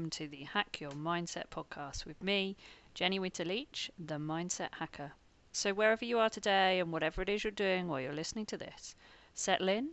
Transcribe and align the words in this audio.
and 0.00 0.06
welcome 0.06 0.26
to 0.26 0.28
the 0.28 0.44
Hack 0.44 0.80
Your 0.80 0.92
Mindset 0.92 1.48
podcast 1.50 2.06
with 2.06 2.22
me, 2.22 2.56
Jenny 2.94 3.18
Winter 3.18 3.44
Leach, 3.44 3.90
the 3.98 4.14
Mindset 4.14 4.70
Hacker. 4.78 5.12
So, 5.52 5.74
wherever 5.74 6.06
you 6.06 6.18
are 6.18 6.30
today 6.30 6.80
and 6.80 6.90
whatever 6.90 7.20
it 7.20 7.28
is 7.28 7.44
you're 7.44 7.50
doing 7.50 7.86
while 7.86 8.00
you're 8.00 8.14
listening 8.14 8.46
to 8.46 8.56
this, 8.56 8.94
settle 9.34 9.68
in 9.68 9.90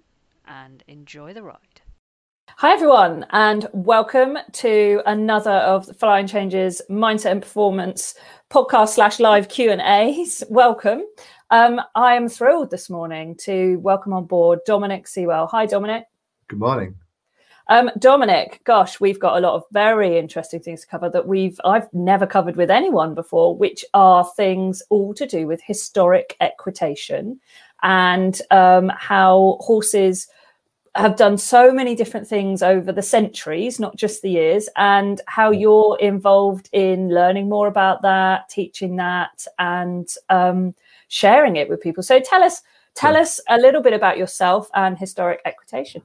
and 0.47 0.81
enjoy 0.87 1.33
the 1.33 1.43
ride. 1.43 1.81
Hi, 2.55 2.71
everyone, 2.71 3.25
and 3.31 3.67
welcome 3.73 4.37
to 4.53 5.01
another 5.05 5.51
of 5.51 5.87
the 5.87 5.93
Flying 5.93 6.27
Changes 6.27 6.81
Mindset 6.89 7.31
and 7.31 7.41
Performance 7.41 8.15
podcast 8.49 8.89
slash 8.89 9.19
live 9.19 9.49
Q 9.49 9.71
and 9.71 9.81
A's. 9.81 10.41
Welcome. 10.49 11.01
Um, 11.49 11.81
I 11.95 12.15
am 12.15 12.29
thrilled 12.29 12.71
this 12.71 12.89
morning 12.89 13.35
to 13.41 13.75
welcome 13.79 14.13
on 14.13 14.25
board 14.25 14.59
Dominic 14.65 15.05
Sewell. 15.05 15.47
Hi, 15.47 15.65
Dominic. 15.65 16.05
Good 16.47 16.59
morning. 16.59 16.95
Um, 17.69 17.91
Dominic, 17.99 18.61
gosh, 18.63 18.99
we've 19.01 19.19
got 19.19 19.37
a 19.37 19.41
lot 19.41 19.55
of 19.55 19.63
very 19.71 20.17
interesting 20.17 20.61
things 20.61 20.81
to 20.81 20.87
cover 20.87 21.09
that 21.09 21.27
we've 21.27 21.59
I've 21.65 21.93
never 21.93 22.25
covered 22.25 22.55
with 22.55 22.71
anyone 22.71 23.13
before, 23.13 23.57
which 23.57 23.83
are 23.93 24.25
things 24.37 24.81
all 24.89 25.13
to 25.15 25.27
do 25.27 25.47
with 25.47 25.61
historic 25.61 26.37
equitation 26.39 27.41
and 27.83 28.41
um, 28.51 28.89
how 28.97 29.57
horses 29.59 30.27
have 30.95 31.17
done 31.17 31.37
so 31.37 31.71
many 31.71 31.93
different 31.93 32.25
things 32.25 32.63
over 32.63 32.91
the 32.91 33.01
centuries, 33.01 33.79
not 33.79 33.97
just 33.97 34.21
the 34.21 34.31
years, 34.31 34.69
and 34.77 35.21
how 35.27 35.51
you're 35.51 35.97
involved 35.99 36.69
in 36.71 37.09
learning 37.09 37.49
more 37.49 37.67
about 37.67 38.01
that, 38.01 38.49
teaching 38.49 38.95
that, 38.95 39.45
and 39.59 40.15
um, 40.29 40.73
sharing 41.09 41.57
it 41.57 41.69
with 41.69 41.81
people. 41.81 42.01
So 42.01 42.19
tell 42.19 42.43
us, 42.43 42.63
tell 42.95 43.15
us 43.15 43.39
a 43.49 43.57
little 43.57 43.81
bit 43.81 43.93
about 43.93 44.17
yourself 44.17 44.69
and 44.73 44.97
historic 44.97 45.41
equitation. 45.45 46.01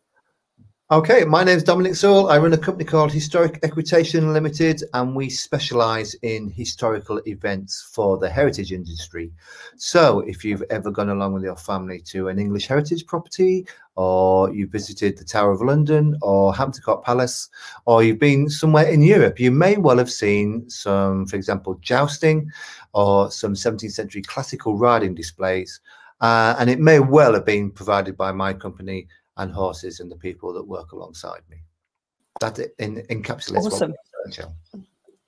Okay, 0.93 1.25
my 1.25 1.43
name 1.43 1.57
is 1.57 1.65
Dominic 1.65 1.95
Sewell. 1.95 2.29
I 2.29 2.37
run 2.37 2.53
a 2.53 2.59
company 2.59 2.85
called 2.85 3.11
Historic 3.11 3.59
Equitation 3.63 4.35
Limited, 4.35 4.85
and 4.93 5.17
we 5.17 5.31
specialize 5.31 6.13
in 6.21 6.51
historical 6.51 7.19
events 7.27 7.89
for 7.95 8.19
the 8.19 8.29
heritage 8.29 8.73
industry. 8.73 9.33
So, 9.79 10.21
if 10.27 10.45
you've 10.45 10.63
ever 10.69 10.91
gone 10.91 11.09
along 11.09 11.33
with 11.33 11.45
your 11.45 11.57
family 11.57 12.03
to 12.09 12.29
an 12.29 12.39
English 12.39 12.67
heritage 12.67 13.07
property, 13.07 13.67
or 13.97 14.53
you 14.53 14.67
visited 14.67 15.17
the 15.17 15.25
Tower 15.25 15.53
of 15.53 15.63
London, 15.63 16.15
or 16.21 16.55
Hampton 16.55 16.83
Court 16.83 17.03
Palace, 17.03 17.49
or 17.87 18.03
you've 18.03 18.19
been 18.19 18.51
somewhere 18.51 18.87
in 18.87 19.01
Europe, 19.01 19.41
you 19.41 19.51
may 19.51 19.79
well 19.79 19.97
have 19.97 20.13
seen 20.13 20.69
some, 20.69 21.25
for 21.25 21.37
example, 21.37 21.79
jousting 21.81 22.51
or 22.93 23.31
some 23.31 23.55
17th 23.55 23.93
century 23.93 24.21
classical 24.21 24.77
riding 24.77 25.15
displays. 25.15 25.81
Uh, 26.21 26.55
and 26.59 26.69
it 26.69 26.79
may 26.79 27.01
well 27.01 27.33
have 27.33 27.47
been 27.47 27.71
provided 27.71 28.15
by 28.17 28.31
my 28.31 28.53
company 28.53 29.09
and 29.37 29.53
horses 29.53 30.01
and 30.01 30.11
the 30.11 30.17
people 30.17 30.53
that 30.53 30.67
work 30.67 30.93
alongside 30.93 31.43
me. 31.51 31.59
That 32.41 32.59
in, 32.79 32.97
encapsulates 33.11 33.67
awesome. 33.67 33.95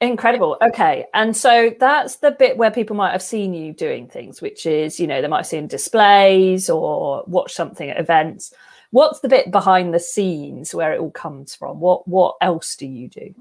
Incredible. 0.01 0.59
Okay. 0.61 1.07
And 1.15 1.37
so 1.37 1.75
that's 1.79 2.17
the 2.17 2.33
bit 2.33 2.57
where 2.57 2.71
people 2.71 2.97
might 2.97 3.13
have 3.13 3.23
seen 3.23 3.55
you 3.55 3.73
doing 3.73 4.09
things, 4.09 4.43
which 4.43 4.67
is, 4.67 5.01
you 5.01 5.07
know, 5.07 5.23
they 5.23 5.29
might 5.29 5.39
have 5.39 5.47
seen 5.47 5.67
displays 5.67 6.69
or 6.69 7.25
watch 7.27 7.55
something 7.55 7.89
at 7.89 7.99
events. 7.99 8.53
What's 8.91 9.21
the 9.21 9.29
bit 9.29 9.51
behind 9.51 9.95
the 9.95 10.01
scenes 10.01 10.75
where 10.75 10.93
it 10.93 11.01
all 11.01 11.11
comes 11.11 11.55
from? 11.55 11.81
What 11.81 12.07
what 12.07 12.37
else 12.41 12.77
do 12.77 12.87
you 12.87 13.09
do? 13.09 13.35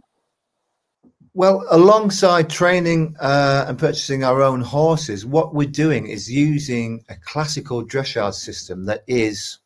Well, 1.35 1.65
alongside 1.71 2.49
training 2.49 3.15
uh, 3.19 3.65
and 3.67 3.77
purchasing 3.77 4.23
our 4.23 4.41
own 4.41 4.61
horses, 4.61 5.25
what 5.25 5.55
we're 5.55 5.67
doing 5.67 6.07
is 6.07 6.31
using 6.31 7.03
a 7.09 7.15
classical 7.15 7.83
dressage 7.83 8.35
system 8.35 8.85
that 8.85 9.03
is 9.07 9.57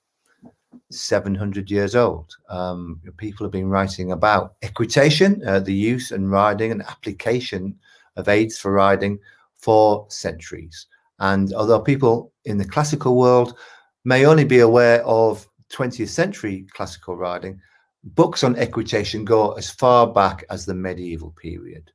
700 0.92 1.70
years 1.70 1.96
old. 1.96 2.36
Um, 2.50 3.02
people 3.18 3.46
have 3.46 3.52
been 3.52 3.70
writing 3.70 4.12
about 4.12 4.56
equitation, 4.62 5.42
uh, 5.48 5.60
the 5.60 5.74
use 5.74 6.12
and 6.12 6.32
riding 6.32 6.72
and 6.72 6.82
application 6.84 7.78
of 8.16 8.28
aids 8.28 8.58
for 8.58 8.72
riding 8.72 9.20
for 9.56 10.06
centuries. 10.10 10.88
And 11.20 11.54
although 11.54 11.80
people 11.80 12.32
in 12.46 12.58
the 12.58 12.66
classical 12.66 13.18
world 13.18 13.58
may 14.06 14.26
only 14.26 14.46
be 14.46 14.60
aware 14.60 15.04
of 15.06 15.48
20th 15.70 16.10
century 16.10 16.66
classical 16.74 17.16
riding, 17.16 17.59
books 18.04 18.44
on 18.44 18.56
equitation 18.56 19.26
go 19.26 19.52
as 19.54 19.70
far 19.70 20.08
back 20.08 20.46
as 20.50 20.66
the 20.66 20.74
medieval 20.74 21.32
period. 21.32 21.92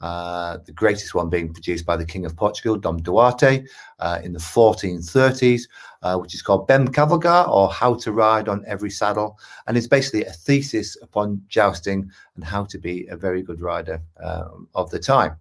Uh, 0.00 0.58
the 0.66 0.72
greatest 0.72 1.14
one 1.14 1.30
being 1.30 1.52
produced 1.52 1.86
by 1.86 1.96
the 1.96 2.04
King 2.04 2.26
of 2.26 2.36
Portugal, 2.36 2.76
Dom 2.76 3.00
Duarte, 3.00 3.64
uh, 4.00 4.20
in 4.22 4.32
the 4.32 4.38
1430s, 4.38 5.62
uh, 6.02 6.18
which 6.18 6.34
is 6.34 6.42
called 6.42 6.66
Bem 6.66 6.88
Cavalgar, 6.88 7.48
or 7.48 7.70
How 7.70 7.94
to 7.94 8.12
Ride 8.12 8.48
on 8.48 8.64
Every 8.66 8.90
Saddle. 8.90 9.38
And 9.66 9.76
it's 9.76 9.86
basically 9.86 10.24
a 10.24 10.32
thesis 10.32 10.96
upon 11.00 11.40
jousting 11.48 12.10
and 12.34 12.44
how 12.44 12.64
to 12.64 12.78
be 12.78 13.06
a 13.06 13.16
very 13.16 13.40
good 13.42 13.60
rider 13.60 14.02
uh, 14.22 14.48
of 14.74 14.90
the 14.90 14.98
time. 14.98 15.36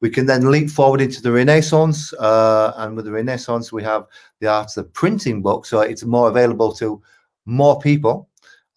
We 0.00 0.10
can 0.10 0.26
then 0.26 0.50
leap 0.50 0.70
forward 0.70 1.00
into 1.00 1.20
the 1.20 1.32
Renaissance. 1.32 2.12
Uh, 2.14 2.72
and 2.76 2.96
with 2.96 3.04
the 3.04 3.12
Renaissance, 3.12 3.72
we 3.72 3.82
have 3.82 4.06
the 4.40 4.46
art 4.46 4.76
of 4.76 4.92
printing 4.94 5.42
books. 5.42 5.68
So 5.68 5.80
it's 5.80 6.04
more 6.04 6.28
available 6.28 6.72
to 6.74 7.02
more 7.46 7.78
people. 7.80 8.28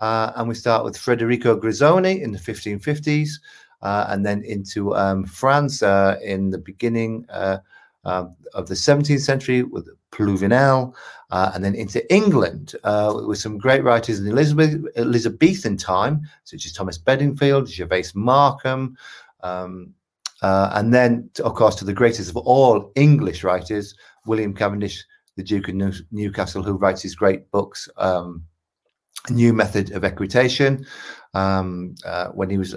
and 0.02 0.50
we 0.50 0.56
start 0.56 0.84
with 0.84 0.98
Federico 0.98 1.56
Grisoni 1.56 2.22
in 2.22 2.32
the 2.32 2.40
1550s 2.40 3.30
uh, 3.30 3.38
and 3.82 4.26
then 4.26 4.44
into 4.44 4.96
um, 4.96 5.26
France 5.26 5.82
uh, 5.84 6.18
in 6.24 6.50
the 6.50 6.58
beginning 6.58 7.26
uh, 7.30 7.58
um, 8.04 8.36
of 8.54 8.68
the 8.68 8.76
17th 8.76 9.22
century 9.22 9.64
with 9.64 9.90
Pluvinel, 10.12 10.94
uh, 11.32 11.52
and 11.54 11.64
then 11.64 11.76
into 11.76 12.14
England 12.14 12.76
uh, 12.84 13.22
with 13.26 13.38
some 13.40 13.58
great 13.58 13.84
writers 13.84 14.20
in 14.20 14.28
Elizabeth, 14.28 14.84
Elizabethan 14.98 15.78
time, 15.78 16.22
such 16.44 16.66
as 16.66 16.74
Thomas 16.74 16.98
Bedingfield, 16.98 17.68
Gervase 17.68 18.14
Markham, 18.16 18.98
um, 19.42 19.94
uh, 20.42 20.72
and 20.74 20.94
then, 20.94 21.30
of 21.44 21.54
course, 21.54 21.76
to 21.76 21.86
the 21.86 21.94
greatest 21.94 22.30
of 22.30 22.38
all 22.38 22.92
English 22.96 23.44
writers, 23.44 23.96
William 24.26 24.54
Cavendish, 24.54 25.04
the 25.38 25.44
Duke 25.44 25.70
of 25.70 25.76
New 25.76 25.94
Newcastle, 26.12 26.64
who 26.64 26.74
writes 26.74 27.02
his 27.02 27.16
great 27.16 27.50
books. 27.52 27.88
Um, 27.98 28.44
new 29.30 29.54
method 29.54 29.92
of 29.92 30.04
equitation 30.04 30.84
um, 31.36 31.94
when 32.34 32.50
he 32.50 32.58
was 32.58 32.76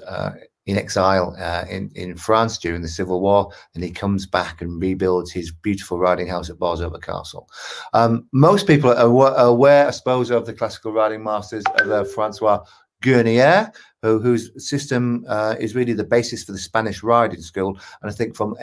in 0.66 0.78
exile 0.78 1.36
uh, 1.38 1.64
in 1.68 1.90
in 1.94 2.16
France 2.16 2.58
during 2.58 2.82
the 2.82 2.88
Civil 2.88 3.20
War, 3.20 3.50
and 3.74 3.84
he 3.84 3.90
comes 3.90 4.26
back 4.26 4.62
and 4.62 4.80
rebuilds 4.80 5.32
his 5.32 5.50
beautiful 5.50 5.98
riding 5.98 6.26
house 6.26 6.50
at 6.50 6.58
Bolsover 6.58 6.98
Castle. 6.98 7.48
Um, 7.92 8.26
most 8.32 8.66
people 8.66 8.90
are 8.90 9.46
aware, 9.46 9.88
I 9.88 9.90
suppose, 9.90 10.30
of 10.30 10.46
the 10.46 10.54
classical 10.54 10.92
riding 10.92 11.22
masters 11.22 11.64
of 11.80 11.90
uh, 11.90 12.04
Francois 12.04 12.64
Guérinière, 13.02 13.72
who, 14.02 14.18
whose 14.18 14.50
system 14.56 15.24
uh, 15.28 15.54
is 15.60 15.74
really 15.74 15.92
the 15.92 16.04
basis 16.04 16.44
for 16.44 16.52
the 16.52 16.58
Spanish 16.58 17.02
riding 17.02 17.42
school, 17.42 17.78
and 18.00 18.10
I 18.10 18.14
think 18.14 18.34
from 18.34 18.56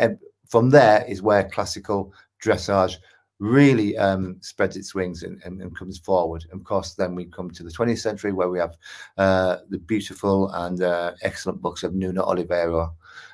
from 0.48 0.70
there 0.70 1.06
is 1.08 1.22
where 1.22 1.44
classical 1.50 2.14
dressage 2.44 2.98
really 3.42 3.98
um, 3.98 4.38
spreads 4.40 4.78
its 4.78 4.94
wings 4.94 5.24
and, 5.24 5.42
and, 5.44 5.60
and, 5.62 5.76
comes 5.76 5.98
forward. 5.98 6.46
Of 6.54 6.64
course, 6.64 6.94
then 6.94 7.16
we 7.16 7.26
come 7.26 7.50
to 7.50 7.64
the 7.64 7.72
20th 7.72 7.98
century 7.98 8.32
where 8.32 8.50
we 8.50 8.60
have 8.60 8.78
uh, 9.18 9.58
the 9.70 9.80
beautiful 9.80 10.50
and 10.52 10.84
uh, 10.84 11.14
excellent 11.24 11.60
books 11.60 11.82
of 11.82 11.96
Nuno 11.96 12.22
Oliveira, 12.22 12.92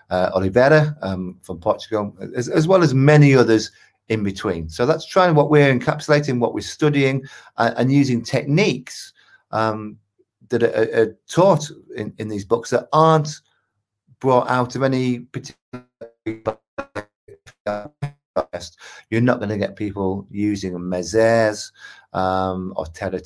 uh, 0.10 0.30
Oliveira 0.34 0.96
um, 1.02 1.38
from 1.42 1.60
Portugal, 1.60 2.16
as, 2.34 2.48
as, 2.48 2.70
well 2.70 2.84
as 2.84 2.94
many 2.94 3.36
others 3.36 3.70
in 4.08 4.24
between. 4.24 4.70
So 4.70 4.86
that's 4.86 5.06
trying 5.06 5.36
what 5.36 5.50
we're 5.50 5.78
encapsulating, 5.78 6.40
what 6.40 6.54
we're 6.54 6.62
studying, 6.62 7.26
uh, 7.58 7.74
and 7.76 7.92
using 7.92 8.24
techniques 8.24 9.12
um, 9.52 9.98
that 10.48 10.64
are, 10.64 11.02
are 11.02 11.18
taught 11.28 11.70
in, 11.98 12.14
in 12.18 12.30
these 12.30 12.46
books 12.46 12.70
that 12.70 12.88
aren't 12.94 13.42
brought 14.22 14.50
out 14.50 14.78
of 14.78 14.84
any 14.84 15.20
particular 15.20 15.84
you're 19.10 19.22
not 19.22 19.40
going 19.40 19.50
to 19.50 19.58
get 19.58 19.76
people 19.76 20.28
using 20.30 20.74
mezairs 20.74 21.72
um, 22.14 22.74
or 22.76 22.86
terre 22.86 23.20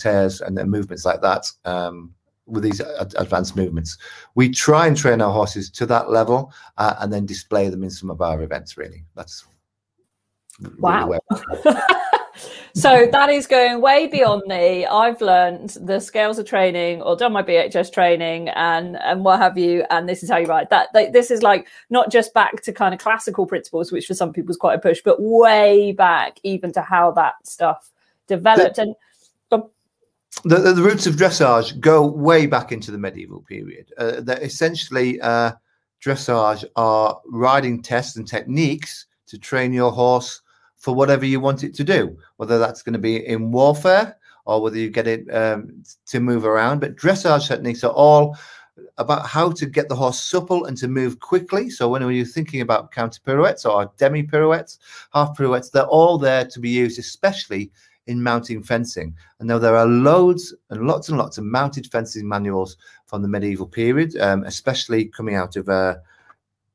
and 0.45 0.57
their 0.57 0.65
movements 0.65 1.05
like 1.05 1.21
that 1.21 1.45
um, 1.65 2.13
with 2.45 2.63
these 2.63 2.81
advanced 3.17 3.55
movements. 3.55 3.97
We 4.35 4.49
try 4.49 4.87
and 4.87 4.97
train 4.97 5.21
our 5.21 5.31
horses 5.31 5.69
to 5.71 5.85
that 5.87 6.09
level 6.09 6.51
uh, 6.77 6.95
and 6.99 7.11
then 7.11 7.25
display 7.25 7.69
them 7.69 7.83
in 7.83 7.89
some 7.89 8.09
of 8.09 8.21
our 8.21 8.41
events. 8.41 8.77
Really, 8.77 9.03
that's 9.15 9.45
wow. 10.79 11.07
Really 11.07 11.75
so 12.73 13.07
that 13.11 13.29
is 13.29 13.47
going 13.47 13.81
way 13.81 14.07
beyond 14.07 14.43
me. 14.47 14.85
I've 14.85 15.21
learned 15.21 15.77
the 15.81 15.99
scales 15.99 16.39
of 16.39 16.45
training 16.45 17.01
or 17.01 17.15
done 17.15 17.33
my 17.33 17.43
BHS 17.43 17.91
training 17.91 18.49
and 18.49 18.97
and 18.97 19.23
what 19.23 19.39
have 19.39 19.57
you. 19.57 19.85
And 19.89 20.07
this 20.07 20.23
is 20.23 20.29
how 20.29 20.37
you 20.37 20.47
write 20.47 20.69
that. 20.69 20.89
This 20.93 21.31
is 21.31 21.43
like 21.43 21.67
not 21.89 22.11
just 22.11 22.33
back 22.33 22.61
to 22.63 22.73
kind 22.73 22.93
of 22.93 22.99
classical 22.99 23.45
principles, 23.45 23.91
which 23.91 24.05
for 24.05 24.13
some 24.13 24.33
people 24.33 24.51
is 24.51 24.57
quite 24.57 24.75
a 24.75 24.79
push, 24.79 25.01
but 25.03 25.17
way 25.19 25.91
back 25.91 26.39
even 26.43 26.71
to 26.73 26.81
how 26.81 27.11
that 27.11 27.35
stuff 27.47 27.91
developed. 28.27 28.75
The, 28.77 28.81
and 28.83 28.95
the, 29.49 29.63
the, 30.43 30.73
the, 30.73 30.81
roots 30.81 31.07
of 31.07 31.15
dressage 31.15 31.79
go 31.79 32.05
way 32.05 32.45
back 32.45 32.71
into 32.71 32.91
the 32.91 32.97
medieval 32.97 33.41
period. 33.41 33.91
Uh, 33.97 34.21
that 34.21 34.41
essentially 34.41 35.19
uh, 35.21 35.51
dressage 36.03 36.63
are 36.75 37.19
riding 37.27 37.81
tests 37.81 38.15
and 38.15 38.27
techniques 38.27 39.07
to 39.27 39.37
train 39.37 39.73
your 39.73 39.91
horse 39.91 40.41
for 40.81 40.95
whatever 40.95 41.25
you 41.25 41.39
want 41.39 41.63
it 41.63 41.75
to 41.75 41.83
do, 41.83 42.17
whether 42.37 42.57
that's 42.57 42.81
going 42.81 42.93
to 42.93 42.99
be 42.99 43.25
in 43.27 43.51
warfare 43.51 44.17
or 44.45 44.61
whether 44.61 44.77
you 44.77 44.89
get 44.89 45.07
it 45.07 45.33
um, 45.33 45.83
to 46.07 46.19
move 46.19 46.43
around. 46.43 46.81
But 46.81 46.95
dressage 46.95 47.47
techniques 47.47 47.83
are 47.83 47.91
all 47.93 48.35
about 48.97 49.27
how 49.27 49.51
to 49.51 49.67
get 49.67 49.89
the 49.89 49.95
horse 49.95 50.19
supple 50.19 50.65
and 50.65 50.75
to 50.77 50.87
move 50.87 51.19
quickly. 51.19 51.69
So 51.69 51.87
when 51.87 52.01
you're 52.09 52.25
thinking 52.25 52.61
about 52.61 52.91
counter 52.91 53.19
pirouettes 53.23 53.63
or 53.63 53.91
demi 53.97 54.23
pirouettes, 54.23 54.79
half 55.13 55.37
pirouettes, 55.37 55.69
they're 55.69 55.83
all 55.85 56.17
there 56.17 56.45
to 56.45 56.59
be 56.59 56.69
used, 56.69 56.97
especially 56.97 57.71
in 58.07 58.23
mounting 58.23 58.63
fencing. 58.63 59.15
And 59.39 59.47
now 59.47 59.59
there 59.59 59.75
are 59.75 59.85
loads 59.85 60.51
and 60.71 60.87
lots 60.87 61.09
and 61.09 61.17
lots 61.19 61.37
of 61.37 61.43
mounted 61.43 61.91
fencing 61.91 62.27
manuals 62.27 62.77
from 63.05 63.21
the 63.21 63.27
medieval 63.27 63.67
period, 63.67 64.17
um, 64.17 64.43
especially 64.45 65.05
coming 65.05 65.35
out 65.35 65.55
of 65.57 65.69
uh, 65.69 65.97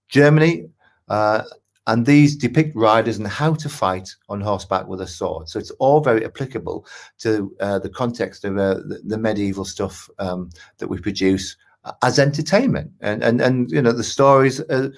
Germany. 0.08 0.68
Uh, 1.08 1.42
and 1.86 2.04
these 2.04 2.36
depict 2.36 2.74
riders 2.74 3.16
and 3.18 3.26
how 3.26 3.54
to 3.54 3.68
fight 3.68 4.14
on 4.28 4.40
horseback 4.40 4.88
with 4.88 5.00
a 5.00 5.06
sword. 5.06 5.48
So 5.48 5.58
it's 5.58 5.70
all 5.72 6.00
very 6.00 6.24
applicable 6.24 6.86
to 7.18 7.54
uh, 7.60 7.78
the 7.78 7.88
context 7.88 8.44
of 8.44 8.58
uh, 8.58 8.80
the, 9.04 9.18
medieval 9.18 9.64
stuff 9.64 10.10
um, 10.18 10.50
that 10.78 10.88
we 10.88 10.98
produce 10.98 11.56
as 12.02 12.18
entertainment. 12.18 12.90
And 13.00 13.22
and 13.22 13.40
and 13.40 13.70
you 13.70 13.80
know 13.80 13.92
the 13.92 14.04
stories 14.04 14.60
uh, 14.60 14.90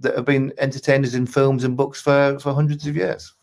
that 0.00 0.16
have 0.16 0.24
been 0.24 0.52
entertainers 0.58 1.14
in 1.14 1.26
films 1.26 1.64
and 1.64 1.76
books 1.76 2.00
for 2.00 2.38
for 2.38 2.54
hundreds 2.54 2.86
of 2.86 2.96
years. 2.96 3.34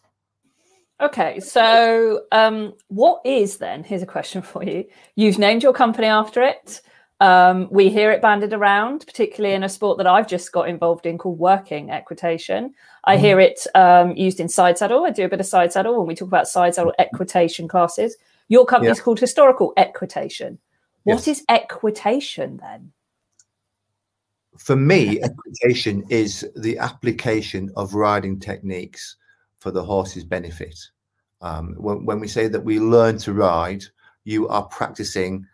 Okay, 1.01 1.39
so 1.39 2.23
um, 2.33 2.73
what 2.89 3.21
is 3.23 3.57
then? 3.57 3.85
Here's 3.85 4.01
a 4.01 4.07
question 4.07 4.41
for 4.41 4.63
you. 4.63 4.83
You've 5.15 5.39
named 5.39 5.63
your 5.63 5.71
company 5.71 6.07
after 6.07 6.41
it. 6.41 6.81
Um, 7.21 7.67
we 7.69 7.89
hear 7.89 8.11
it 8.11 8.21
banded 8.21 8.53
around, 8.53 9.05
particularly 9.05 9.53
in 9.53 9.63
a 9.63 9.69
sport 9.69 9.97
that 9.97 10.07
I've 10.07 10.27
just 10.27 10.51
got 10.53 10.69
involved 10.69 11.05
in 11.05 11.17
called 11.17 11.37
working 11.37 11.91
equitation. 11.91 12.73
I 13.03 13.17
mm. 13.17 13.19
hear 13.19 13.39
it 13.41 13.59
um, 13.75 14.15
used 14.15 14.39
in 14.39 14.47
side 14.47 14.77
saddle. 14.77 15.05
I 15.05 15.09
do 15.09 15.25
a 15.25 15.29
bit 15.29 15.41
of 15.41 15.45
side 15.45 15.73
saddle 15.73 15.97
when 15.97 16.07
we 16.07 16.15
talk 16.15 16.29
about 16.29 16.47
side 16.47 16.75
saddle 16.75 16.93
equitation 16.97 17.67
classes. 17.67 18.15
Your 18.47 18.65
company 18.65 18.91
is 18.91 18.99
yeah. 18.99 19.03
called 19.03 19.19
Historical 19.19 19.73
Equitation. 19.75 20.59
What 21.03 21.27
yes. 21.27 21.39
is 21.39 21.45
equitation 21.49 22.57
then? 22.57 22.91
For 24.57 24.77
me, 24.77 25.21
equitation 25.23 26.05
is 26.09 26.49
the 26.55 26.77
application 26.77 27.69
of 27.75 27.95
riding 27.95 28.39
techniques 28.39 29.17
for 29.57 29.71
the 29.71 29.83
horse's 29.83 30.23
benefit. 30.23 30.77
Um, 31.41 31.75
when, 31.77 32.05
when 32.05 32.19
we 32.19 32.27
say 32.27 32.47
that 32.47 32.63
we 32.63 32.79
learn 32.79 33.17
to 33.19 33.33
ride, 33.33 33.83
you 34.23 34.47
are 34.47 34.63
practicing 34.63 35.45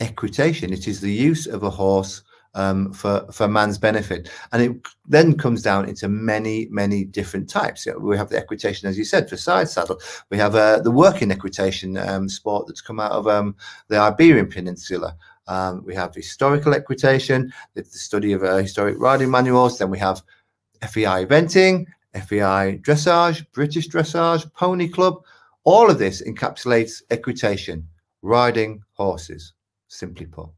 equitation. 0.00 0.72
It 0.72 0.88
is 0.88 1.00
the 1.00 1.12
use 1.12 1.46
of 1.46 1.62
a 1.62 1.70
horse 1.70 2.22
um, 2.54 2.92
for 2.92 3.26
for 3.30 3.46
man's 3.46 3.78
benefit, 3.78 4.30
and 4.52 4.62
it 4.62 4.72
then 5.06 5.36
comes 5.36 5.62
down 5.62 5.88
into 5.88 6.08
many 6.08 6.66
many 6.70 7.04
different 7.04 7.48
types. 7.48 7.86
We 7.98 8.16
have 8.16 8.30
the 8.30 8.38
equitation, 8.38 8.88
as 8.88 8.98
you 8.98 9.04
said, 9.04 9.28
for 9.28 9.36
side 9.36 9.68
saddle. 9.68 10.00
We 10.30 10.38
have 10.38 10.54
uh, 10.54 10.80
the 10.80 10.90
working 10.90 11.30
equitation 11.30 11.98
um, 11.98 12.28
sport 12.28 12.66
that's 12.66 12.80
come 12.80 12.98
out 12.98 13.12
of 13.12 13.28
um, 13.28 13.54
the 13.88 13.98
Iberian 13.98 14.48
Peninsula. 14.48 15.16
Um, 15.48 15.84
we 15.84 15.94
have 15.94 16.14
historical 16.14 16.72
equitation, 16.72 17.52
the, 17.74 17.82
the 17.82 17.98
study 17.98 18.32
of 18.32 18.42
uh, 18.42 18.56
historic 18.56 18.96
riding 18.98 19.30
manuals. 19.30 19.78
Then 19.78 19.90
we 19.90 19.98
have 19.98 20.22
FEI 20.82 21.26
eventing, 21.26 21.86
FEI 22.14 22.78
dressage, 22.82 23.46
British 23.52 23.88
dressage, 23.88 24.50
pony 24.54 24.88
club. 24.88 25.22
All 25.64 25.90
of 25.90 25.98
this 25.98 26.22
encapsulates 26.22 27.02
equitation, 27.10 27.86
riding 28.22 28.82
horses 28.92 29.52
simply 29.88 30.26
put. 30.26 30.48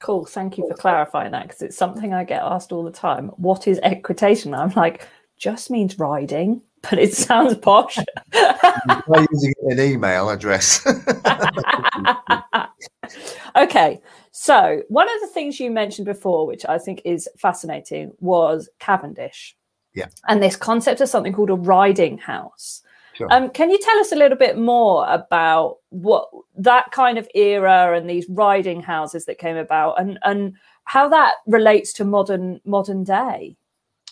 Cool. 0.00 0.24
Thank 0.24 0.56
you 0.56 0.66
for 0.66 0.74
clarifying 0.74 1.32
that 1.32 1.48
because 1.48 1.60
it's 1.60 1.76
something 1.76 2.14
I 2.14 2.24
get 2.24 2.42
asked 2.42 2.72
all 2.72 2.82
the 2.82 2.90
time. 2.90 3.28
What 3.36 3.68
is 3.68 3.78
equitation? 3.82 4.54
I'm 4.54 4.70
like, 4.70 5.06
just 5.36 5.70
means 5.70 5.98
riding, 5.98 6.62
but 6.82 6.98
it 6.98 7.14
sounds 7.14 7.56
posh. 7.56 7.98
By 8.32 9.26
using 9.30 9.54
an 9.68 9.80
email 9.80 10.30
address. 10.30 10.86
okay. 13.56 14.00
So, 14.32 14.82
one 14.88 15.08
of 15.08 15.20
the 15.20 15.26
things 15.26 15.60
you 15.60 15.70
mentioned 15.70 16.06
before, 16.06 16.46
which 16.46 16.64
I 16.66 16.78
think 16.78 17.02
is 17.04 17.28
fascinating, 17.36 18.12
was 18.20 18.70
Cavendish. 18.78 19.56
Yeah. 19.94 20.06
And 20.28 20.42
this 20.42 20.56
concept 20.56 21.00
of 21.00 21.08
something 21.08 21.32
called 21.32 21.50
a 21.50 21.54
riding 21.54 22.16
house. 22.16 22.82
Sure. 23.20 23.28
Um, 23.30 23.50
can 23.50 23.70
you 23.70 23.78
tell 23.78 23.98
us 23.98 24.12
a 24.12 24.16
little 24.16 24.38
bit 24.38 24.56
more 24.56 25.06
about 25.06 25.76
what 25.90 26.30
that 26.56 26.90
kind 26.90 27.18
of 27.18 27.28
era 27.34 27.94
and 27.94 28.08
these 28.08 28.26
riding 28.30 28.80
houses 28.80 29.26
that 29.26 29.36
came 29.36 29.58
about, 29.58 30.00
and 30.00 30.18
and 30.24 30.54
how 30.84 31.06
that 31.10 31.34
relates 31.46 31.92
to 31.94 32.06
modern 32.06 32.62
modern 32.64 33.04
day? 33.04 33.56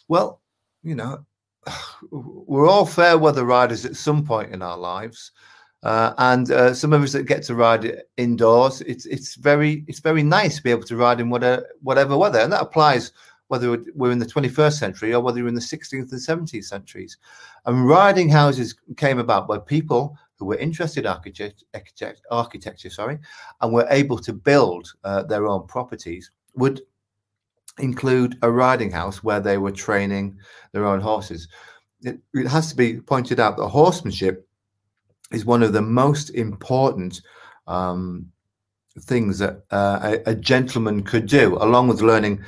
Well, 0.08 0.42
you 0.82 0.94
know, 0.94 1.24
we're 2.10 2.68
all 2.68 2.84
fair 2.84 3.16
weather 3.16 3.46
riders 3.46 3.86
at 3.86 3.96
some 3.96 4.26
point 4.26 4.52
in 4.52 4.60
our 4.60 4.76
lives. 4.76 5.32
Uh, 5.84 6.12
and 6.18 6.50
uh, 6.50 6.74
some 6.74 6.92
of 6.92 7.02
us 7.02 7.12
that 7.12 7.22
get 7.22 7.44
to 7.44 7.54
ride 7.54 8.02
indoors, 8.18 8.82
it's 8.82 9.06
it's 9.06 9.36
very 9.36 9.84
it's 9.88 10.00
very 10.00 10.22
nice 10.22 10.56
to 10.56 10.62
be 10.62 10.70
able 10.70 10.82
to 10.82 10.96
ride 10.96 11.18
in 11.18 11.30
whatever 11.30 11.66
whatever 11.80 12.18
weather, 12.18 12.40
and 12.40 12.52
that 12.52 12.60
applies 12.60 13.12
whether 13.48 13.82
we're 13.94 14.12
in 14.12 14.18
the 14.18 14.26
21st 14.26 14.78
century 14.78 15.12
or 15.12 15.20
whether 15.20 15.42
we're 15.42 15.48
in 15.48 15.54
the 15.54 15.60
16th 15.60 16.12
and 16.12 16.46
17th 16.46 16.64
centuries. 16.64 17.16
And 17.66 17.88
riding 17.88 18.28
houses 18.28 18.76
came 18.96 19.18
about 19.18 19.48
by 19.48 19.58
people 19.58 20.16
who 20.36 20.46
were 20.46 20.56
interested 20.56 21.04
in 21.04 21.10
architect, 21.10 21.64
architect, 21.74 22.20
architecture, 22.30 22.90
sorry, 22.90 23.18
and 23.60 23.72
were 23.72 23.86
able 23.90 24.18
to 24.18 24.32
build 24.32 24.92
uh, 25.04 25.24
their 25.24 25.46
own 25.46 25.66
properties 25.66 26.30
would 26.54 26.82
include 27.78 28.36
a 28.42 28.50
riding 28.50 28.90
house 28.90 29.22
where 29.22 29.40
they 29.40 29.58
were 29.58 29.72
training 29.72 30.38
their 30.72 30.86
own 30.86 31.00
horses. 31.00 31.48
It, 32.02 32.20
it 32.34 32.46
has 32.46 32.70
to 32.70 32.76
be 32.76 33.00
pointed 33.00 33.40
out 33.40 33.56
that 33.56 33.68
horsemanship 33.68 34.46
is 35.32 35.44
one 35.44 35.62
of 35.62 35.72
the 35.72 35.82
most 35.82 36.30
important 36.30 37.20
um, 37.66 38.30
things 39.00 39.38
that 39.38 39.64
uh, 39.70 40.16
a, 40.26 40.30
a, 40.30 40.34
gentleman 40.34 41.02
could 41.02 41.26
do, 41.26 41.56
along 41.60 41.86
with 41.88 42.00
learning 42.00 42.42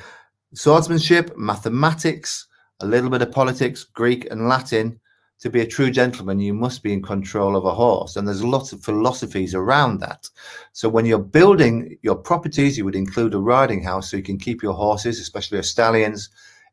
swordsmanship, 0.53 1.35
mathematics, 1.37 2.47
a 2.81 2.85
little 2.85 3.09
bit 3.09 3.21
of 3.21 3.31
politics, 3.31 3.83
Greek 3.83 4.27
and 4.31 4.47
Latin. 4.47 4.99
To 5.39 5.49
be 5.49 5.61
a 5.61 5.67
true 5.67 5.89
gentleman, 5.89 6.39
you 6.39 6.53
must 6.53 6.83
be 6.83 6.93
in 6.93 7.01
control 7.01 7.55
of 7.55 7.65
a 7.65 7.73
horse. 7.73 8.15
And 8.15 8.27
there's 8.27 8.43
lots 8.43 8.73
of 8.73 8.83
philosophies 8.83 9.55
around 9.55 9.99
that. 9.99 10.29
So 10.71 10.87
when 10.87 11.07
you're 11.07 11.17
building 11.17 11.97
your 12.03 12.15
properties, 12.15 12.77
you 12.77 12.85
would 12.85 12.95
include 12.95 13.33
a 13.33 13.39
riding 13.39 13.81
house 13.81 14.11
so 14.11 14.17
you 14.17 14.23
can 14.23 14.37
keep 14.37 14.61
your 14.61 14.73
horses, 14.73 15.19
especially 15.19 15.55
your 15.55 15.63
stallions, 15.63 16.29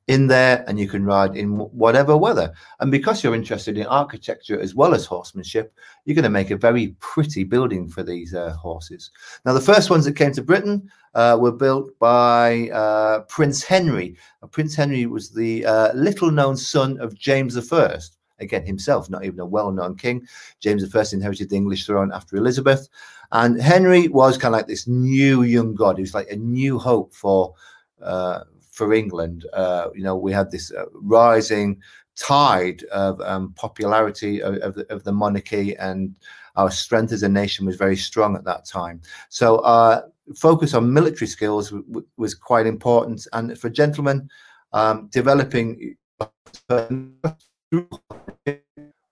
in 0.08 0.26
there 0.26 0.64
and 0.66 0.80
you 0.80 0.88
can 0.88 1.04
ride 1.04 1.36
in 1.36 1.58
whatever 1.58 2.16
weather. 2.16 2.52
And 2.80 2.90
because 2.90 3.22
you're 3.22 3.34
interested 3.34 3.76
in 3.76 3.86
architecture 3.86 4.58
as 4.58 4.74
well 4.74 4.94
as 4.94 5.04
horsemanship, 5.04 5.72
you're 6.04 6.14
going 6.14 6.22
to 6.22 6.30
make 6.30 6.50
a 6.50 6.56
very 6.56 6.96
pretty 6.98 7.44
building 7.44 7.88
for 7.88 8.02
these 8.02 8.34
uh, 8.34 8.52
horses. 8.52 9.10
Now, 9.44 9.52
the 9.52 9.60
first 9.60 9.90
ones 9.90 10.06
that 10.06 10.16
came 10.16 10.32
to 10.32 10.42
Britain 10.42 10.90
uh, 11.14 11.36
were 11.38 11.52
built 11.52 11.96
by 11.98 12.70
uh, 12.70 13.20
Prince 13.28 13.62
Henry. 13.62 14.16
Prince 14.50 14.74
Henry 14.74 15.04
was 15.04 15.30
the 15.30 15.66
uh, 15.66 15.92
little 15.92 16.30
known 16.30 16.56
son 16.56 16.98
of 17.00 17.14
James 17.14 17.56
I. 17.56 17.98
Again, 18.40 18.64
himself, 18.64 19.10
not 19.10 19.24
even 19.24 19.40
a 19.40 19.46
well 19.46 19.72
known 19.72 19.96
king. 19.96 20.26
James 20.60 20.84
I 20.94 21.04
inherited 21.12 21.50
the 21.50 21.56
English 21.56 21.84
throne 21.84 22.12
after 22.12 22.36
Elizabeth. 22.36 22.88
And 23.32 23.60
Henry 23.60 24.08
was 24.08 24.38
kind 24.38 24.54
of 24.54 24.58
like 24.58 24.68
this 24.68 24.86
new 24.86 25.42
young 25.42 25.74
god. 25.74 25.98
He 25.98 26.02
was 26.02 26.14
like 26.14 26.30
a 26.30 26.36
new 26.36 26.78
hope 26.78 27.12
for 27.12 27.54
uh, 28.00 28.44
for 28.78 28.94
England. 28.94 29.44
Uh, 29.52 29.88
you 29.94 30.04
know, 30.04 30.16
we 30.16 30.32
had 30.32 30.50
this 30.50 30.72
uh, 30.72 30.84
rising 30.92 31.82
tide 32.16 32.84
of 32.84 33.20
um, 33.20 33.52
popularity 33.54 34.40
of, 34.40 34.54
of, 34.56 34.74
the, 34.74 34.92
of, 34.92 35.04
the, 35.04 35.12
monarchy, 35.12 35.76
and 35.76 36.14
our 36.56 36.70
strength 36.70 37.12
as 37.12 37.22
a 37.22 37.28
nation 37.28 37.66
was 37.66 37.76
very 37.76 37.96
strong 37.96 38.36
at 38.36 38.44
that 38.44 38.64
time. 38.64 39.00
So, 39.28 39.58
uh, 39.58 40.02
focus 40.36 40.74
on 40.74 40.92
military 40.92 41.26
skills 41.26 41.72
was 42.16 42.34
quite 42.34 42.66
important, 42.66 43.26
and 43.32 43.58
for 43.58 43.68
gentlemen, 43.68 44.30
um, 44.72 45.08
developing 45.12 45.96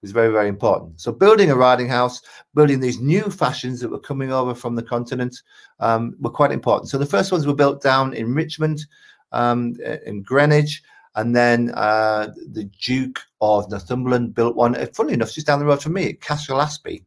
was 0.07 0.13
very, 0.13 0.33
very 0.33 0.49
important. 0.49 1.01
So, 1.01 1.13
building 1.13 1.51
a 1.51 1.57
riding 1.57 1.89
house, 1.89 2.23
building 2.55 2.81
these 2.81 3.01
new 3.01 3.25
fashions 3.25 3.81
that 3.81 3.91
were 3.91 3.99
coming 3.99 4.33
over 4.33 4.55
from 4.55 4.77
the 4.77 4.83
continent 4.83 5.37
um, 5.81 6.15
were 6.21 6.31
quite 6.31 6.53
important. 6.53 6.91
So, 6.91 6.99
the 6.99 7.07
first 7.07 7.33
ones 7.33 7.47
were 7.47 7.55
built 7.55 7.83
down 7.83 8.15
in 8.15 8.35
Richmond 8.35 8.87
um, 9.33 9.77
in 10.05 10.23
Greenwich. 10.23 10.83
And 11.15 11.35
then 11.35 11.71
uh, 11.75 12.29
the 12.53 12.65
Duke 12.65 13.21
of 13.41 13.71
Northumberland 13.71 14.35
built 14.35 14.55
one, 14.55 14.77
uh, 14.77 14.87
funnily 14.93 15.15
enough, 15.15 15.33
just 15.33 15.47
down 15.47 15.59
the 15.59 15.65
road 15.65 15.83
from 15.83 15.95
me 15.95 16.11
at 16.11 16.21
Castle 16.21 16.61
Ashby 16.61 17.05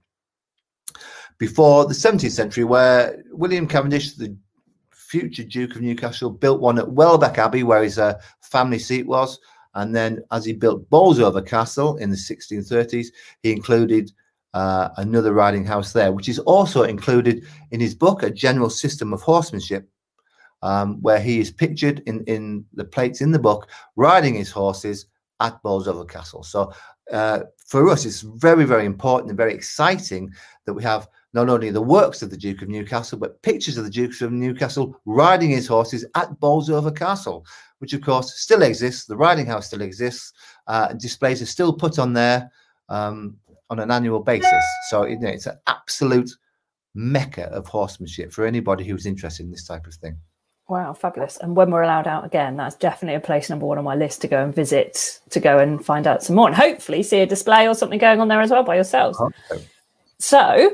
before 1.37 1.85
the 1.85 1.93
17th 1.93 2.31
century, 2.31 2.63
where 2.63 3.23
William 3.31 3.67
Cavendish, 3.67 4.13
the 4.13 4.35
future 4.91 5.43
Duke 5.43 5.75
of 5.75 5.81
Newcastle, 5.81 6.31
built 6.31 6.59
one 6.59 6.79
at 6.79 6.91
Welbeck 6.91 7.37
Abbey, 7.37 7.63
where 7.63 7.83
his 7.83 7.99
uh, 7.99 8.19
family 8.41 8.79
seat 8.79 9.05
was. 9.05 9.39
And 9.75 9.95
then, 9.95 10.23
as 10.31 10.43
he 10.43 10.53
built 10.53 10.89
Bolsover 10.89 11.41
Castle 11.41 11.97
in 11.97 12.09
the 12.09 12.15
1630s, 12.15 13.07
he 13.43 13.51
included 13.51 14.11
uh, 14.53 14.89
another 14.97 15.33
riding 15.33 15.65
house 15.65 15.93
there, 15.93 16.11
which 16.11 16.27
is 16.27 16.39
also 16.39 16.83
included 16.83 17.45
in 17.71 17.79
his 17.79 17.93
book, 17.93 18.23
A 18.23 18.31
General 18.31 18.69
System 18.69 19.13
of 19.13 19.21
Horsemanship, 19.21 19.87
um, 20.61 21.01
where 21.01 21.19
he 21.19 21.39
is 21.39 21.51
pictured 21.51 22.01
in, 22.05 22.23
in 22.25 22.65
the 22.73 22.85
plates 22.85 23.21
in 23.21 23.31
the 23.31 23.39
book 23.39 23.69
riding 23.95 24.35
his 24.35 24.51
horses 24.51 25.05
at 25.39 25.61
Bolsover 25.63 26.05
Castle. 26.05 26.43
So 26.43 26.73
uh, 27.11 27.41
for 27.65 27.89
us, 27.89 28.05
it's 28.05 28.21
very, 28.21 28.65
very 28.65 28.85
important 28.85 29.29
and 29.29 29.37
very 29.37 29.53
exciting 29.53 30.33
that 30.65 30.73
we 30.73 30.83
have 30.83 31.07
not 31.33 31.49
only 31.49 31.69
the 31.69 31.81
works 31.81 32.21
of 32.21 32.29
the 32.29 32.37
Duke 32.37 32.61
of 32.61 32.69
Newcastle, 32.69 33.17
but 33.17 33.41
pictures 33.41 33.77
of 33.77 33.83
the 33.83 33.89
Duke 33.89 34.19
of 34.21 34.31
Newcastle 34.31 34.99
riding 35.05 35.49
his 35.49 35.67
horses 35.67 36.05
at 36.15 36.39
Bolsover 36.39 36.91
Castle, 36.91 37.45
which 37.77 37.93
of 37.93 38.01
course 38.01 38.39
still 38.39 38.63
exists. 38.63 39.05
The 39.05 39.17
riding 39.17 39.45
house 39.45 39.67
still 39.67 39.81
exists. 39.81 40.33
Uh, 40.67 40.93
displays 40.93 41.41
are 41.41 41.47
still 41.47 41.71
put 41.71 41.99
on 41.99 42.13
there 42.13 42.51
um, 42.89 43.37
on 43.69 43.79
an 43.79 43.91
annual 43.91 44.21
basis. 44.21 44.63
So 44.89 45.05
you 45.05 45.19
know, 45.19 45.29
it's 45.29 45.45
an 45.45 45.59
absolute 45.67 46.31
mecca 46.95 47.45
of 47.45 47.67
horsemanship 47.67 48.31
for 48.31 48.45
anybody 48.45 48.83
who's 48.83 49.05
interested 49.05 49.43
in 49.43 49.51
this 49.51 49.67
type 49.67 49.85
of 49.85 49.93
thing. 49.93 50.17
Wow, 50.69 50.93
fabulous. 50.93 51.37
And 51.37 51.55
when 51.55 51.71
we're 51.71 51.81
allowed 51.81 52.07
out 52.07 52.25
again, 52.25 52.55
that's 52.55 52.75
definitely 52.75 53.15
a 53.15 53.19
place 53.19 53.49
number 53.49 53.65
one 53.65 53.79
on 53.79 53.83
my 53.83 53.95
list 53.95 54.21
to 54.21 54.27
go 54.27 54.43
and 54.43 54.53
visit, 54.53 55.19
to 55.31 55.39
go 55.39 55.57
and 55.57 55.83
find 55.83 56.05
out 56.05 56.21
some 56.21 56.35
more 56.35 56.47
and 56.47 56.55
hopefully 56.55 57.01
see 57.01 57.19
a 57.19 57.25
display 57.25 57.67
or 57.67 57.73
something 57.73 57.97
going 57.97 58.21
on 58.21 58.27
there 58.27 58.39
as 58.39 58.51
well 58.51 58.63
by 58.63 58.75
yourselves. 58.75 59.19
Okay. 59.19 59.65
So 60.19 60.73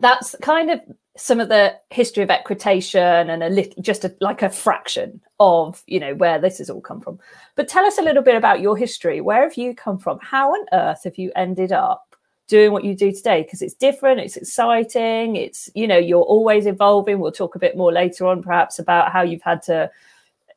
that's 0.00 0.34
kind 0.40 0.70
of 0.70 0.80
some 1.16 1.40
of 1.40 1.50
the 1.50 1.76
history 1.90 2.22
of 2.22 2.30
equitation 2.30 3.28
and 3.28 3.42
a 3.42 3.50
little 3.50 3.82
just 3.82 4.04
a, 4.04 4.16
like 4.22 4.40
a 4.40 4.48
fraction 4.48 5.20
of 5.40 5.82
you 5.86 6.00
know 6.00 6.14
where 6.14 6.38
this 6.38 6.56
has 6.56 6.70
all 6.70 6.80
come 6.80 7.02
from 7.02 7.18
but 7.54 7.68
tell 7.68 7.84
us 7.84 7.98
a 7.98 8.02
little 8.02 8.22
bit 8.22 8.34
about 8.34 8.60
your 8.60 8.78
history 8.78 9.20
where 9.20 9.42
have 9.42 9.56
you 9.56 9.74
come 9.74 9.98
from 9.98 10.18
how 10.22 10.52
on 10.52 10.66
earth 10.72 11.04
have 11.04 11.18
you 11.18 11.30
ended 11.36 11.70
up 11.70 12.11
doing 12.52 12.70
what 12.70 12.84
you 12.84 12.94
do 12.94 13.10
today 13.10 13.40
because 13.42 13.62
it's 13.62 13.72
different 13.72 14.20
it's 14.20 14.36
exciting 14.36 15.36
it's 15.36 15.70
you 15.74 15.86
know 15.86 15.96
you're 15.96 16.20
always 16.34 16.66
evolving. 16.66 17.18
We'll 17.18 17.32
talk 17.32 17.54
a 17.54 17.58
bit 17.58 17.78
more 17.78 17.90
later 17.90 18.26
on 18.26 18.42
perhaps 18.42 18.78
about 18.78 19.10
how 19.10 19.22
you've 19.22 19.48
had 19.52 19.62
to 19.62 19.90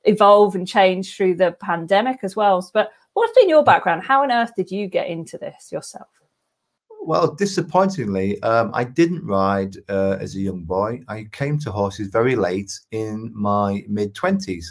evolve 0.03 0.55
and 0.55 0.67
change 0.67 1.15
through 1.15 1.35
the 1.35 1.53
pandemic 1.61 2.19
as 2.21 2.35
well. 2.35 2.69
But 2.73 2.91
what's 3.13 3.33
been 3.39 3.47
your 3.47 3.63
background? 3.63 4.03
How 4.03 4.23
on 4.23 4.31
earth 4.31 4.53
did 4.57 4.69
you 4.69 4.87
get 4.87 5.07
into 5.07 5.37
this 5.37 5.71
yourself? 5.71 6.09
Well 7.01 7.33
disappointingly 7.33 8.41
um, 8.41 8.71
i 8.73 8.83
didn't 8.83 9.25
ride 9.25 9.75
uh, 9.87 10.17
as 10.19 10.35
a 10.35 10.39
young 10.39 10.63
boy. 10.65 11.01
I 11.07 11.27
came 11.31 11.57
to 11.59 11.71
horses 11.71 12.09
very 12.09 12.35
late 12.35 12.73
in 12.91 13.31
my 13.33 13.85
mid 13.87 14.13
20s 14.13 14.65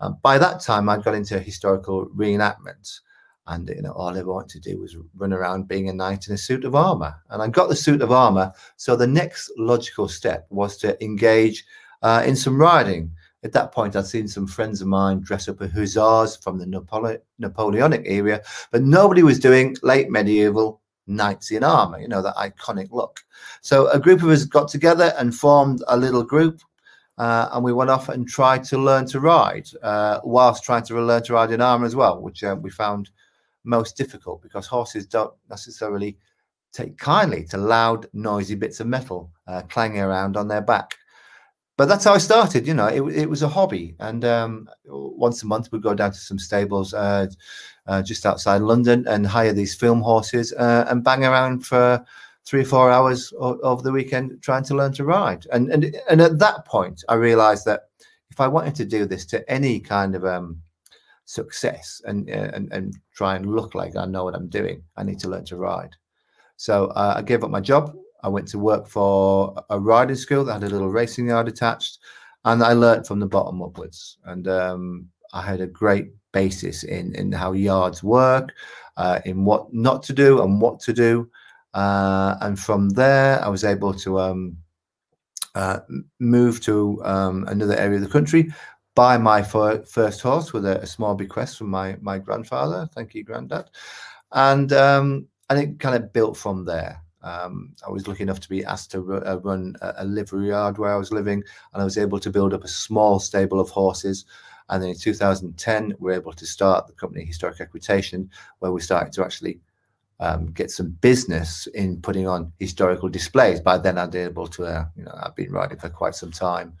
uh, 0.00 0.10
by 0.28 0.36
that 0.36 0.60
time 0.60 0.90
I'd 0.90 1.02
got 1.02 1.14
into 1.14 1.38
historical 1.38 2.10
reenactment 2.10 3.00
and 3.48 3.68
you 3.68 3.82
know 3.82 3.92
all 3.92 4.16
I 4.16 4.22
wanted 4.22 4.62
to 4.62 4.70
do 4.70 4.80
was 4.80 4.96
run 5.16 5.32
around 5.32 5.68
being 5.68 5.88
a 5.88 5.92
knight 5.92 6.28
in 6.28 6.34
a 6.34 6.38
suit 6.38 6.64
of 6.64 6.74
armor. 6.74 7.14
And 7.30 7.42
I 7.42 7.48
got 7.48 7.68
the 7.68 7.76
suit 7.76 8.02
of 8.02 8.12
armor. 8.12 8.52
So 8.76 8.94
the 8.94 9.06
next 9.06 9.50
logical 9.56 10.08
step 10.08 10.46
was 10.50 10.76
to 10.78 11.02
engage 11.02 11.64
uh, 12.02 12.22
in 12.26 12.36
some 12.36 12.60
riding. 12.60 13.10
At 13.44 13.52
that 13.52 13.72
point, 13.72 13.94
I'd 13.94 14.06
seen 14.06 14.26
some 14.26 14.46
friends 14.46 14.80
of 14.80 14.88
mine 14.88 15.20
dress 15.20 15.48
up 15.48 15.62
as 15.62 15.70
hussars 15.70 16.36
from 16.36 16.58
the 16.58 16.66
Napole- 16.66 17.20
Napoleonic 17.38 18.02
era, 18.04 18.42
but 18.72 18.82
nobody 18.82 19.22
was 19.22 19.38
doing 19.38 19.76
late 19.82 20.10
medieval 20.10 20.80
knights 21.06 21.50
in 21.50 21.64
armor, 21.64 22.00
you 22.00 22.08
know, 22.08 22.20
that 22.20 22.34
iconic 22.34 22.90
look. 22.90 23.20
So 23.62 23.88
a 23.90 23.98
group 23.98 24.22
of 24.22 24.28
us 24.28 24.44
got 24.44 24.68
together 24.68 25.14
and 25.18 25.34
formed 25.34 25.82
a 25.88 25.96
little 25.96 26.24
group. 26.24 26.60
Uh, 27.16 27.48
and 27.52 27.64
we 27.64 27.72
went 27.72 27.90
off 27.90 28.08
and 28.08 28.28
tried 28.28 28.62
to 28.62 28.78
learn 28.78 29.04
to 29.04 29.18
ride, 29.18 29.68
uh, 29.82 30.20
whilst 30.22 30.62
trying 30.62 30.84
to 30.84 31.00
learn 31.00 31.20
to 31.20 31.32
ride 31.32 31.50
in 31.50 31.60
armor 31.60 31.84
as 31.84 31.96
well, 31.96 32.20
which 32.20 32.44
uh, 32.44 32.54
we 32.60 32.70
found 32.70 33.10
most 33.68 33.96
difficult 33.96 34.42
because 34.42 34.66
horses 34.66 35.06
don't 35.06 35.34
necessarily 35.48 36.16
take 36.72 36.98
kindly 36.98 37.44
to 37.44 37.56
loud, 37.56 38.06
noisy 38.12 38.54
bits 38.54 38.80
of 38.80 38.86
metal 38.86 39.30
uh, 39.46 39.62
clanging 39.68 40.00
around 40.00 40.36
on 40.36 40.48
their 40.48 40.60
back. 40.60 40.96
But 41.76 41.86
that's 41.86 42.04
how 42.04 42.14
I 42.14 42.18
started. 42.18 42.66
You 42.66 42.74
know, 42.74 42.88
it, 42.88 43.02
it 43.16 43.30
was 43.30 43.42
a 43.42 43.48
hobby, 43.48 43.94
and 44.00 44.24
um, 44.24 44.68
once 44.86 45.44
a 45.44 45.46
month 45.46 45.70
we'd 45.70 45.82
go 45.82 45.94
down 45.94 46.10
to 46.10 46.18
some 46.18 46.38
stables 46.38 46.92
uh, 46.92 47.28
uh, 47.86 48.02
just 48.02 48.26
outside 48.26 48.62
London 48.62 49.06
and 49.06 49.24
hire 49.24 49.52
these 49.52 49.76
film 49.76 50.00
horses 50.00 50.52
uh, 50.54 50.86
and 50.88 51.04
bang 51.04 51.24
around 51.24 51.64
for 51.64 52.04
three 52.44 52.62
or 52.62 52.64
four 52.64 52.90
hours 52.90 53.32
over 53.38 53.82
the 53.82 53.92
weekend 53.92 54.42
trying 54.42 54.64
to 54.64 54.74
learn 54.74 54.92
to 54.94 55.04
ride. 55.04 55.46
And 55.52 55.70
and 55.70 55.96
and 56.10 56.20
at 56.20 56.40
that 56.40 56.64
point, 56.64 57.04
I 57.08 57.14
realised 57.14 57.64
that 57.66 57.82
if 58.30 58.40
I 58.40 58.48
wanted 58.48 58.74
to 58.76 58.84
do 58.84 59.06
this 59.06 59.24
to 59.26 59.48
any 59.48 59.78
kind 59.78 60.16
of 60.16 60.24
um, 60.24 60.60
success 61.28 62.00
and, 62.06 62.30
uh, 62.30 62.50
and 62.54 62.72
and 62.72 62.96
try 63.14 63.36
and 63.36 63.54
look 63.54 63.74
like 63.74 63.94
I 63.96 64.06
know 64.06 64.24
what 64.24 64.34
I'm 64.34 64.48
doing. 64.48 64.82
I 64.96 65.02
need 65.02 65.20
to 65.20 65.28
learn 65.28 65.44
to 65.46 65.56
ride. 65.56 65.94
So 66.56 66.86
uh, 66.86 67.14
I 67.18 67.22
gave 67.22 67.44
up 67.44 67.50
my 67.50 67.60
job. 67.60 67.94
I 68.22 68.28
went 68.28 68.48
to 68.48 68.58
work 68.58 68.88
for 68.88 69.54
a 69.68 69.78
riding 69.78 70.16
school 70.16 70.44
that 70.44 70.54
had 70.54 70.62
a 70.64 70.70
little 70.70 70.88
racing 70.88 71.28
yard 71.28 71.46
attached, 71.46 71.98
and 72.46 72.62
I 72.62 72.72
learned 72.72 73.06
from 73.06 73.20
the 73.20 73.26
bottom 73.26 73.60
upwards. 73.62 74.16
And 74.24 74.48
um, 74.48 75.08
I 75.34 75.42
had 75.42 75.60
a 75.60 75.66
great 75.66 76.08
basis 76.32 76.82
in 76.82 77.14
in 77.14 77.30
how 77.30 77.52
yards 77.52 78.02
work, 78.02 78.54
uh, 78.96 79.20
in 79.26 79.44
what 79.44 79.72
not 79.72 80.02
to 80.04 80.14
do 80.14 80.42
and 80.42 80.62
what 80.62 80.80
to 80.80 80.94
do. 80.94 81.30
Uh, 81.74 82.36
and 82.40 82.58
from 82.58 82.88
there, 82.88 83.44
I 83.44 83.48
was 83.48 83.64
able 83.64 83.92
to 83.92 84.18
um, 84.18 84.56
uh, 85.54 85.80
move 86.20 86.62
to 86.62 87.02
um, 87.04 87.44
another 87.48 87.76
area 87.76 87.96
of 87.96 88.02
the 88.02 88.08
country 88.08 88.50
buy 88.98 89.16
my 89.16 89.40
first 89.40 90.20
horse 90.20 90.52
with 90.52 90.66
a, 90.66 90.80
a, 90.80 90.86
small 90.86 91.14
bequest 91.14 91.56
from 91.56 91.70
my 91.70 91.96
my 92.00 92.18
grandfather. 92.18 92.88
Thank 92.92 93.14
you, 93.14 93.22
granddad. 93.22 93.70
And 94.32 94.72
um, 94.72 95.28
and 95.48 95.60
it 95.60 95.78
kind 95.78 95.94
of 95.94 96.12
built 96.12 96.36
from 96.36 96.64
there. 96.64 97.00
Um, 97.22 97.74
I 97.86 97.90
was 97.92 98.08
lucky 98.08 98.24
enough 98.24 98.40
to 98.40 98.48
be 98.48 98.64
asked 98.64 98.90
to 98.92 99.22
uh, 99.24 99.36
run 99.44 99.76
a, 99.82 99.94
a, 99.98 100.04
livery 100.04 100.48
yard 100.48 100.78
where 100.78 100.92
I 100.92 100.96
was 100.96 101.12
living, 101.12 101.44
and 101.72 101.80
I 101.80 101.84
was 101.84 101.96
able 101.96 102.18
to 102.18 102.30
build 102.30 102.52
up 102.52 102.64
a 102.64 102.68
small 102.68 103.20
stable 103.20 103.60
of 103.60 103.70
horses. 103.70 104.24
And 104.68 104.82
then 104.82 104.90
in 104.90 104.98
2010, 104.98 105.94
we 106.00 106.10
were 106.10 106.20
able 106.20 106.32
to 106.32 106.44
start 106.44 106.88
the 106.88 106.92
company 106.92 107.24
Historic 107.24 107.60
Equitation, 107.60 108.28
where 108.58 108.72
we 108.72 108.80
started 108.80 109.12
to 109.12 109.24
actually 109.24 109.60
um, 110.18 110.46
get 110.46 110.72
some 110.72 110.90
business 111.00 111.68
in 111.68 112.00
putting 112.00 112.26
on 112.26 112.52
historical 112.58 113.08
displays. 113.08 113.60
By 113.60 113.78
then, 113.78 113.96
I'd 113.96 114.16
able 114.16 114.48
to, 114.48 114.64
uh, 114.64 114.84
you 114.96 115.04
know, 115.04 115.14
I've 115.22 115.36
been 115.36 115.52
riding 115.52 115.78
for 115.78 115.88
quite 115.88 116.16
some 116.16 116.32
time, 116.32 116.76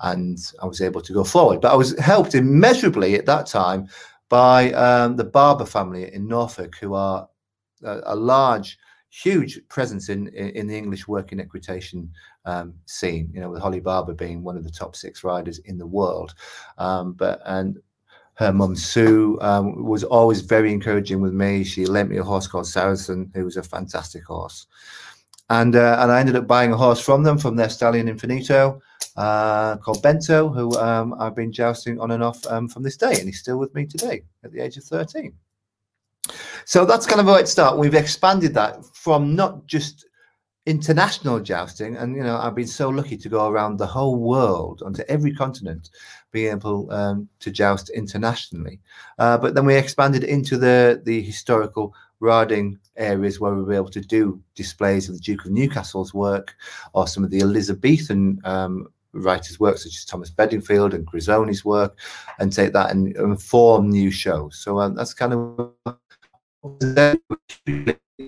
and 0.00 0.38
I 0.62 0.66
was 0.66 0.80
able 0.80 1.00
to 1.00 1.12
go 1.12 1.24
forward. 1.24 1.60
But 1.60 1.72
I 1.72 1.76
was 1.76 1.98
helped 1.98 2.34
immeasurably 2.34 3.14
at 3.14 3.26
that 3.26 3.46
time 3.46 3.88
by 4.28 4.72
um, 4.72 5.16
the 5.16 5.24
Barber 5.24 5.66
family 5.66 6.12
in 6.12 6.26
Norfolk, 6.26 6.76
who 6.80 6.94
are 6.94 7.28
a, 7.82 8.00
a 8.06 8.16
large, 8.16 8.78
huge 9.10 9.60
presence 9.68 10.08
in, 10.08 10.28
in, 10.28 10.48
in 10.50 10.66
the 10.66 10.76
English 10.76 11.06
working 11.06 11.40
equitation 11.40 12.10
um, 12.44 12.74
scene. 12.86 13.30
You 13.32 13.40
know, 13.40 13.50
with 13.50 13.62
Holly 13.62 13.80
Barber 13.80 14.14
being 14.14 14.42
one 14.42 14.56
of 14.56 14.64
the 14.64 14.70
top 14.70 14.96
six 14.96 15.24
riders 15.24 15.58
in 15.60 15.78
the 15.78 15.86
world. 15.86 16.34
Um, 16.78 17.12
but 17.12 17.40
and 17.46 17.78
her 18.34 18.52
mum 18.52 18.74
Sue 18.74 19.38
um, 19.40 19.84
was 19.84 20.02
always 20.02 20.40
very 20.40 20.72
encouraging 20.72 21.20
with 21.20 21.32
me. 21.32 21.62
She 21.62 21.86
lent 21.86 22.10
me 22.10 22.16
a 22.16 22.24
horse 22.24 22.48
called 22.48 22.66
Saracen, 22.66 23.30
who 23.34 23.44
was 23.44 23.56
a 23.56 23.62
fantastic 23.62 24.24
horse. 24.24 24.66
And 25.50 25.76
uh, 25.76 25.98
and 26.00 26.10
I 26.10 26.20
ended 26.20 26.36
up 26.36 26.46
buying 26.46 26.72
a 26.72 26.76
horse 26.76 27.00
from 27.00 27.22
them, 27.22 27.38
from 27.38 27.54
their 27.54 27.68
stallion 27.68 28.08
Infinito 28.08 28.80
uh, 29.16 29.76
called 29.76 30.02
Bento, 30.02 30.48
who 30.48 30.76
um, 30.78 31.14
I've 31.18 31.34
been 31.34 31.52
jousting 31.52 32.00
on 32.00 32.10
and 32.10 32.22
off 32.22 32.44
um, 32.46 32.68
from 32.68 32.82
this 32.82 32.96
day, 32.96 33.12
and 33.12 33.24
he's 33.24 33.40
still 33.40 33.58
with 33.58 33.74
me 33.74 33.86
today 33.86 34.22
at 34.42 34.52
the 34.52 34.60
age 34.60 34.76
of 34.76 34.84
13. 34.84 35.32
So 36.64 36.84
that's 36.84 37.06
kind 37.06 37.20
of 37.20 37.26
how 37.26 37.34
it 37.34 37.48
started. 37.48 37.78
We've 37.78 37.94
expanded 37.94 38.54
that 38.54 38.84
from 38.94 39.36
not 39.36 39.66
just 39.66 40.06
international 40.66 41.40
jousting, 41.40 41.96
and 41.96 42.16
you 42.16 42.22
know, 42.22 42.38
I've 42.38 42.54
been 42.54 42.66
so 42.66 42.88
lucky 42.88 43.16
to 43.18 43.28
go 43.28 43.48
around 43.48 43.76
the 43.76 43.86
whole 43.86 44.16
world 44.16 44.82
onto 44.84 45.02
every 45.08 45.34
continent, 45.34 45.90
being 46.32 46.52
able 46.52 46.90
um, 46.90 47.28
to 47.40 47.50
joust 47.50 47.90
internationally. 47.90 48.80
Uh, 49.18 49.36
but 49.36 49.54
then 49.54 49.66
we 49.66 49.74
expanded 49.74 50.24
into 50.24 50.56
the 50.56 51.02
the 51.04 51.20
historical 51.22 51.94
riding 52.20 52.78
areas 52.96 53.38
where 53.38 53.54
we 53.54 53.62
were 53.62 53.74
able 53.74 53.90
to 53.90 54.00
do 54.00 54.40
displays 54.54 55.08
of 55.08 55.16
the 55.16 55.20
Duke 55.20 55.44
of 55.44 55.50
Newcastle's 55.50 56.14
work 56.14 56.54
or 56.94 57.06
some 57.06 57.24
of 57.24 57.30
the 57.30 57.40
Elizabethan 57.40 58.40
um, 58.44 58.88
writers' 59.14 59.60
work, 59.60 59.78
such 59.78 59.96
as 59.96 60.04
Thomas 60.04 60.30
Bedingfield 60.30 60.94
and 60.94 61.06
Grisoni's 61.06 61.64
work, 61.64 61.98
and 62.38 62.52
take 62.52 62.72
that 62.72 62.90
and, 62.90 63.16
and 63.16 63.40
form 63.40 63.90
new 63.90 64.10
shows. 64.10 64.58
So 64.58 64.80
um, 64.80 64.94
that's 64.94 65.14
kind 65.14 65.32
of 65.32 65.72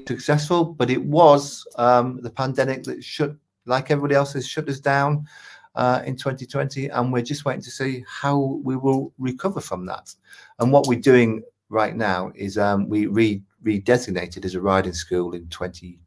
successful, 0.07 0.65
but 0.65 0.91
it 0.91 1.05
was 1.05 1.67
um, 1.77 2.21
the 2.23 2.31
pandemic 2.31 2.85
that 2.85 3.03
shut, 3.03 3.35
like 3.67 3.91
everybody 3.91 4.15
else, 4.15 4.33
has 4.35 4.47
shut 4.47 4.69
us 4.69 4.81
down. 4.81 5.27
Uh, 5.75 6.03
in 6.07 6.17
2020, 6.17 6.89
and 6.89 7.13
we're 7.13 7.21
just 7.21 7.45
waiting 7.45 7.61
to 7.61 7.71
see 7.71 8.03
how 8.09 8.59
we 8.65 8.77
will 8.77 9.13
recover 9.19 9.61
from 9.61 9.85
that. 9.85 10.11
And 10.59 10.73
what 10.73 10.87
we're 10.87 10.99
doing 10.99 11.43
right 11.69 11.95
now 11.95 12.33
is 12.35 12.57
um, 12.57 12.89
we 12.89 13.05
re 13.09 13.43
redesignated 13.63 14.47
as 14.47 14.55
a 14.55 14.61
riding 14.61 14.95
school 14.95 15.35
in 15.35 15.47
20 15.49 15.99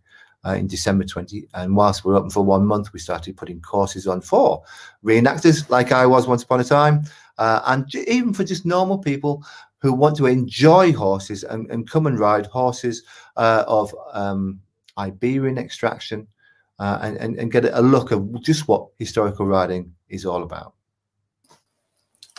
uh, 0.45 0.53
in 0.53 0.67
December 0.67 1.03
20. 1.03 1.47
And 1.53 1.75
whilst 1.75 2.03
we 2.03 2.13
are 2.13 2.17
open 2.17 2.29
for 2.29 2.43
one 2.43 2.65
month, 2.65 2.93
we 2.93 2.99
started 2.99 3.37
putting 3.37 3.61
courses 3.61 4.07
on 4.07 4.21
for 4.21 4.63
reenactors, 5.03 5.69
like 5.69 5.91
I 5.91 6.05
was 6.05 6.27
once 6.27 6.43
upon 6.43 6.59
a 6.59 6.63
time, 6.63 7.03
uh, 7.37 7.61
and 7.67 7.93
even 7.95 8.33
for 8.33 8.43
just 8.43 8.65
normal 8.65 8.97
people 8.97 9.43
who 9.79 9.93
want 9.93 10.17
to 10.17 10.25
enjoy 10.25 10.91
horses 10.93 11.43
and, 11.43 11.69
and 11.71 11.89
come 11.89 12.05
and 12.05 12.19
ride 12.19 12.45
horses 12.47 13.03
uh, 13.37 13.63
of 13.67 13.93
um, 14.11 14.59
Iberian 14.97 15.57
extraction 15.57 16.27
uh, 16.79 16.99
and, 17.01 17.17
and, 17.17 17.37
and 17.37 17.51
get 17.51 17.65
a 17.65 17.81
look 17.81 18.11
of 18.11 18.41
just 18.41 18.67
what 18.67 18.87
historical 18.97 19.45
riding 19.45 19.93
is 20.09 20.25
all 20.25 20.43
about. 20.43 20.73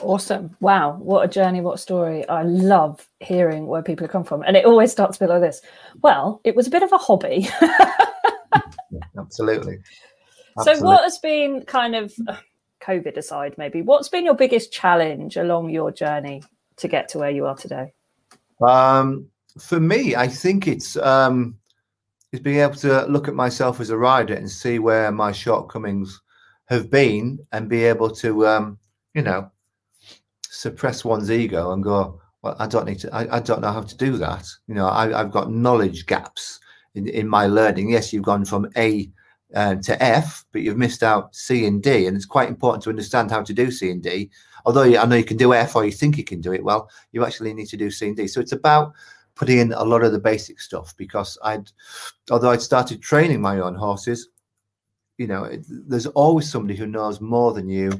Awesome. 0.02 0.56
Wow. 0.60 0.96
What 0.98 1.24
a 1.24 1.28
journey. 1.28 1.60
What 1.60 1.74
a 1.74 1.78
story. 1.78 2.26
I 2.28 2.42
love 2.42 3.06
hearing 3.20 3.66
where 3.66 3.82
people 3.82 4.08
come 4.08 4.24
from. 4.24 4.42
And 4.42 4.56
it 4.56 4.64
always 4.64 4.92
starts 4.92 5.16
a 5.16 5.20
bit 5.20 5.28
like 5.28 5.40
this. 5.40 5.60
Well, 6.02 6.40
it 6.44 6.56
was 6.56 6.66
a 6.66 6.70
bit 6.70 6.82
of 6.82 6.92
a 6.92 6.98
hobby. 6.98 7.48
absolutely. 9.18 9.78
So, 10.62 10.78
what 10.80 11.02
has 11.04 11.18
been 11.18 11.64
kind 11.64 11.94
of 11.94 12.12
uh, 12.28 12.36
COVID 12.82 13.16
aside, 13.16 13.54
maybe, 13.56 13.82
what's 13.82 14.08
been 14.08 14.24
your 14.24 14.34
biggest 14.34 14.72
challenge 14.72 15.36
along 15.36 15.70
your 15.70 15.90
journey 15.90 16.42
to 16.76 16.88
get 16.88 17.08
to 17.10 17.18
where 17.18 17.30
you 17.30 17.46
are 17.46 17.56
today? 17.56 17.92
Um, 18.60 19.26
for 19.58 19.80
me, 19.80 20.16
I 20.16 20.26
think 20.26 20.66
it's 20.66 20.96
um, 20.96 21.56
is 22.32 22.40
being 22.40 22.58
able 22.58 22.74
to 22.74 23.06
look 23.06 23.28
at 23.28 23.34
myself 23.34 23.80
as 23.80 23.90
a 23.90 23.96
rider 23.96 24.34
and 24.34 24.50
see 24.50 24.78
where 24.78 25.10
my 25.10 25.32
shortcomings 25.32 26.20
have 26.66 26.90
been, 26.90 27.38
and 27.52 27.68
be 27.68 27.84
able 27.84 28.10
to, 28.10 28.46
um, 28.46 28.78
you 29.14 29.22
know, 29.22 29.50
suppress 30.50 31.04
one's 31.04 31.30
ego 31.30 31.72
and 31.72 31.82
go, 31.82 32.20
well, 32.42 32.56
I 32.58 32.66
don't 32.66 32.86
need 32.86 32.98
to, 33.00 33.14
I, 33.14 33.36
I 33.36 33.40
don't 33.40 33.60
know 33.60 33.72
how 33.72 33.82
to 33.82 33.96
do 33.96 34.16
that. 34.16 34.46
You 34.66 34.74
know, 34.74 34.88
I, 34.88 35.08
have 35.16 35.30
got 35.30 35.52
knowledge 35.52 36.06
gaps 36.06 36.58
in, 36.94 37.06
in 37.08 37.28
my 37.28 37.46
learning. 37.46 37.90
Yes, 37.90 38.12
you've 38.12 38.24
gone 38.24 38.44
from 38.44 38.68
A 38.76 39.08
uh, 39.54 39.76
to 39.76 40.02
F, 40.02 40.44
but 40.52 40.62
you've 40.62 40.76
missed 40.76 41.04
out 41.04 41.34
C 41.36 41.66
and 41.66 41.80
D. 41.82 42.06
And 42.06 42.16
it's 42.16 42.26
quite 42.26 42.48
important 42.48 42.82
to 42.84 42.90
understand 42.90 43.30
how 43.30 43.42
to 43.42 43.52
do 43.54 43.70
C 43.70 43.90
and 43.90 44.02
D. 44.02 44.30
Although 44.66 44.82
I 44.82 45.04
know 45.06 45.16
you 45.16 45.24
can 45.24 45.36
do 45.36 45.54
F 45.54 45.76
or 45.76 45.84
you 45.84 45.92
think 45.92 46.18
you 46.18 46.24
can 46.24 46.40
do 46.40 46.52
it 46.52 46.64
well, 46.64 46.90
you 47.12 47.24
actually 47.24 47.54
need 47.54 47.68
to 47.68 47.76
do 47.76 47.90
C 47.90 48.08
and 48.08 48.16
D. 48.16 48.26
So 48.26 48.40
it's 48.40 48.52
about 48.52 48.92
putting 49.36 49.58
in 49.58 49.72
a 49.72 49.84
lot 49.84 50.02
of 50.02 50.10
the 50.10 50.18
basic 50.18 50.60
stuff 50.60 50.94
because 50.96 51.38
I'd, 51.44 51.70
although 52.30 52.50
I'd 52.50 52.60
started 52.60 53.00
training 53.00 53.40
my 53.40 53.60
own 53.60 53.76
horses, 53.76 54.28
you 55.16 55.28
know, 55.28 55.44
it, 55.44 55.64
there's 55.68 56.06
always 56.06 56.50
somebody 56.50 56.76
who 56.76 56.86
knows 56.86 57.20
more 57.20 57.52
than 57.52 57.68
you 57.68 57.92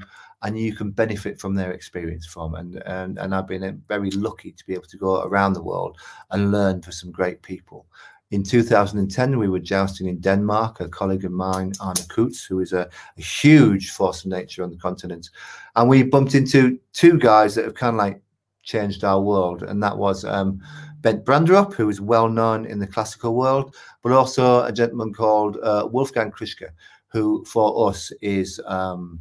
and 0.42 0.58
you 0.58 0.74
can 0.74 0.90
benefit 0.90 1.40
from 1.40 1.54
their 1.54 1.72
experience 1.72 2.26
from. 2.26 2.54
And, 2.54 2.82
and, 2.86 3.18
and 3.18 3.34
I've 3.34 3.46
been 3.46 3.82
very 3.88 4.10
lucky 4.12 4.52
to 4.52 4.66
be 4.66 4.74
able 4.74 4.84
to 4.84 4.96
go 4.96 5.22
around 5.22 5.52
the 5.52 5.62
world 5.62 5.98
and 6.30 6.50
learn 6.50 6.80
for 6.82 6.92
some 6.92 7.10
great 7.10 7.42
people. 7.42 7.86
In 8.30 8.44
2010, 8.44 9.38
we 9.38 9.48
were 9.48 9.58
jousting 9.58 10.06
in 10.06 10.20
Denmark. 10.20 10.80
A 10.80 10.88
colleague 10.88 11.24
of 11.24 11.32
mine, 11.32 11.72
Arne 11.80 11.96
Koets, 11.96 12.46
who 12.46 12.60
is 12.60 12.72
a, 12.72 12.88
a, 13.18 13.20
huge 13.20 13.90
force 13.90 14.24
of 14.24 14.30
nature 14.30 14.62
on 14.62 14.70
the 14.70 14.76
continent, 14.76 15.30
and 15.74 15.88
we 15.88 16.04
bumped 16.04 16.36
into 16.36 16.78
two 16.92 17.18
guys 17.18 17.56
that 17.56 17.64
have 17.64 17.74
kind 17.74 17.96
of 17.96 17.98
like 17.98 18.22
changed 18.62 19.02
our 19.02 19.20
world, 19.20 19.64
and 19.64 19.82
that 19.82 19.98
was 19.98 20.24
um, 20.24 20.60
Bent 21.00 21.24
Branderup, 21.24 21.74
who 21.74 21.88
is 21.88 22.00
well 22.00 22.28
known 22.28 22.66
in 22.66 22.78
the 22.78 22.86
classical 22.86 23.34
world, 23.34 23.74
but 24.00 24.12
also 24.12 24.62
a 24.62 24.72
gentleman 24.72 25.12
called 25.12 25.56
uh, 25.64 25.88
Wolfgang 25.90 26.30
Krischke, 26.30 26.68
who 27.08 27.44
for 27.46 27.88
us 27.88 28.12
is 28.22 28.60
um, 28.66 29.18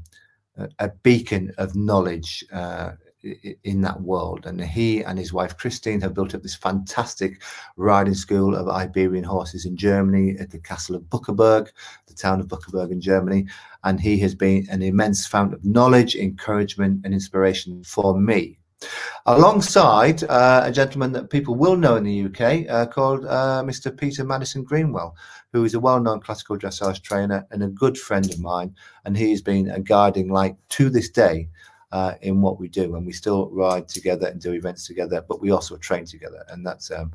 a 0.79 0.89
beacon 1.03 1.51
of 1.57 1.75
knowledge 1.75 2.43
uh, 2.51 2.91
in 3.63 3.81
that 3.81 4.01
world. 4.01 4.45
And 4.45 4.61
he 4.61 5.03
and 5.03 5.19
his 5.19 5.33
wife 5.33 5.57
Christine 5.57 6.01
have 6.01 6.13
built 6.13 6.33
up 6.33 6.41
this 6.41 6.55
fantastic 6.55 7.41
riding 7.75 8.13
school 8.13 8.55
of 8.55 8.69
Iberian 8.69 9.23
horses 9.23 9.65
in 9.65 9.75
Germany 9.75 10.35
at 10.39 10.51
the 10.51 10.59
castle 10.59 10.95
of 10.95 11.03
Bückeburg, 11.03 11.69
the 12.07 12.13
town 12.13 12.39
of 12.39 12.47
Bückeburg 12.47 12.91
in 12.91 13.01
Germany. 13.01 13.47
And 13.83 13.99
he 13.99 14.17
has 14.19 14.35
been 14.35 14.67
an 14.69 14.81
immense 14.81 15.27
fount 15.27 15.53
of 15.53 15.63
knowledge, 15.65 16.15
encouragement, 16.15 17.01
and 17.03 17.13
inspiration 17.13 17.83
for 17.83 18.17
me. 18.17 18.57
Alongside 19.25 20.23
uh, 20.23 20.61
a 20.63 20.71
gentleman 20.71 21.11
that 21.11 21.29
people 21.29 21.55
will 21.55 21.75
know 21.75 21.97
in 21.97 22.05
the 22.05 22.25
UK 22.25 22.69
uh, 22.69 22.85
called 22.85 23.25
uh, 23.25 23.61
Mr. 23.65 23.95
Peter 23.95 24.23
Maddison 24.23 24.63
Greenwell, 24.63 25.15
who 25.51 25.63
is 25.63 25.73
a 25.73 25.79
well-known 25.79 26.19
classical 26.19 26.57
dressage 26.57 27.01
trainer 27.01 27.45
and 27.51 27.63
a 27.63 27.67
good 27.67 27.97
friend 27.97 28.31
of 28.31 28.39
mine, 28.39 28.75
and 29.05 29.17
he's 29.17 29.41
been 29.41 29.69
a 29.69 29.79
guiding 29.79 30.29
light 30.29 30.55
to 30.69 30.89
this 30.89 31.09
day 31.09 31.49
uh, 31.91 32.13
in 32.21 32.41
what 32.41 32.59
we 32.59 32.67
do, 32.67 32.95
and 32.95 33.05
we 33.05 33.11
still 33.11 33.49
ride 33.49 33.87
together 33.87 34.27
and 34.27 34.41
do 34.41 34.53
events 34.53 34.85
together, 34.85 35.23
but 35.27 35.41
we 35.41 35.51
also 35.51 35.75
train 35.77 36.05
together, 36.05 36.45
and 36.49 36.65
that's 36.65 36.91
um, 36.91 37.11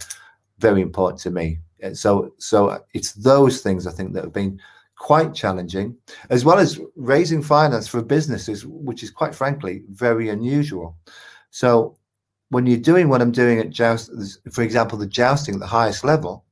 very 0.59 0.83
important 0.83 1.21
to 1.21 1.31
me. 1.31 1.59
So, 1.93 2.33
so 2.39 2.83
it's 2.95 3.13
those 3.13 3.61
things 3.61 3.87
I 3.87 3.93
think 3.93 4.15
that 4.15 4.25
have 4.25 4.33
been 4.33 4.59
quite 4.97 5.35
challenging, 5.35 5.97
as 6.31 6.45
well 6.45 6.59
as 6.59 6.81
raising 6.97 7.43
finance 7.43 7.87
for 7.87 8.03
businesses, 8.03 8.65
which 8.65 9.03
is 9.03 9.11
quite 9.11 9.35
frankly 9.35 9.83
very 9.91 10.31
unusual. 10.31 10.97
So, 11.51 11.97
when 12.49 12.67
you're 12.67 12.79
doing 12.79 13.09
what 13.09 13.21
I'm 13.21 13.33
doing 13.33 13.59
at 13.59 13.71
joust, 13.71 14.11
for 14.53 14.63
example, 14.63 14.97
the 14.97 15.07
jousting 15.07 15.55
at 15.55 15.61
the 15.61 15.67
highest 15.67 16.05
level, 16.05 16.45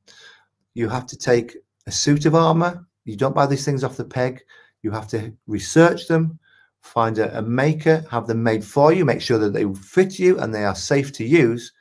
you 0.73 0.89
have 0.89 1.05
to 1.07 1.17
take 1.17 1.57
a 1.87 1.91
suit 1.91 2.25
of 2.25 2.35
armor. 2.35 2.85
You 3.05 3.17
don't 3.17 3.35
buy 3.35 3.45
these 3.45 3.65
things 3.65 3.83
off 3.83 3.97
the 3.97 4.05
peg. 4.05 4.41
You 4.81 4.91
have 4.91 5.07
to 5.09 5.33
research 5.47 6.07
them, 6.07 6.39
find 6.81 7.17
a, 7.17 7.37
a, 7.37 7.41
maker, 7.41 8.05
have 8.11 8.27
them 8.27 8.43
made 8.43 8.63
for 8.63 8.91
you, 8.91 9.05
make 9.05 9.21
sure 9.21 9.37
that 9.37 9.53
they 9.53 9.65
fit 9.73 10.19
you 10.19 10.39
and 10.39 10.53
they 10.53 10.65
are 10.65 10.75
safe 10.75 11.11
to 11.13 11.23
use 11.23 11.71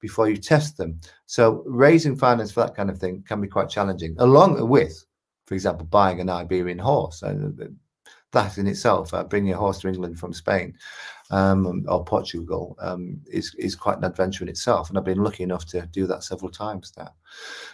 before 0.00 0.28
you 0.28 0.36
test 0.36 0.76
them. 0.76 1.00
So 1.26 1.62
raising 1.66 2.16
finance 2.16 2.52
for 2.52 2.60
that 2.60 2.76
kind 2.76 2.90
of 2.90 2.98
thing 2.98 3.24
can 3.26 3.40
be 3.40 3.48
quite 3.48 3.68
challenging, 3.68 4.14
along 4.18 4.68
with, 4.68 5.04
for 5.46 5.54
example, 5.54 5.86
buying 5.86 6.20
an 6.20 6.28
Iberian 6.28 6.78
horse. 6.78 7.22
Uh, 7.22 7.34
That 8.32 8.58
in 8.58 8.66
itself, 8.66 9.12
uh, 9.12 9.24
bringing 9.24 9.52
a 9.52 9.58
horse 9.58 9.78
to 9.80 9.88
England 9.88 10.18
from 10.18 10.32
Spain 10.32 10.74
um, 11.30 11.84
or 11.86 12.04
Portugal, 12.04 12.76
um, 12.80 13.20
is 13.30 13.54
is 13.58 13.76
quite 13.76 13.98
an 13.98 14.04
adventure 14.04 14.42
in 14.42 14.48
itself. 14.48 14.88
And 14.88 14.96
I've 14.96 15.04
been 15.04 15.22
lucky 15.22 15.42
enough 15.42 15.66
to 15.66 15.86
do 15.92 16.06
that 16.06 16.24
several 16.24 16.50
times 16.50 16.92
now. 16.96 17.12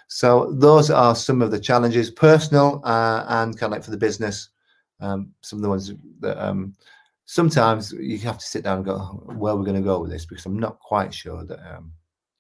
So 0.09 0.53
those 0.53 0.91
are 0.91 1.15
some 1.15 1.43
of 1.43 1.51
the 1.51 1.61
challenges, 1.61 2.11
personal 2.11 2.81
uh, 2.85 3.25
and 3.29 3.57
kind 3.57 3.73
of 3.73 3.77
like 3.77 3.85
for 3.85 3.93
the 3.93 3.97
business. 3.97 4.49
Um, 5.01 5.33
some 5.43 5.61
of 5.61 5.63
the 5.63 5.69
ones 5.69 5.93
that 6.21 6.45
um, 6.45 6.75
sometimes 7.25 7.93
you 7.93 8.19
have 8.19 8.39
to 8.39 8.47
sit 8.47 8.65
down 8.65 8.79
and 8.79 8.85
go, 8.85 8.99
where 8.99 9.55
we're 9.55 9.63
going 9.63 9.77
to 9.77 9.83
go 9.83 10.01
with 10.01 10.11
this, 10.11 10.27
because 10.27 10.45
I'm 10.45 10.59
not 10.59 10.81
quite 10.81 11.15
sure 11.15 11.45
that 11.45 11.61
um, 11.73 11.93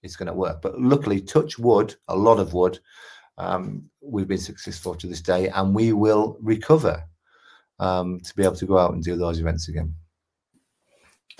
it's 0.02 0.16
going 0.16 0.26
to 0.26 0.32
work. 0.32 0.60
But 0.60 0.80
luckily, 0.80 1.20
touch 1.20 1.56
wood, 1.56 1.94
a 2.08 2.16
lot 2.16 2.40
of 2.40 2.52
wood, 2.52 2.80
um, 3.36 3.88
we've 4.00 4.26
been 4.26 4.38
successful 4.38 4.96
to 4.96 5.06
this 5.06 5.20
day, 5.20 5.50
and 5.50 5.72
we 5.72 5.92
will 5.92 6.36
recover 6.40 7.04
um, 7.78 8.20
to 8.20 8.34
be 8.34 8.42
able 8.42 8.56
to 8.56 8.66
go 8.66 8.78
out 8.78 8.92
and 8.92 9.02
do 9.02 9.16
those 9.16 9.40
events 9.40 9.68
again. 9.68 9.94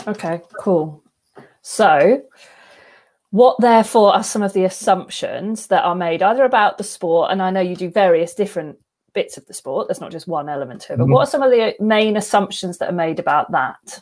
Okay, 0.07 0.40
cool. 0.59 1.03
So, 1.62 2.22
what 3.31 3.61
therefore 3.61 4.14
are 4.14 4.22
some 4.22 4.42
of 4.42 4.53
the 4.53 4.64
assumptions 4.64 5.66
that 5.66 5.85
are 5.85 5.94
made 5.94 6.22
either 6.22 6.44
about 6.44 6.79
the 6.79 6.85
sport, 6.85 7.31
and 7.31 7.42
I 7.42 7.51
know 7.51 7.61
you 7.61 7.77
do 7.77 7.90
various 7.90 8.35
different 8.35 8.79
bits 9.12 9.37
of 9.37 9.46
the 9.46 9.55
sport. 9.55 9.88
There's 9.88 10.01
not 10.01 10.12
just 10.12 10.29
one 10.29 10.48
element 10.48 10.83
to 10.83 10.92
it. 10.92 10.96
But 10.96 11.05
mm-hmm. 11.05 11.12
what 11.12 11.29
are 11.29 11.31
some 11.31 11.42
of 11.42 11.51
the 11.51 11.74
main 11.81 12.16
assumptions 12.16 12.79
that 12.79 12.88
are 12.88 12.92
made 12.92 13.18
about 13.18 13.51
that 13.53 14.01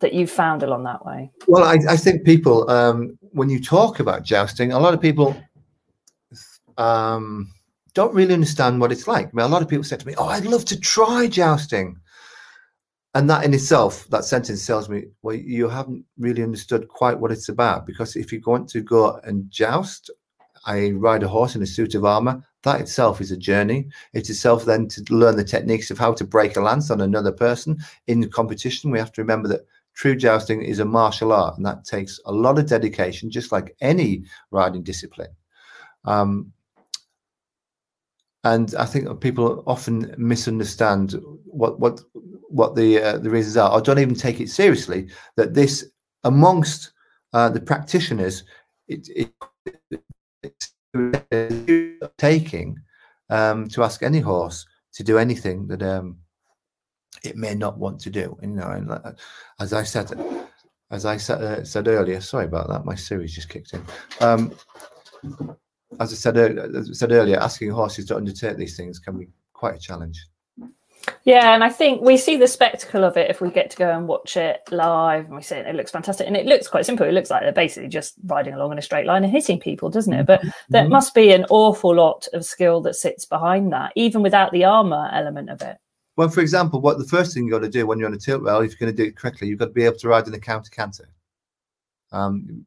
that 0.00 0.12
you've 0.12 0.30
found 0.30 0.62
along 0.62 0.84
that 0.84 1.04
way? 1.06 1.30
Well, 1.46 1.64
I, 1.64 1.78
I 1.88 1.96
think 1.96 2.24
people, 2.24 2.68
um, 2.70 3.18
when 3.32 3.48
you 3.48 3.62
talk 3.62 4.00
about 4.00 4.22
jousting, 4.22 4.72
a 4.72 4.78
lot 4.78 4.92
of 4.92 5.00
people 5.00 5.34
um, 6.76 7.50
don't 7.94 8.14
really 8.14 8.34
understand 8.34 8.80
what 8.80 8.92
it's 8.92 9.08
like. 9.08 9.26
I 9.26 9.30
mean, 9.32 9.46
a 9.46 9.48
lot 9.48 9.62
of 9.62 9.68
people 9.68 9.84
said 9.84 10.00
to 10.00 10.06
me, 10.06 10.14
"Oh, 10.16 10.28
I'd 10.28 10.46
love 10.46 10.64
to 10.66 10.78
try 10.78 11.26
jousting," 11.26 11.96
and 13.14 13.30
that 13.30 13.44
in 13.44 13.54
itself, 13.54 14.06
that 14.10 14.24
sentence 14.24 14.66
tells 14.66 14.88
me, 14.88 15.04
well, 15.22 15.36
you 15.36 15.68
haven't 15.68 16.04
really 16.18 16.42
understood 16.42 16.88
quite 16.88 17.18
what 17.18 17.30
it's 17.32 17.48
about. 17.48 17.86
Because 17.86 18.16
if 18.16 18.32
you 18.32 18.42
want 18.44 18.68
to 18.70 18.80
go 18.80 19.20
and 19.24 19.48
joust, 19.50 20.10
I 20.66 20.90
ride 20.90 21.22
a 21.22 21.28
horse 21.28 21.54
in 21.54 21.62
a 21.62 21.66
suit 21.66 21.94
of 21.94 22.04
armor 22.04 22.42
that 22.64 22.80
itself 22.80 23.20
is 23.20 23.30
a 23.30 23.36
journey. 23.36 23.88
It's 24.14 24.30
itself 24.30 24.64
then 24.64 24.88
to 24.88 25.04
learn 25.10 25.36
the 25.36 25.44
techniques 25.44 25.90
of 25.90 25.98
how 25.98 26.12
to 26.14 26.24
break 26.24 26.56
a 26.56 26.60
lance 26.60 26.90
on 26.90 27.00
another 27.00 27.32
person 27.32 27.78
in 28.06 28.20
the 28.20 28.28
competition. 28.28 28.90
We 28.90 28.98
have 28.98 29.12
to 29.12 29.22
remember 29.22 29.48
that 29.48 29.66
true 29.94 30.16
jousting 30.16 30.62
is 30.62 30.80
a 30.80 30.84
martial 30.84 31.32
art, 31.32 31.56
and 31.56 31.66
that 31.66 31.84
takes 31.84 32.18
a 32.24 32.32
lot 32.32 32.58
of 32.58 32.66
dedication, 32.66 33.30
just 33.30 33.52
like 33.52 33.76
any 33.80 34.24
riding 34.50 34.82
discipline. 34.82 35.30
Um, 36.06 36.52
and 38.44 38.74
I 38.76 38.84
think 38.84 39.20
people 39.20 39.62
often 39.66 40.14
misunderstand 40.18 41.14
what 41.44 41.80
what 41.80 42.00
what 42.48 42.74
the 42.76 43.00
uh, 43.02 43.18
the 43.18 43.30
reasons 43.30 43.56
are, 43.56 43.72
or 43.72 43.80
don't 43.80 43.98
even 43.98 44.14
take 44.14 44.40
it 44.40 44.50
seriously. 44.50 45.08
That 45.36 45.54
this 45.54 45.90
amongst 46.22 46.92
uh, 47.32 47.48
the 47.48 47.60
practitioners, 47.60 48.44
it, 48.88 49.08
it, 49.14 49.32
it's 50.42 50.74
taking 52.18 52.78
um, 53.30 53.68
to 53.68 53.82
ask 53.82 54.02
any 54.02 54.20
horse 54.20 54.66
to 54.92 55.02
do 55.02 55.18
anything 55.18 55.66
that 55.66 55.82
um, 55.82 56.18
it 57.24 57.36
may 57.36 57.54
not 57.54 57.78
want 57.78 58.00
to 58.00 58.10
do. 58.10 58.38
And, 58.42 58.52
you 58.52 58.60
know, 58.60 58.68
and 58.68 58.90
uh, 58.90 59.12
as 59.58 59.72
I 59.72 59.82
said, 59.82 60.12
as 60.90 61.04
I 61.04 61.16
said, 61.16 61.42
uh, 61.42 61.64
said 61.64 61.88
earlier, 61.88 62.20
sorry 62.20 62.44
about 62.44 62.68
that, 62.68 62.84
my 62.84 62.94
Siri 62.94 63.26
just 63.26 63.48
kicked 63.48 63.72
in. 63.72 63.82
Um, 64.20 64.54
as 66.00 66.12
I 66.12 66.16
said, 66.16 66.36
uh, 66.36 66.84
said 66.92 67.12
earlier, 67.12 67.38
asking 67.38 67.70
horses 67.70 68.06
to 68.06 68.16
undertake 68.16 68.56
these 68.56 68.76
things 68.76 68.98
can 68.98 69.18
be 69.18 69.28
quite 69.52 69.76
a 69.76 69.78
challenge. 69.78 70.26
Yeah, 71.24 71.54
and 71.54 71.62
I 71.62 71.68
think 71.68 72.02
we 72.02 72.16
see 72.16 72.36
the 72.36 72.48
spectacle 72.48 73.04
of 73.04 73.16
it 73.16 73.30
if 73.30 73.40
we 73.40 73.50
get 73.50 73.70
to 73.70 73.76
go 73.76 73.90
and 73.90 74.08
watch 74.08 74.36
it 74.36 74.60
live 74.70 75.26
and 75.26 75.34
we 75.34 75.42
see 75.42 75.56
it, 75.56 75.66
it 75.66 75.74
looks 75.74 75.90
fantastic. 75.90 76.26
And 76.26 76.36
it 76.36 76.46
looks 76.46 76.68
quite 76.68 76.86
simple. 76.86 77.06
It 77.06 77.12
looks 77.12 77.30
like 77.30 77.42
they're 77.42 77.52
basically 77.52 77.88
just 77.88 78.14
riding 78.24 78.54
along 78.54 78.72
in 78.72 78.78
a 78.78 78.82
straight 78.82 79.06
line 79.06 79.24
and 79.24 79.32
hitting 79.32 79.60
people, 79.60 79.90
doesn't 79.90 80.12
it? 80.12 80.26
But 80.26 80.42
there 80.70 80.82
mm-hmm. 80.82 80.92
must 80.92 81.14
be 81.14 81.32
an 81.32 81.44
awful 81.50 81.94
lot 81.94 82.26
of 82.32 82.44
skill 82.44 82.80
that 82.82 82.94
sits 82.94 83.24
behind 83.24 83.72
that, 83.72 83.92
even 83.96 84.22
without 84.22 84.52
the 84.52 84.64
armor 84.64 85.10
element 85.12 85.50
of 85.50 85.62
it. 85.62 85.76
Well, 86.16 86.28
for 86.28 86.40
example, 86.40 86.80
what 86.80 86.98
the 86.98 87.04
first 87.04 87.34
thing 87.34 87.44
you've 87.44 87.52
got 87.52 87.62
to 87.62 87.68
do 87.68 87.86
when 87.86 87.98
you're 87.98 88.08
on 88.08 88.14
a 88.14 88.18
tilt 88.18 88.42
rail, 88.42 88.60
if 88.60 88.70
you're 88.70 88.86
going 88.86 88.96
to 88.96 89.02
do 89.02 89.08
it 89.08 89.16
correctly, 89.16 89.48
you've 89.48 89.58
got 89.58 89.66
to 89.66 89.72
be 89.72 89.84
able 89.84 89.96
to 89.96 90.08
ride 90.08 90.26
in 90.26 90.34
a 90.34 90.38
counter 90.38 90.70
canter. 90.70 91.08
Um, 92.14 92.64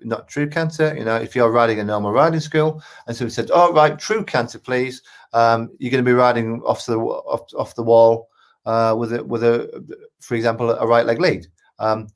not 0.00 0.28
true 0.28 0.48
canter. 0.48 0.94
You 0.96 1.04
know, 1.04 1.16
if 1.16 1.34
you're 1.34 1.50
riding 1.50 1.80
a 1.80 1.84
normal 1.84 2.12
riding 2.12 2.40
school, 2.40 2.82
and 3.06 3.16
so 3.16 3.24
we 3.24 3.30
said, 3.30 3.50
"All 3.50 3.70
oh, 3.70 3.72
right, 3.72 3.98
true 3.98 4.24
canter, 4.24 4.58
please." 4.58 5.02
Um, 5.32 5.70
you're 5.78 5.90
going 5.90 6.04
to 6.04 6.08
be 6.08 6.14
riding 6.14 6.62
off 6.62 6.86
the 6.86 6.96
off, 6.96 7.52
off 7.56 7.74
the 7.74 7.82
wall 7.82 8.28
uh, 8.66 8.94
with 8.96 9.12
a 9.12 9.24
with 9.24 9.42
a, 9.42 9.84
for 10.20 10.34
example, 10.34 10.70
a 10.70 10.86
right 10.86 11.04
leg 11.04 11.20
lead. 11.20 11.46
Um, 11.78 12.06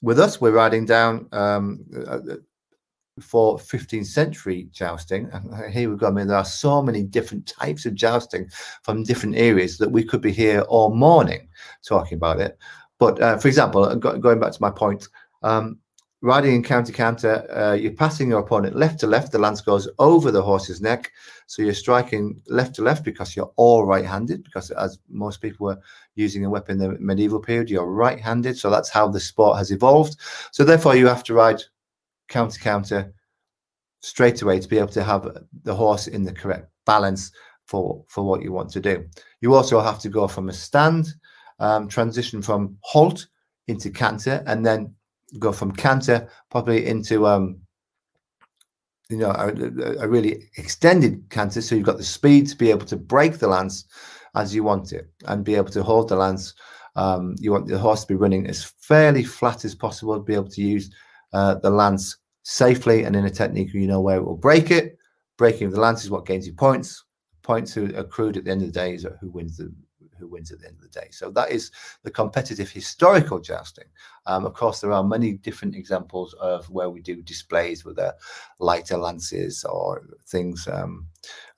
with 0.00 0.18
us, 0.18 0.40
we're 0.40 0.52
riding 0.52 0.86
down 0.86 1.28
um, 1.32 1.84
for 3.20 3.58
15th 3.58 4.06
century 4.06 4.68
jousting. 4.72 5.28
And 5.32 5.72
here 5.72 5.90
we 5.90 5.96
go. 5.96 6.08
I 6.08 6.10
mean, 6.10 6.28
there 6.28 6.36
are 6.36 6.44
so 6.44 6.82
many 6.82 7.02
different 7.02 7.46
types 7.46 7.84
of 7.84 7.94
jousting 7.94 8.48
from 8.82 9.02
different 9.02 9.36
areas 9.36 9.78
that 9.78 9.90
we 9.90 10.04
could 10.04 10.20
be 10.20 10.32
here 10.32 10.60
all 10.62 10.94
morning 10.94 11.48
talking 11.86 12.16
about 12.16 12.40
it. 12.40 12.58
But 12.98 13.20
uh, 13.20 13.38
for 13.38 13.48
example, 13.48 13.94
going 13.96 14.40
back 14.40 14.52
to 14.52 14.62
my 14.62 14.70
point, 14.70 15.08
um, 15.42 15.78
riding 16.22 16.54
in 16.54 16.62
counter 16.62 16.92
canter, 16.92 17.44
uh, 17.52 17.74
you're 17.74 17.92
passing 17.92 18.30
your 18.30 18.38
opponent 18.38 18.76
left 18.76 19.00
to 19.00 19.08
left. 19.08 19.32
The 19.32 19.38
lance 19.38 19.60
goes 19.60 19.88
over 19.98 20.30
the 20.30 20.42
horse's 20.42 20.80
neck. 20.80 21.10
So 21.46 21.62
you're 21.62 21.74
striking 21.74 22.40
left 22.46 22.76
to 22.76 22.82
left 22.82 23.04
because 23.04 23.34
you're 23.34 23.52
all 23.56 23.84
right 23.84 24.06
handed, 24.06 24.44
because 24.44 24.70
as 24.70 24.98
most 25.10 25.42
people 25.42 25.66
were 25.66 25.78
using 26.14 26.44
a 26.44 26.50
weapon 26.50 26.80
in 26.80 26.92
the 26.92 26.98
medieval 27.00 27.40
period, 27.40 27.68
you're 27.68 27.86
right 27.86 28.20
handed. 28.20 28.56
So 28.56 28.70
that's 28.70 28.88
how 28.88 29.08
the 29.08 29.20
sport 29.20 29.58
has 29.58 29.72
evolved. 29.72 30.16
So 30.52 30.64
therefore, 30.64 30.94
you 30.94 31.08
have 31.08 31.24
to 31.24 31.34
ride 31.34 31.60
counter 32.28 32.60
canter 32.60 33.12
straight 34.00 34.40
away 34.42 34.60
to 34.60 34.68
be 34.68 34.78
able 34.78 34.88
to 34.88 35.02
have 35.02 35.44
the 35.64 35.74
horse 35.74 36.06
in 36.06 36.22
the 36.22 36.32
correct 36.32 36.68
balance 36.86 37.32
for, 37.66 38.04
for 38.08 38.24
what 38.24 38.42
you 38.42 38.52
want 38.52 38.70
to 38.70 38.80
do. 38.80 39.04
You 39.40 39.54
also 39.54 39.80
have 39.80 39.98
to 40.00 40.08
go 40.08 40.28
from 40.28 40.48
a 40.48 40.52
stand, 40.52 41.08
um, 41.58 41.88
transition 41.88 42.42
from 42.42 42.76
halt 42.80 43.26
into 43.66 43.90
canter, 43.90 44.42
and 44.46 44.64
then 44.64 44.94
go 45.38 45.52
from 45.52 45.72
canter 45.72 46.28
probably 46.50 46.86
into 46.86 47.26
um, 47.26 47.60
you 49.08 49.18
know 49.18 49.30
a, 49.30 50.04
a, 50.04 50.08
really 50.08 50.50
extended 50.56 51.28
canter. 51.30 51.60
So 51.60 51.74
you've 51.74 51.86
got 51.86 51.98
the 51.98 52.04
speed 52.04 52.48
to 52.48 52.56
be 52.56 52.70
able 52.70 52.86
to 52.86 52.96
break 52.96 53.38
the 53.38 53.48
lance 53.48 53.86
as 54.34 54.54
you 54.54 54.64
want 54.64 54.92
it 54.92 55.10
and 55.26 55.44
be 55.44 55.54
able 55.54 55.70
to 55.70 55.82
hold 55.82 56.08
the 56.08 56.16
lance. 56.16 56.54
Um, 56.96 57.34
you 57.38 57.52
want 57.52 57.68
the 57.68 57.78
horse 57.78 58.02
to 58.02 58.08
be 58.08 58.16
running 58.16 58.46
as 58.46 58.64
fairly 58.64 59.24
flat 59.24 59.64
as 59.64 59.74
possible 59.74 60.14
to 60.14 60.22
be 60.22 60.34
able 60.34 60.50
to 60.50 60.62
use 60.62 60.90
uh, 61.32 61.54
the 61.56 61.70
lance 61.70 62.18
safely 62.42 63.04
and 63.04 63.14
in 63.14 63.24
a 63.24 63.30
technique 63.30 63.72
you 63.72 63.86
know 63.86 64.00
where 64.00 64.16
it 64.16 64.24
will 64.24 64.36
break 64.36 64.70
it. 64.70 64.98
Breaking 65.38 65.70
the 65.70 65.80
lance 65.80 66.04
is 66.04 66.10
what 66.10 66.26
gains 66.26 66.46
you 66.46 66.52
points. 66.52 67.04
Points 67.42 67.76
accrued 67.76 68.36
at 68.36 68.44
the 68.44 68.50
end 68.50 68.62
of 68.62 68.68
the 68.68 68.72
day 68.72 68.94
is 68.94 69.06
who 69.20 69.30
wins 69.30 69.56
the 69.56 69.72
who 70.22 70.28
wins 70.28 70.52
at 70.52 70.60
the 70.60 70.66
end 70.66 70.76
of 70.76 70.82
the 70.82 71.00
day. 71.00 71.08
So 71.10 71.30
that 71.32 71.50
is 71.50 71.70
the 72.02 72.10
competitive 72.10 72.70
historical 72.70 73.40
jousting. 73.40 73.84
Um, 74.26 74.46
of 74.46 74.54
course, 74.54 74.80
there 74.80 74.92
are 74.92 75.02
many 75.02 75.32
different 75.32 75.74
examples 75.74 76.32
of 76.34 76.70
where 76.70 76.90
we 76.90 77.00
do 77.00 77.22
displays 77.22 77.84
with 77.84 77.96
the 77.96 78.14
lighter 78.60 78.96
lances 78.96 79.64
or 79.64 80.02
things 80.26 80.68
um, 80.68 81.08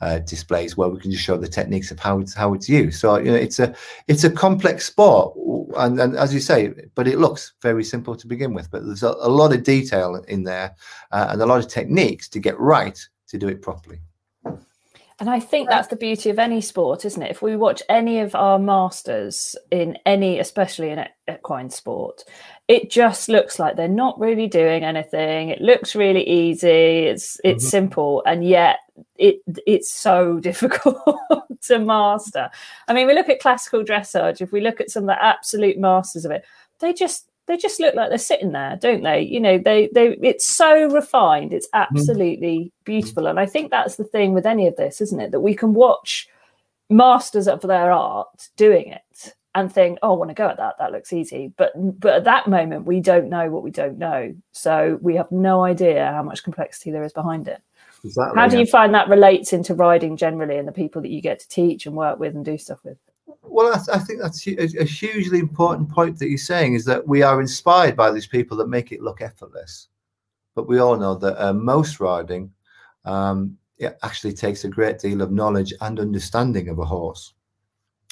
uh, 0.01 0.21
displays 0.21 0.77
where 0.77 0.89
we 0.89 0.99
can 0.99 1.11
just 1.11 1.23
show 1.23 1.37
the 1.37 1.47
techniques 1.47 1.91
of 1.91 1.99
how 2.01 2.21
it's 2.21 2.35
how 2.35 2.55
it's 2.55 2.69
used. 2.69 3.01
So 3.01 3.19
you 3.19 3.31
know, 3.31 3.37
it's 3.37 3.59
a 3.59 3.75
it's 4.09 4.25
a 4.25 4.31
complex 4.31 4.87
sport, 4.87 5.37
and, 5.77 6.01
and 6.01 6.17
as 6.17 6.33
you 6.33 6.41
say, 6.41 6.73
but 6.95 7.07
it 7.07 7.19
looks 7.19 7.53
very 7.61 7.85
simple 7.85 8.17
to 8.17 8.27
begin 8.27 8.55
with. 8.55 8.71
But 8.71 8.87
there's 8.87 9.03
a, 9.03 9.15
a 9.21 9.29
lot 9.29 9.53
of 9.53 9.63
detail 9.63 10.17
in 10.29 10.43
there 10.43 10.75
uh, 11.13 11.29
and 11.31 11.43
a 11.43 11.47
lot 11.47 11.61
of 11.61 11.69
techniques 11.69 12.29
to 12.31 12.39
get 12.39 12.59
right 12.59 12.99
to 13.29 13.39
do 13.39 13.49
it 13.49 13.61
properly. 13.61 14.01
And 15.21 15.31
I 15.31 15.39
think 15.39 15.69
that's 15.69 15.89
the 15.89 15.97
beauty 15.97 16.29
of 16.31 16.41
any 16.41 16.61
sport, 16.61 17.05
isn't 17.05 17.23
it? 17.23 17.31
If 17.31 17.41
we 17.41 17.57
watch 17.57 17.83
any 17.89 18.19
of 18.19 18.35
our 18.35 18.59
masters 18.59 19.55
in 19.71 19.97
any, 20.05 20.41
especially 20.41 20.91
in 20.91 21.07
equine 21.31 21.71
sport, 21.71 22.25
it 22.67 22.91
just 22.91 23.29
looks 23.29 23.61
like 23.61 23.77
they're 23.77 23.87
not 23.87 24.19
really 24.19 24.49
doing 24.49 24.83
anything. 24.83 25.51
It 25.51 25.61
looks 25.61 25.95
really 25.95 26.27
easy. 26.29 26.69
It's 27.07 27.39
it's 27.45 27.65
mm-hmm. 27.65 27.71
simple, 27.71 28.23
and 28.27 28.45
yet 28.45 28.79
it 29.17 29.37
it's 29.67 29.93
so 29.93 30.39
difficult 30.41 30.99
to 31.63 31.79
master. 31.79 32.51
I 32.89 32.93
mean, 32.93 33.07
we 33.07 33.15
look 33.15 33.29
at 33.29 33.41
classical 33.41 33.85
dressage. 33.85 34.41
If 34.41 34.51
we 34.51 34.61
look 34.61 34.81
at 34.81 34.91
some 34.91 35.05
of 35.05 35.09
the 35.09 35.25
absolute 35.25 35.79
masters 35.79 36.25
of 36.25 36.33
it, 36.33 36.45
they 36.81 36.93
just 36.93 37.29
they 37.47 37.57
just 37.57 37.81
look 37.81 37.95
like 37.95 38.09
they're 38.09 38.19
sitting 38.19 38.53
there, 38.53 38.79
don't 38.81 39.03
they? 39.03 39.21
You 39.21 39.41
know, 39.41 39.59
they 39.59 39.89
they 39.93 40.17
it's 40.23 40.47
so 40.47 40.89
refined. 40.91 41.53
It's 41.53 41.69
mm-hmm. 41.69 41.97
absolutely 41.97 42.73
beautiful. 42.85 43.27
And 43.27 43.39
I 43.39 43.47
think 43.47 43.71
that's 43.71 43.97
the 43.97 44.05
thing 44.05 44.33
with 44.33 44.47
any 44.47 44.67
of 44.67 44.77
this, 44.77 45.01
isn't 45.01 45.21
it? 45.21 45.31
That 45.31 45.41
we 45.41 45.55
can 45.55 45.75
watch 45.75 46.29
masters 46.91 47.49
of 47.49 47.61
their 47.63 47.93
art 47.93 48.49
doing 48.57 48.89
it 48.89 49.35
and 49.55 49.73
think, 49.73 49.99
oh, 50.03 50.13
I 50.13 50.17
want 50.17 50.31
to 50.31 50.35
go 50.35 50.49
at 50.49 50.57
that. 50.57 50.77
That 50.79 50.93
looks 50.93 51.13
easy. 51.13 51.53
But 51.57 51.73
but 52.01 52.15
at 52.15 52.25
that 52.25 52.49
moment 52.49 52.87
we 52.87 53.01
don't 53.01 53.29
know 53.29 53.51
what 53.51 53.63
we 53.63 53.71
don't 53.71 53.99
know. 53.99 54.35
So 54.53 54.99
we 55.01 55.15
have 55.17 55.31
no 55.31 55.65
idea 55.65 56.13
how 56.13 56.23
much 56.23 56.43
complexity 56.43 56.91
there 56.91 57.05
is 57.05 57.13
behind 57.13 57.49
it. 57.49 57.63
Exactly, 58.05 58.39
how 58.39 58.49
do 58.49 58.59
you 58.59 58.67
find 58.67 58.95
that 58.95 59.09
relates 59.09 59.53
into 59.55 59.75
riding 59.75 60.17
generally 60.17 60.59
and 60.59 60.69
the 60.69 60.73
people 60.73 61.01
that 61.03 61.11
you 61.11 61.23
get 61.23 61.41
to 61.41 61.49
teach 61.49 61.87
and 61.87 61.97
work 61.97 62.19
with 62.19 62.35
and 62.35 62.45
do 62.45 62.59
stuff 62.59 62.81
with? 62.85 62.99
Well, 63.47 63.73
I, 63.73 63.97
I, 63.97 63.99
think 63.99 64.21
that's 64.21 64.47
a, 64.47 64.85
hugely 64.85 65.39
important 65.39 65.89
point 65.89 66.19
that 66.19 66.29
you're 66.29 66.39
saying 66.39 66.75
is 66.75 66.85
that 66.87 67.07
we 67.07 67.23
are 67.23 67.41
inspired 67.41 67.97
by 67.97 68.11
these 68.11 68.27
people 68.27 68.57
that 68.57 68.69
make 68.69 68.91
it 68.91 69.03
look 69.03 69.21
effortless. 69.21 69.89
But 70.55 70.69
we 70.69 70.79
all 70.79 70.97
know 70.97 71.15
that 71.17 71.45
uh, 71.45 71.53
most 71.53 72.01
riding 72.01 72.51
um, 73.05 73.57
it 73.79 73.99
actually 74.03 74.33
takes 74.33 74.65
a 74.65 74.69
great 74.69 74.99
deal 74.99 75.21
of 75.21 75.33
knowledge 75.33 75.73
and 75.81 76.01
understanding 76.01 76.69
of 76.69 76.79
a 76.79 76.85
horse. 76.85 77.35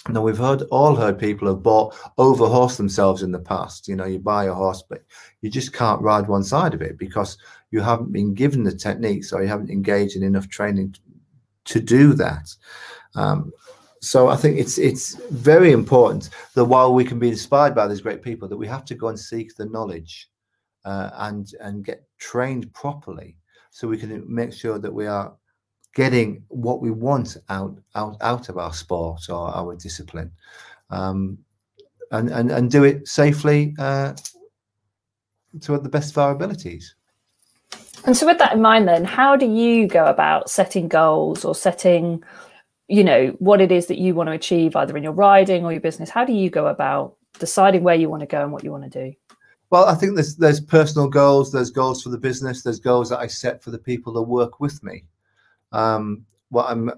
Now 0.08 0.22
we've 0.22 0.38
heard 0.38 0.62
all 0.72 0.96
heard 0.96 1.18
people 1.18 1.46
have 1.46 1.62
bought 1.62 1.94
over 2.18 2.46
horse 2.48 2.76
themselves 2.76 3.22
in 3.22 3.30
the 3.30 3.38
past. 3.38 3.86
You 3.86 3.94
know, 3.94 4.04
you 4.04 4.18
buy 4.18 4.46
a 4.46 4.54
horse, 4.54 4.82
but 4.82 5.04
you 5.42 5.50
just 5.50 5.72
can't 5.72 6.02
ride 6.02 6.26
one 6.26 6.42
side 6.42 6.74
of 6.74 6.82
it 6.82 6.98
because 6.98 7.38
you 7.70 7.80
haven't 7.80 8.12
been 8.12 8.34
given 8.34 8.64
the 8.64 8.74
techniques 8.74 9.32
or 9.32 9.42
you 9.42 9.48
haven't 9.48 9.70
engaged 9.70 10.16
in 10.16 10.24
enough 10.24 10.48
training 10.48 10.96
to 11.66 11.80
do 11.80 12.14
that. 12.14 12.52
Um, 13.14 13.52
so 14.02 14.28
I 14.28 14.34
think 14.34 14.58
it's 14.58 14.78
it's 14.78 15.14
very 15.30 15.70
important 15.70 16.30
that 16.54 16.64
while 16.64 16.92
we 16.92 17.04
can 17.04 17.20
be 17.20 17.28
inspired 17.28 17.72
by 17.72 17.86
these 17.86 18.00
great 18.00 18.20
people, 18.20 18.48
that 18.48 18.56
we 18.56 18.66
have 18.66 18.84
to 18.86 18.96
go 18.96 19.08
and 19.08 19.18
seek 19.18 19.54
the 19.54 19.66
knowledge 19.66 20.28
uh, 20.84 21.10
and 21.18 21.48
and 21.60 21.84
get 21.84 22.04
trained 22.18 22.72
properly, 22.74 23.36
so 23.70 23.86
we 23.86 23.96
can 23.96 24.24
make 24.26 24.52
sure 24.52 24.80
that 24.80 24.92
we 24.92 25.06
are 25.06 25.32
getting 25.94 26.42
what 26.48 26.82
we 26.82 26.90
want 26.90 27.36
out 27.48 27.78
out 27.94 28.16
out 28.22 28.48
of 28.48 28.58
our 28.58 28.72
sport 28.72 29.28
or 29.28 29.54
our 29.54 29.76
discipline, 29.76 30.32
um, 30.90 31.38
and 32.10 32.28
and 32.30 32.50
and 32.50 32.72
do 32.72 32.82
it 32.82 33.06
safely 33.06 33.72
uh, 33.78 34.14
to 35.60 35.78
the 35.78 35.88
best 35.88 36.10
of 36.10 36.18
our 36.18 36.32
abilities. 36.32 36.96
And 38.04 38.16
so, 38.16 38.26
with 38.26 38.38
that 38.38 38.54
in 38.54 38.60
mind, 38.60 38.88
then, 38.88 39.04
how 39.04 39.36
do 39.36 39.46
you 39.46 39.86
go 39.86 40.06
about 40.06 40.50
setting 40.50 40.88
goals 40.88 41.44
or 41.44 41.54
setting 41.54 42.24
you 42.92 43.02
know 43.02 43.28
what 43.38 43.62
it 43.62 43.72
is 43.72 43.86
that 43.86 43.96
you 43.96 44.14
want 44.14 44.28
to 44.28 44.32
achieve 44.32 44.76
either 44.76 44.94
in 44.98 45.02
your 45.02 45.14
riding 45.14 45.64
or 45.64 45.72
your 45.72 45.80
business. 45.80 46.10
How 46.10 46.26
do 46.26 46.34
you 46.34 46.50
go 46.50 46.66
about 46.66 47.16
deciding 47.38 47.82
where 47.82 47.94
you 47.94 48.10
want 48.10 48.20
to 48.20 48.26
go 48.26 48.42
and 48.42 48.52
what 48.52 48.62
you 48.62 48.70
want 48.70 48.84
to 48.84 49.04
do? 49.04 49.16
Well 49.70 49.86
i 49.86 49.94
think 49.94 50.14
there's 50.14 50.36
there's 50.36 50.60
personal 50.60 51.08
goals 51.08 51.50
there's 51.50 51.70
goals 51.70 52.02
for 52.02 52.10
the 52.10 52.18
business 52.18 52.62
there's 52.62 52.78
goals 52.78 53.08
that 53.08 53.20
i 53.20 53.26
set 53.26 53.62
for 53.62 53.70
the 53.70 53.78
people 53.78 54.12
that 54.12 54.22
work 54.22 54.60
with 54.60 54.82
me. 54.84 55.04
Um, 55.72 56.26
well 56.50 56.66
i'm 56.68 56.90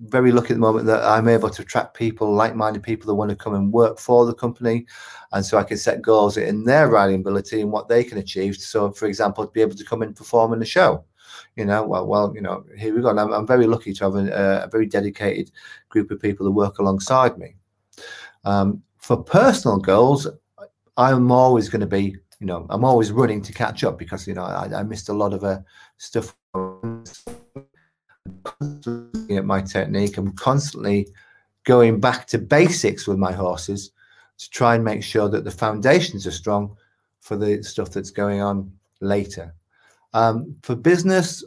very 0.00 0.32
lucky 0.32 0.48
at 0.48 0.56
the 0.56 0.68
moment 0.68 0.86
that 0.86 1.04
i'm 1.04 1.28
able 1.28 1.50
to 1.50 1.62
attract 1.62 1.94
people 1.94 2.34
like-minded 2.34 2.82
people 2.82 3.06
that 3.06 3.14
want 3.14 3.30
to 3.30 3.36
come 3.36 3.54
and 3.54 3.72
work 3.72 4.00
for 4.00 4.26
the 4.26 4.34
company. 4.34 4.84
And 5.30 5.46
so 5.46 5.58
i 5.58 5.62
can 5.62 5.78
set 5.78 6.02
goals 6.02 6.36
in 6.36 6.64
their 6.64 6.88
riding 6.88 7.20
ability 7.20 7.60
and 7.60 7.70
what 7.70 7.86
they 7.86 8.02
can 8.02 8.18
achieve. 8.18 8.56
So 8.56 8.90
for 8.90 9.06
example 9.06 9.46
to 9.46 9.52
be 9.52 9.60
able 9.60 9.76
to 9.76 9.84
come 9.84 10.02
and 10.02 10.16
perform 10.16 10.52
in 10.52 10.58
the 10.58 10.66
show 10.66 11.04
you 11.56 11.64
know, 11.64 11.84
well, 11.84 12.06
well, 12.06 12.32
you 12.34 12.40
know, 12.40 12.64
here 12.76 12.94
we 12.94 13.02
go. 13.02 13.08
And 13.08 13.20
I'm, 13.20 13.32
I'm 13.32 13.46
very 13.46 13.66
lucky 13.66 13.92
to 13.92 14.04
have 14.04 14.14
a, 14.14 14.64
a, 14.64 14.68
very 14.68 14.86
dedicated 14.86 15.50
group 15.88 16.10
of 16.10 16.20
people 16.20 16.44
that 16.44 16.52
work 16.52 16.78
alongside 16.78 17.38
me. 17.38 17.54
Um, 18.44 18.82
for 18.98 19.16
personal 19.16 19.78
goals, 19.78 20.26
I'm 20.96 21.30
always 21.30 21.68
going 21.68 21.80
to 21.80 21.86
be, 21.86 22.16
you 22.40 22.46
know, 22.46 22.66
I'm 22.70 22.84
always 22.84 23.12
running 23.12 23.42
to 23.42 23.52
catch 23.52 23.84
up 23.84 23.98
because, 23.98 24.26
you 24.26 24.34
know, 24.34 24.44
I, 24.44 24.68
I 24.74 24.82
missed 24.82 25.08
a 25.08 25.14
lot 25.14 25.32
of 25.32 25.44
uh, 25.44 25.60
stuff 25.96 26.34
at 29.30 29.44
my 29.44 29.60
technique. 29.60 30.16
I'm 30.16 30.32
constantly 30.32 31.08
going 31.64 32.00
back 32.00 32.26
to 32.28 32.38
basics 32.38 33.06
with 33.06 33.18
my 33.18 33.32
horses 33.32 33.90
to 34.38 34.50
try 34.50 34.74
and 34.74 34.84
make 34.84 35.02
sure 35.02 35.28
that 35.28 35.44
the 35.44 35.50
foundations 35.50 36.26
are 36.26 36.32
strong 36.32 36.76
for 37.20 37.36
the 37.36 37.62
stuff 37.62 37.90
that's 37.90 38.10
going 38.10 38.40
on 38.40 38.70
later. 39.00 39.54
Um, 40.16 40.56
for 40.62 40.74
business, 40.74 41.44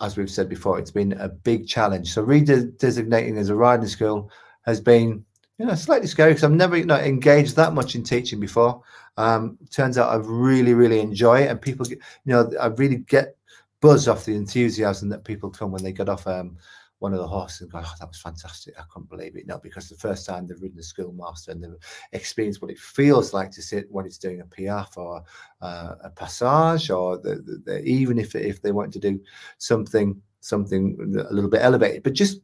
as 0.00 0.16
we've 0.16 0.30
said 0.30 0.48
before, 0.48 0.78
it's 0.78 0.90
been 0.90 1.12
a 1.12 1.28
big 1.28 1.68
challenge. 1.68 2.10
So 2.10 2.24
redesignating 2.24 3.36
as 3.36 3.50
a 3.50 3.54
riding 3.54 3.86
school 3.86 4.30
has 4.62 4.80
been, 4.80 5.22
you 5.58 5.66
know, 5.66 5.74
slightly 5.74 6.06
scary 6.06 6.30
because 6.30 6.44
I've 6.44 6.52
never 6.52 6.78
you 6.78 6.86
know, 6.86 6.96
engaged 6.96 7.56
that 7.56 7.74
much 7.74 7.94
in 7.94 8.02
teaching 8.02 8.40
before. 8.40 8.80
Um, 9.18 9.58
turns 9.70 9.98
out 9.98 10.08
I 10.08 10.16
really, 10.16 10.72
really 10.72 11.00
enjoy 11.00 11.42
it, 11.42 11.50
and 11.50 11.60
people, 11.60 11.84
get, 11.84 11.98
you 12.24 12.32
know, 12.32 12.50
I 12.58 12.68
really 12.68 12.96
get 12.96 13.36
buzz 13.82 14.08
off 14.08 14.24
the 14.24 14.34
enthusiasm 14.34 15.10
that 15.10 15.24
people 15.24 15.50
come 15.50 15.70
when 15.70 15.82
they 15.82 15.92
get 15.92 16.08
off 16.08 16.26
um, 16.26 16.56
one 16.98 17.12
of 17.12 17.20
the 17.20 17.26
horses 17.26 17.60
and 17.62 17.70
go, 17.70 17.80
oh, 17.82 17.94
that 18.00 18.08
was 18.08 18.20
fantastic. 18.20 18.74
I 18.78 18.82
couldn't 18.90 19.08
believe 19.08 19.36
it. 19.36 19.46
No, 19.46 19.58
because 19.58 19.88
the 19.88 19.96
first 19.96 20.26
time 20.26 20.46
they've 20.46 20.60
ridden 20.60 20.78
a 20.78 20.82
schoolmaster 20.82 21.52
and 21.52 21.62
they've 21.62 21.76
experienced 22.12 22.60
what 22.60 22.70
it 22.70 22.78
feels 22.78 23.32
like 23.32 23.50
to 23.52 23.62
sit 23.62 23.90
when 23.90 24.06
it's 24.06 24.18
doing 24.18 24.40
a 24.40 24.44
piaffe 24.44 24.96
or 24.96 25.22
uh, 25.62 25.94
a 26.02 26.10
passage, 26.10 26.90
or 26.90 27.18
the, 27.18 27.36
the, 27.36 27.62
the, 27.64 27.84
even 27.84 28.18
if 28.18 28.34
if 28.34 28.60
they 28.62 28.72
want 28.72 28.92
to 28.92 28.98
do 28.98 29.20
something 29.58 30.20
something 30.40 30.96
a 31.28 31.32
little 31.32 31.50
bit 31.50 31.62
elevated, 31.62 32.02
but 32.02 32.12
just 32.12 32.40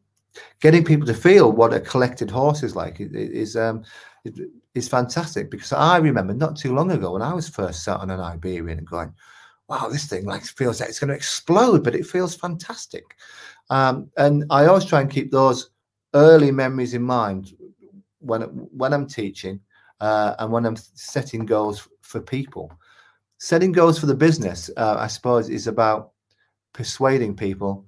getting 0.60 0.84
people 0.84 1.06
to 1.06 1.14
feel 1.14 1.52
what 1.52 1.74
a 1.74 1.80
collected 1.80 2.30
horse 2.30 2.62
is 2.62 2.76
like 2.76 2.96
is 2.98 3.56
um, 3.56 3.82
is 4.74 4.88
fantastic. 4.88 5.50
Because 5.50 5.72
I 5.72 5.98
remember 5.98 6.34
not 6.34 6.56
too 6.56 6.74
long 6.74 6.92
ago 6.92 7.12
when 7.12 7.22
I 7.22 7.34
was 7.34 7.48
first 7.48 7.84
sat 7.84 8.00
on 8.00 8.10
an 8.10 8.20
Iberian 8.20 8.78
and 8.78 8.86
going, 8.86 9.12
wow, 9.68 9.88
this 9.88 10.06
thing 10.06 10.26
like 10.26 10.44
feels 10.44 10.80
like 10.80 10.90
it's 10.90 10.98
going 10.98 11.08
to 11.08 11.14
explode, 11.14 11.82
but 11.82 11.94
it 11.94 12.06
feels 12.06 12.34
fantastic. 12.34 13.16
Um, 13.70 14.10
and 14.16 14.44
I 14.50 14.66
always 14.66 14.84
try 14.84 15.00
and 15.00 15.10
keep 15.10 15.30
those 15.30 15.70
early 16.14 16.50
memories 16.50 16.94
in 16.94 17.02
mind 17.02 17.54
when 18.20 18.42
when 18.42 18.92
I'm 18.92 19.06
teaching 19.06 19.60
uh, 20.00 20.34
and 20.38 20.52
when 20.52 20.66
I'm 20.66 20.76
setting 20.76 21.46
goals 21.46 21.88
for 22.02 22.20
people. 22.20 22.72
Setting 23.38 23.72
goals 23.72 23.98
for 23.98 24.06
the 24.06 24.14
business, 24.14 24.70
uh, 24.76 24.96
I 24.98 25.06
suppose, 25.06 25.48
is 25.48 25.66
about 25.66 26.12
persuading 26.72 27.36
people 27.36 27.84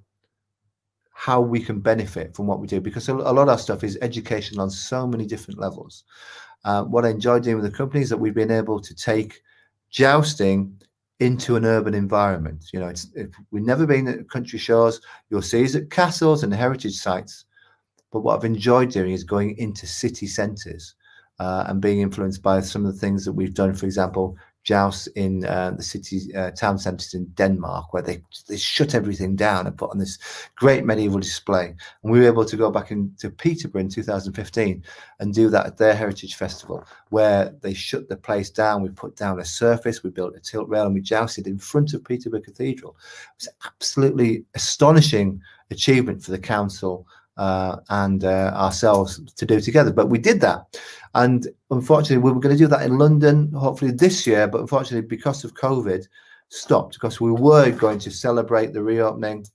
how 1.13 1.41
we 1.41 1.59
can 1.59 1.79
benefit 1.79 2.35
from 2.35 2.45
what 2.45 2.59
we 2.59 2.67
do 2.67 2.79
because 2.79 3.09
a, 3.09 3.13
lot 3.13 3.35
of 3.37 3.49
our 3.49 3.57
stuff 3.57 3.83
is 3.83 3.97
education 4.03 4.59
on 4.59 4.69
so 4.69 5.07
many 5.07 5.25
different 5.25 5.59
levels. 5.59 6.03
Uh, 6.63 6.83
what 6.83 7.05
I 7.05 7.09
enjoy 7.09 7.39
doing 7.39 7.55
with 7.55 7.65
the 7.65 7.75
company 7.75 8.03
is 8.03 8.09
that 8.09 8.17
we've 8.17 8.35
been 8.35 8.51
able 8.51 8.79
to 8.79 8.93
take 8.93 9.41
jousting 9.89 10.79
into 11.19 11.55
an 11.55 11.65
urban 11.65 11.93
environment. 11.93 12.65
You 12.71 12.79
know, 12.79 12.87
it's 12.87 13.07
we've 13.51 13.63
never 13.63 13.85
been 13.85 14.07
at 14.07 14.29
country 14.29 14.59
shows. 14.59 15.01
You'll 15.29 15.41
see 15.41 15.63
us 15.63 15.75
at 15.75 15.89
castles 15.89 16.43
and 16.43 16.53
heritage 16.53 16.95
sites, 16.95 17.45
but 18.11 18.21
what 18.21 18.37
I've 18.37 18.45
enjoyed 18.45 18.91
doing 18.91 19.11
is 19.11 19.23
going 19.23 19.57
into 19.57 19.87
city 19.87 20.27
centres 20.27 20.95
uh, 21.39 21.65
and 21.67 21.81
being 21.81 22.01
influenced 22.01 22.41
by 22.41 22.61
some 22.61 22.85
of 22.85 22.93
the 22.93 22.99
things 22.99 23.25
that 23.25 23.33
we've 23.33 23.53
done. 23.53 23.73
For 23.73 23.85
example, 23.85 24.37
jousts 24.67 25.07
in 25.15 25.45
uh, 25.45 25.71
the 25.77 25.81
city 25.81 26.35
uh, 26.35 26.51
town 26.51 26.77
centres 26.77 27.13
in 27.13 27.23
Denmark, 27.35 27.93
where 27.93 28.03
they 28.03 28.21
they 28.49 28.57
shut 28.57 28.93
everything 28.93 29.33
down 29.33 29.65
and 29.65 29.77
put 29.77 29.91
on 29.91 29.97
this 29.97 30.19
great 30.57 30.83
medieval 30.83 31.19
display. 31.19 31.73
And 32.03 32.11
we 32.11 32.19
were 32.19 32.25
able 32.27 32.43
to 32.43 32.57
go 32.57 32.69
back 32.69 32.91
into 32.91 33.29
Peterborough 33.29 33.79
in 33.79 33.89
2015 33.89 34.83
and 35.19 35.33
do 35.33 35.49
that 35.49 35.65
at 35.65 35.77
their 35.77 35.95
heritage 35.95 36.35
festival, 36.35 36.83
where 37.11 37.55
they 37.61 37.73
shut 37.73 38.09
the 38.09 38.17
place 38.17 38.49
down. 38.49 38.83
We 38.83 38.89
put 38.89 39.15
down 39.15 39.39
a 39.39 39.45
surface, 39.45 40.03
we 40.03 40.09
built 40.09 40.35
a 40.35 40.41
tilt 40.41 40.67
rail, 40.67 40.85
and 40.85 40.93
we 40.93 41.01
jousted 41.01 41.47
in 41.47 41.57
front 41.57 41.93
of 41.93 42.03
Peterborough 42.03 42.41
Cathedral. 42.41 42.97
It 43.39 43.45
was 43.45 43.49
absolutely 43.65 44.43
astonishing 44.53 45.41
achievement 45.71 46.23
for 46.23 46.31
the 46.31 46.39
council 46.39 47.07
uh, 47.37 47.77
and 47.89 48.23
uh, 48.23 48.51
ourselves 48.55 49.21
to 49.35 49.45
do 49.45 49.59
together. 49.59 49.91
But 49.91 50.09
we 50.09 50.17
did 50.17 50.41
that. 50.41 50.79
And 51.15 51.47
unfortunately, 51.71 52.17
we 52.17 52.31
were 52.31 52.39
going 52.39 52.55
to 52.55 52.63
do 52.63 52.67
that 52.67 52.85
in 52.85 52.97
London, 52.97 53.51
hopefully 53.53 53.91
this 53.91 54.27
year. 54.27 54.47
But 54.47 54.61
unfortunately, 54.61 55.07
because 55.07 55.43
of 55.43 55.53
COVID, 55.53 56.07
stopped 56.49 56.93
because 56.93 57.19
we 57.19 57.31
were 57.31 57.71
going 57.71 57.99
to 57.99 58.11
celebrate 58.11 58.73
the 58.73 58.81
reopening, 58.81 59.45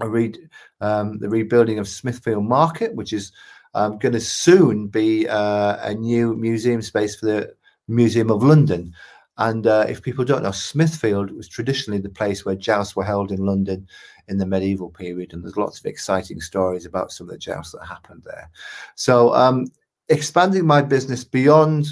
re- 0.00 0.34
um, 0.80 1.18
the 1.18 1.28
rebuilding 1.28 1.78
of 1.78 1.88
Smithfield 1.88 2.44
Market, 2.44 2.94
which 2.94 3.12
is 3.12 3.32
um, 3.74 3.98
going 3.98 4.12
to 4.12 4.20
soon 4.20 4.88
be 4.88 5.26
uh, 5.28 5.76
a 5.80 5.94
new 5.94 6.34
museum 6.36 6.82
space 6.82 7.16
for 7.16 7.26
the 7.26 7.54
Museum 7.88 8.30
of 8.30 8.42
London. 8.42 8.94
And 9.38 9.66
uh, 9.66 9.86
if 9.88 10.02
people 10.02 10.24
don't 10.24 10.42
know, 10.42 10.50
Smithfield 10.50 11.30
was 11.30 11.48
traditionally 11.48 12.00
the 12.00 12.10
place 12.10 12.44
where 12.44 12.54
jousts 12.54 12.94
were 12.94 13.04
held 13.04 13.32
in 13.32 13.44
London 13.44 13.86
in 14.28 14.38
the 14.38 14.46
medieval 14.46 14.90
period, 14.90 15.32
and 15.32 15.42
there's 15.42 15.56
lots 15.56 15.80
of 15.80 15.86
exciting 15.86 16.40
stories 16.40 16.86
about 16.86 17.12
some 17.12 17.28
of 17.28 17.32
the 17.32 17.38
jousts 17.38 17.72
that 17.72 17.86
happened 17.86 18.22
there. 18.24 18.50
So, 18.94 19.34
um, 19.34 19.66
expanding 20.08 20.66
my 20.66 20.82
business 20.82 21.24
beyond 21.24 21.86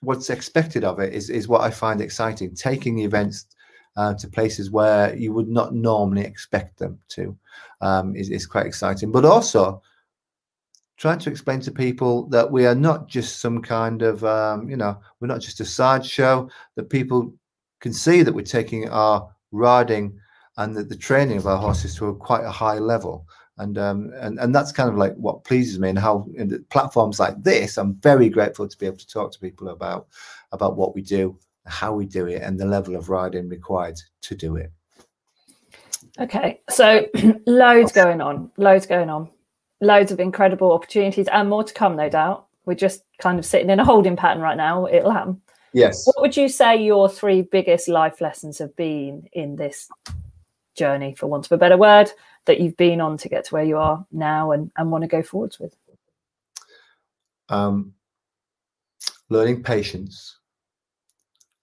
what's 0.00 0.30
expected 0.30 0.84
of 0.84 0.98
it 0.98 1.12
is, 1.12 1.28
is 1.28 1.48
what 1.48 1.60
I 1.60 1.70
find 1.70 2.00
exciting. 2.00 2.54
Taking 2.54 3.00
events 3.00 3.46
uh, 3.96 4.14
to 4.14 4.28
places 4.28 4.70
where 4.70 5.14
you 5.16 5.32
would 5.32 5.48
not 5.48 5.74
normally 5.74 6.24
expect 6.24 6.78
them 6.78 6.98
to 7.08 7.36
um, 7.80 8.16
is, 8.16 8.30
is 8.30 8.46
quite 8.46 8.66
exciting, 8.66 9.12
but 9.12 9.24
also 9.24 9.82
trying 10.98 11.18
to 11.20 11.30
explain 11.30 11.60
to 11.60 11.70
people 11.70 12.26
that 12.28 12.50
we 12.50 12.66
are 12.66 12.74
not 12.74 13.08
just 13.08 13.38
some 13.38 13.62
kind 13.62 14.02
of 14.02 14.24
um, 14.24 14.68
you 14.68 14.76
know 14.76 14.98
we're 15.20 15.28
not 15.28 15.40
just 15.40 15.60
a 15.60 15.64
sideshow 15.64 16.48
that 16.74 16.90
people 16.90 17.32
can 17.80 17.92
see 17.92 18.22
that 18.22 18.34
we're 18.34 18.44
taking 18.44 18.88
our 18.88 19.32
riding 19.52 20.18
and 20.58 20.76
the, 20.76 20.82
the 20.82 20.96
training 20.96 21.38
of 21.38 21.46
our 21.46 21.56
horses 21.56 21.94
to 21.94 22.06
a 22.06 22.14
quite 22.14 22.44
a 22.44 22.50
high 22.50 22.78
level. 22.78 23.26
And 23.58 23.76
um, 23.76 24.12
and 24.16 24.38
and 24.38 24.54
that's 24.54 24.70
kind 24.70 24.88
of 24.88 24.96
like 24.96 25.14
what 25.16 25.42
pleases 25.42 25.80
me 25.80 25.88
and 25.88 25.98
how 25.98 26.28
in 26.36 26.64
platforms 26.70 27.18
like 27.18 27.42
this 27.42 27.76
i'm 27.76 27.94
very 27.94 28.28
grateful 28.28 28.68
to 28.68 28.78
be 28.78 28.86
able 28.86 28.98
to 28.98 29.08
talk 29.08 29.32
to 29.32 29.40
people 29.40 29.70
about 29.70 30.06
about 30.52 30.76
what 30.76 30.94
we 30.94 31.02
do 31.02 31.36
how 31.66 31.92
we 31.92 32.06
do 32.06 32.26
it 32.26 32.40
and 32.42 32.56
the 32.56 32.64
level 32.64 32.94
of 32.94 33.08
riding 33.08 33.48
required 33.48 33.98
to 34.20 34.36
do 34.36 34.54
it. 34.54 34.70
Okay 36.20 36.60
so 36.70 37.04
loads 37.46 37.90
going 37.90 38.20
on 38.20 38.48
loads 38.58 38.86
going 38.86 39.10
on 39.10 39.28
loads 39.80 40.10
of 40.10 40.20
incredible 40.20 40.72
opportunities 40.72 41.28
and 41.28 41.48
more 41.48 41.64
to 41.64 41.74
come 41.74 41.96
no 41.96 42.08
doubt 42.08 42.46
we're 42.64 42.74
just 42.74 43.04
kind 43.18 43.38
of 43.38 43.46
sitting 43.46 43.70
in 43.70 43.80
a 43.80 43.84
holding 43.84 44.16
pattern 44.16 44.42
right 44.42 44.56
now 44.56 44.86
it'll 44.86 45.10
happen 45.10 45.40
yes 45.72 46.04
what 46.06 46.20
would 46.20 46.36
you 46.36 46.48
say 46.48 46.76
your 46.76 47.08
three 47.08 47.42
biggest 47.42 47.88
life 47.88 48.20
lessons 48.20 48.58
have 48.58 48.74
been 48.76 49.28
in 49.32 49.56
this 49.56 49.88
journey, 50.78 51.14
for 51.14 51.26
want 51.26 51.44
of 51.44 51.52
a 51.52 51.58
better 51.58 51.76
word, 51.76 52.10
that 52.46 52.60
you've 52.60 52.76
been 52.76 53.02
on 53.02 53.18
to 53.18 53.28
get 53.28 53.44
to 53.44 53.54
where 53.54 53.64
you 53.64 53.76
are 53.76 54.06
now 54.12 54.52
and, 54.52 54.70
and 54.76 54.90
want 54.90 55.02
to 55.02 55.08
go 55.08 55.22
forwards 55.22 55.58
with? 55.60 55.76
Um, 57.50 57.92
learning 59.28 59.62
patience. 59.62 60.38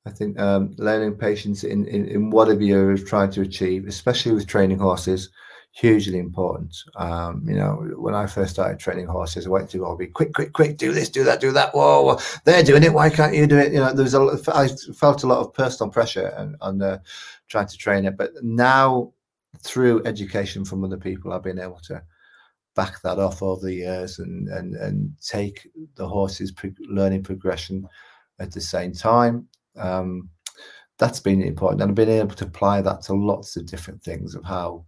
I 0.06 0.12
think 0.12 0.40
um, 0.40 0.76
learning 0.78 1.16
patience 1.16 1.64
in, 1.64 1.88
in, 1.88 2.08
in 2.08 2.30
whatever 2.30 2.62
you're 2.62 2.98
trying 2.98 3.32
to 3.32 3.42
achieve, 3.42 3.88
especially 3.88 4.34
with 4.34 4.46
training 4.46 4.78
horses, 4.78 5.30
hugely 5.76 6.20
important. 6.20 6.74
Um, 6.96 7.44
you 7.46 7.56
know, 7.56 7.74
when 7.98 8.16
I 8.16 8.28
first 8.28 8.54
started 8.54 8.80
training 8.80 9.08
horses, 9.08 9.46
I 9.46 9.50
went 9.50 9.70
to 9.72 9.86
all 9.86 9.98
be 9.98 10.08
quick, 10.08 10.34
quick, 10.34 10.54
quick, 10.54 10.78
do 10.78 10.94
this, 10.94 11.10
do 11.10 11.26
that, 11.26 11.42
do 11.42 11.52
that. 11.52 11.76
Whoa, 11.76 12.02
whoa, 12.02 12.20
they're 12.46 12.64
doing 12.64 12.84
it. 12.84 12.94
Why 12.94 13.10
can't 13.10 13.36
you 13.36 13.46
do 13.46 13.58
it? 13.58 13.74
You 13.74 13.80
know, 13.80 13.94
there's 13.94 14.14
a, 14.14 14.38
I 14.54 14.70
felt 14.94 15.24
a 15.24 15.28
lot 15.28 15.40
of 15.40 15.54
personal 15.54 15.92
pressure 15.92 16.28
and 16.38 16.56
on 16.62 16.82
uh, 16.82 17.00
trying 17.50 17.68
to 17.68 17.78
train 17.78 18.06
it. 18.06 18.16
But 18.16 18.32
now, 18.42 19.12
through 19.60 20.06
education 20.06 20.64
from 20.64 20.86
other 20.86 20.98
people, 20.98 21.34
I've 21.34 21.44
been 21.44 21.60
able 21.60 21.82
to 21.88 22.02
back 22.74 23.02
that 23.02 23.20
off 23.20 23.44
over 23.44 23.66
the 23.66 23.74
years 23.74 24.20
and 24.20 24.48
and 24.48 24.76
and 24.76 25.14
take 25.22 25.68
the 25.96 26.08
horse's 26.08 26.54
pro- 26.54 26.72
learning 26.88 27.24
progression 27.24 27.86
at 28.40 28.54
the 28.54 28.62
same 28.62 28.94
time. 28.94 29.46
Um, 29.76 30.30
that's 30.98 31.20
been 31.20 31.42
important, 31.42 31.82
and 31.82 31.92
I've 31.92 31.96
been 31.96 32.10
able 32.10 32.36
to 32.36 32.46
apply 32.46 32.82
that 32.84 33.02
to 33.04 33.14
lots 33.14 33.58
of 33.58 33.66
different 33.66 34.02
things 34.02 34.36
of 34.36 34.46
how 34.46 34.86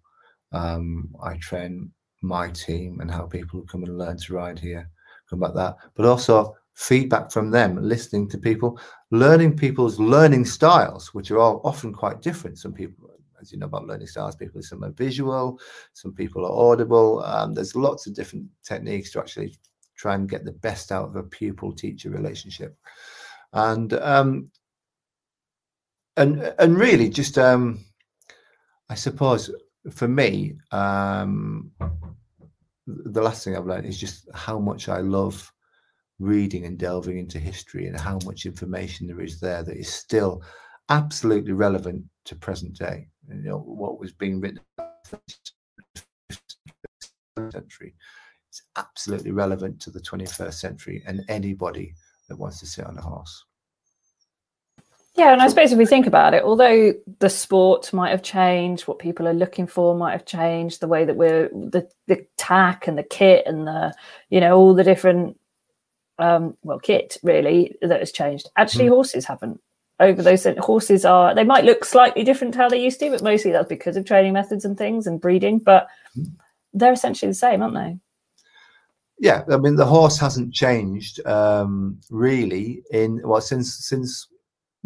um, 0.51 1.09
I 1.21 1.37
train 1.37 1.91
my 2.21 2.49
team 2.49 2.99
and 2.99 3.11
how 3.11 3.25
people 3.25 3.61
come 3.63 3.83
and 3.83 3.97
learn 3.97 4.17
to 4.17 4.33
ride 4.33 4.59
here, 4.59 4.89
come 5.29 5.39
back 5.39 5.53
that, 5.53 5.77
but 5.95 6.05
also 6.05 6.55
feedback 6.73 7.31
from 7.31 7.49
them, 7.49 7.81
listening 7.81 8.29
to 8.29 8.37
people, 8.37 8.79
learning 9.11 9.57
people's 9.57 9.99
learning 9.99 10.45
styles, 10.45 11.13
which 11.13 11.31
are 11.31 11.39
all 11.39 11.61
often 11.63 11.91
quite 11.91 12.21
different. 12.21 12.57
Some 12.57 12.73
people, 12.73 13.09
as 13.41 13.51
you 13.51 13.57
know 13.57 13.65
about 13.65 13.87
learning 13.87 14.07
styles, 14.07 14.35
people 14.35 14.61
some 14.61 14.83
are 14.83 14.91
visual, 14.91 15.59
some 15.93 16.13
people 16.13 16.45
are 16.45 16.71
audible. 16.71 17.23
Um, 17.23 17.53
there's 17.53 17.75
lots 17.75 18.07
of 18.07 18.15
different 18.15 18.45
techniques 18.63 19.11
to 19.11 19.19
actually 19.19 19.55
try 19.95 20.13
and 20.13 20.29
get 20.29 20.45
the 20.45 20.51
best 20.51 20.91
out 20.91 21.05
of 21.05 21.15
a 21.15 21.23
pupil-teacher 21.23 22.11
relationship, 22.11 22.77
and 23.53 23.93
um, 23.93 24.51
and 26.15 26.53
and 26.59 26.77
really 26.77 27.09
just 27.09 27.37
um, 27.37 27.79
I 28.89 28.95
suppose 28.95 29.51
for 29.91 30.07
me, 30.07 30.55
um, 30.71 31.71
the 32.87 33.21
last 33.21 33.43
thing 33.43 33.55
I've 33.55 33.65
learned 33.65 33.85
is 33.85 33.99
just 33.99 34.27
how 34.33 34.59
much 34.59 34.89
I 34.89 34.99
love 34.99 35.51
reading 36.19 36.65
and 36.65 36.77
delving 36.77 37.19
into 37.19 37.39
history 37.39 37.87
and 37.87 37.99
how 37.99 38.19
much 38.25 38.45
information 38.45 39.07
there 39.07 39.21
is 39.21 39.39
there 39.39 39.63
that 39.63 39.77
is 39.77 39.91
still 39.91 40.41
absolutely 40.89 41.53
relevant 41.53 42.03
to 42.25 42.35
present 42.35 42.73
day. 42.73 43.07
You 43.29 43.35
know 43.35 43.59
what 43.59 43.99
was 43.99 44.13
being 44.13 44.39
written 44.39 44.61
century 47.51 47.93
is 48.51 48.61
absolutely 48.75 49.31
relevant 49.31 49.79
to 49.81 49.91
the 49.91 49.99
21st 49.99 50.53
century 50.53 51.03
and 51.05 51.23
anybody 51.27 51.93
that 52.27 52.37
wants 52.37 52.59
to 52.59 52.65
sit 52.65 52.85
on 52.85 52.97
a 52.97 53.01
horse. 53.01 53.45
Yeah, 55.17 55.33
and 55.33 55.41
I 55.41 55.47
suppose 55.47 55.71
if 55.71 55.79
we 55.79 55.87
think 55.87 56.05
about 56.05 56.35
it, 56.35 56.43
although 56.43 56.93
the 57.17 57.29
sport 57.29 57.91
might 57.91 58.11
have 58.11 58.21
changed, 58.21 58.87
what 58.87 58.99
people 58.99 59.27
are 59.27 59.33
looking 59.33 59.65
for 59.65 59.95
might 59.95 60.11
have 60.11 60.25
changed, 60.25 60.79
the 60.79 60.87
way 60.87 61.05
that 61.05 61.15
we're 61.15 61.49
the 61.49 61.89
the 62.05 62.23
tack 62.37 62.87
and 62.87 62.99
the 62.99 63.03
kit 63.03 63.43
and 63.47 63.65
the 63.65 63.95
you 64.29 64.39
know 64.39 64.55
all 64.55 64.75
the 64.75 64.83
different 64.83 65.39
um, 66.19 66.55
well, 66.61 66.77
kit 66.77 67.17
really 67.23 67.75
that 67.81 67.99
has 67.99 68.11
changed. 68.11 68.47
Actually, 68.57 68.85
mm. 68.85 68.89
horses 68.89 69.25
haven't. 69.25 69.59
Over 69.99 70.21
those 70.21 70.45
horses 70.59 71.03
are 71.03 71.33
they 71.33 71.43
might 71.43 71.65
look 71.65 71.83
slightly 71.83 72.23
different 72.23 72.53
to 72.53 72.59
how 72.59 72.69
they 72.69 72.83
used 72.83 72.99
to, 72.99 73.09
but 73.09 73.23
mostly 73.23 73.51
that's 73.51 73.67
because 73.67 73.97
of 73.97 74.05
training 74.05 74.33
methods 74.33 74.65
and 74.65 74.77
things 74.77 75.07
and 75.07 75.19
breeding. 75.19 75.57
But 75.57 75.87
mm. 76.15 76.31
they're 76.73 76.93
essentially 76.93 77.31
the 77.31 77.35
same, 77.35 77.63
aren't 77.63 77.73
they? 77.73 77.97
Yeah, 79.17 79.43
I 79.49 79.57
mean 79.57 79.77
the 79.77 79.85
horse 79.87 80.19
hasn't 80.19 80.53
changed 80.53 81.25
um, 81.25 81.99
really 82.11 82.83
in 82.91 83.19
well 83.23 83.41
since 83.41 83.73
since 83.73 84.27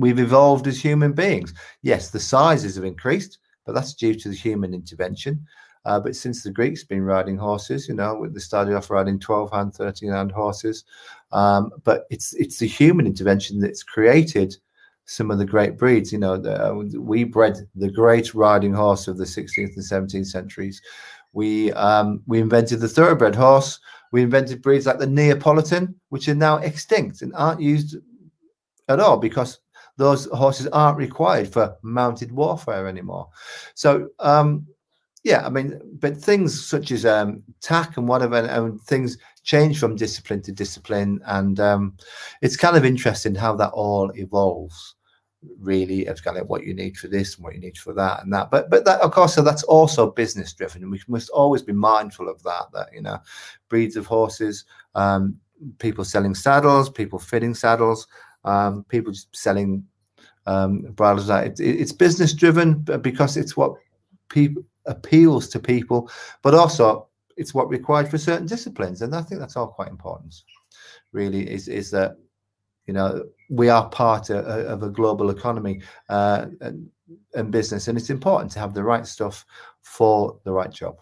we've 0.02 0.20
evolved 0.20 0.68
as 0.68 0.82
human 0.82 1.14
beings. 1.14 1.54
Yes, 1.82 2.10
the 2.10 2.20
sizes 2.20 2.76
have 2.76 2.84
increased, 2.84 3.40
but 3.66 3.74
that's 3.74 3.94
due 3.94 4.16
to 4.16 4.30
the 4.30 4.36
human 4.36 4.74
intervention. 4.74 5.46
Uh, 5.86 6.00
but 6.00 6.16
since 6.16 6.44
the 6.44 6.52
Greeks 6.52 6.84
been 6.84 7.04
riding 7.04 7.38
horses, 7.38 7.88
you 7.88 7.96
know, 7.96 8.28
they 8.28 8.40
started 8.40 8.76
off 8.76 8.92
riding 8.92 9.20
12 9.20 9.52
hand, 9.52 9.74
13 9.74 10.12
hand 10.12 10.32
horses. 10.32 10.84
Um, 11.32 11.72
but 11.84 12.06
it's 12.10 12.34
it's 12.36 12.60
the 12.60 12.68
human 12.68 13.08
intervention 13.08 13.60
that's 13.60 13.84
created 13.84 14.56
some 15.06 15.32
of 15.32 15.40
the 15.40 15.46
great 15.46 15.78
breeds. 15.78 16.12
You 16.12 16.20
know, 16.20 16.38
the, 16.38 17.00
we 17.00 17.24
bred 17.24 17.58
the 17.76 17.90
great 17.90 18.34
riding 18.36 18.74
horse 18.74 19.08
of 19.08 19.18
the 19.18 19.26
16th 19.26 19.76
and 19.76 20.10
17th 20.10 20.28
centuries. 20.28 20.82
We 21.34 21.72
um, 21.74 22.22
we 22.28 22.40
invented 22.40 22.80
the 22.80 22.88
thoroughbred 22.88 23.36
horse. 23.36 23.80
We 24.12 24.22
invented 24.22 24.62
breeds 24.62 24.86
like 24.86 25.00
the 25.00 25.08
Neapolitan, 25.08 25.96
which 26.10 26.28
are 26.28 26.36
now 26.36 26.58
extinct 26.58 27.22
and 27.22 27.34
aren't 27.34 27.62
used 27.62 27.96
at 28.90 29.00
all 29.00 29.18
because 29.18 29.60
those 29.98 30.26
horses 30.28 30.68
aren't 30.68 30.98
required 30.98 31.52
for 31.52 31.76
mounted 31.82 32.32
warfare 32.32 32.88
anymore. 32.88 33.30
So 33.76 34.10
um, 34.20 34.68
yeah, 35.24 35.46
I 35.46 35.50
mean, 35.50 35.80
but 36.00 36.18
things 36.18 36.66
such 36.66 36.92
as 36.92 37.06
um, 37.06 37.44
tack 37.62 37.98
and 37.98 38.08
whatever, 38.08 38.36
and, 38.38 38.50
and, 38.50 38.82
things 38.82 39.18
change 39.44 39.80
from 39.80 39.96
discipline 39.96 40.42
to 40.44 40.52
discipline, 40.52 41.22
and 41.26 41.60
um, 41.60 41.96
it's 42.42 42.58
kind 42.58 42.76
of 42.76 42.86
interesting 42.86 43.36
how 43.36 43.56
that 43.56 43.72
all 43.72 44.12
evolves. 44.16 44.96
Really, 45.60 46.06
it's 46.08 46.22
kind 46.22 46.38
of 46.38 46.48
what 46.50 46.66
you 46.66 46.74
need 46.74 46.98
for 46.98 47.08
this 47.08 47.36
and 47.36 47.44
what 47.44 47.54
you 47.54 47.60
need 47.60 47.78
for 47.78 47.94
that 47.94 48.24
and 48.24 48.34
that. 48.34 48.50
But 48.50 48.72
but 48.72 48.86
that 48.86 49.02
of 49.02 49.12
course, 49.12 49.36
so 49.36 49.44
that's 49.44 49.64
also 49.64 50.12
business 50.12 50.54
driven, 50.54 50.82
and 50.82 50.92
we 50.92 51.02
must 51.08 51.30
always 51.30 51.62
be 51.62 51.74
mindful 51.74 52.28
of 52.28 52.42
that. 52.44 52.66
That 52.74 52.90
you 52.92 53.02
know, 53.02 53.20
breeds 53.70 53.96
of 53.96 54.08
horses, 54.08 54.66
um, 54.96 55.38
people 55.78 56.04
selling 56.04 56.34
saddles, 56.34 56.90
people 56.90 57.20
fitting 57.20 57.54
saddles, 57.54 58.08
um, 58.44 58.84
people 58.90 59.14
selling 59.34 59.86
um. 60.46 60.94
It, 61.00 61.60
it, 61.60 61.82
it's 61.82 61.92
business 61.92 62.34
driven 62.34 62.80
because 63.02 63.38
it's 63.38 63.56
what 63.56 63.74
people 64.30 64.64
appeals 64.86 65.48
to 65.50 65.60
people, 65.60 66.10
but 66.42 66.56
also 66.56 67.08
it's 67.38 67.54
what 67.54 67.70
required 67.70 68.10
for 68.10 68.18
certain 68.18 68.48
disciplines. 68.48 69.02
And 69.02 69.16
I 69.16 69.22
think 69.22 69.40
that's 69.40 69.56
all 69.56 69.68
quite 69.68 69.90
important, 69.90 70.36
really, 71.12 71.50
is, 71.50 71.68
is 71.68 71.92
that, 71.92 72.18
you 72.88 72.94
know, 72.94 73.24
we 73.50 73.70
are 73.70 73.90
part 73.90 74.30
of, 74.30 74.46
of 74.46 74.84
a 74.84 74.90
global 74.90 75.30
economy 75.30 75.82
uh, 76.10 76.48
and, 76.62 76.90
and 77.36 77.52
business, 77.52 77.88
and 77.88 77.98
it's 77.98 78.10
important 78.10 78.52
to 78.54 78.60
have 78.60 78.74
the 78.74 78.84
right 78.84 79.06
stuff 79.06 79.46
for 79.82 80.40
the 80.44 80.52
right 80.52 80.72
job. 80.72 80.98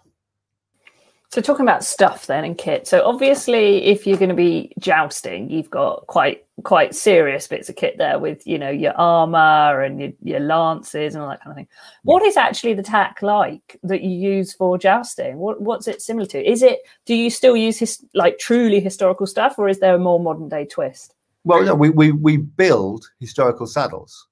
So 1.32 1.42
talking 1.42 1.66
about 1.66 1.84
stuff 1.84 2.26
then 2.26 2.44
and 2.44 2.58
kit. 2.58 2.88
So 2.88 3.06
obviously, 3.06 3.84
if 3.84 4.08
you're 4.08 4.18
going 4.18 4.30
to 4.30 4.36
be 4.36 4.74
jousting, 4.80 5.50
you've 5.50 5.70
got 5.70 6.08
quite 6.08 6.46
quite 6.64 6.96
serious 6.96 7.48
bits 7.48 7.70
of 7.70 7.76
kit 7.76 7.98
there 7.98 8.20
with 8.20 8.46
you 8.46 8.58
know 8.58 8.70
your 8.70 8.94
armor 8.94 9.82
and 9.82 10.00
your, 10.00 10.12
your 10.22 10.40
lances 10.40 11.14
and 11.14 11.24
all 11.24 11.30
that 11.30 11.42
kind 11.42 11.52
of 11.52 11.56
thing. 11.56 11.68
What 12.04 12.24
is 12.24 12.38
actually 12.38 12.74
the 12.74 12.84
tack 12.84 13.22
like 13.22 13.80
that 13.84 14.02
you 14.02 14.12
use 14.12 14.54
for 14.54 14.78
jousting? 14.78 15.38
What 15.38 15.62
what's 15.62 15.88
it 15.88 16.02
similar 16.02 16.28
to? 16.28 16.50
Is 16.50 16.62
it 16.62 16.80
do 17.06 17.16
you 17.16 17.30
still 17.30 17.56
use 17.56 17.78
his, 17.78 18.04
like 18.14 18.40
truly 18.40 18.80
historical 18.80 19.28
stuff, 19.28 19.56
or 19.58 19.70
is 19.70 19.80
there 19.80 19.96
a 19.96 20.00
more 20.00 20.20
modern 20.20 20.50
day 20.50 20.66
twist? 20.66 21.14
Well, 21.44 21.64
no, 21.64 21.76
we 21.76 21.90
we 21.90 22.12
we 22.12 22.38
build 22.38 23.06
historical 23.20 23.68
saddles. 23.68 24.28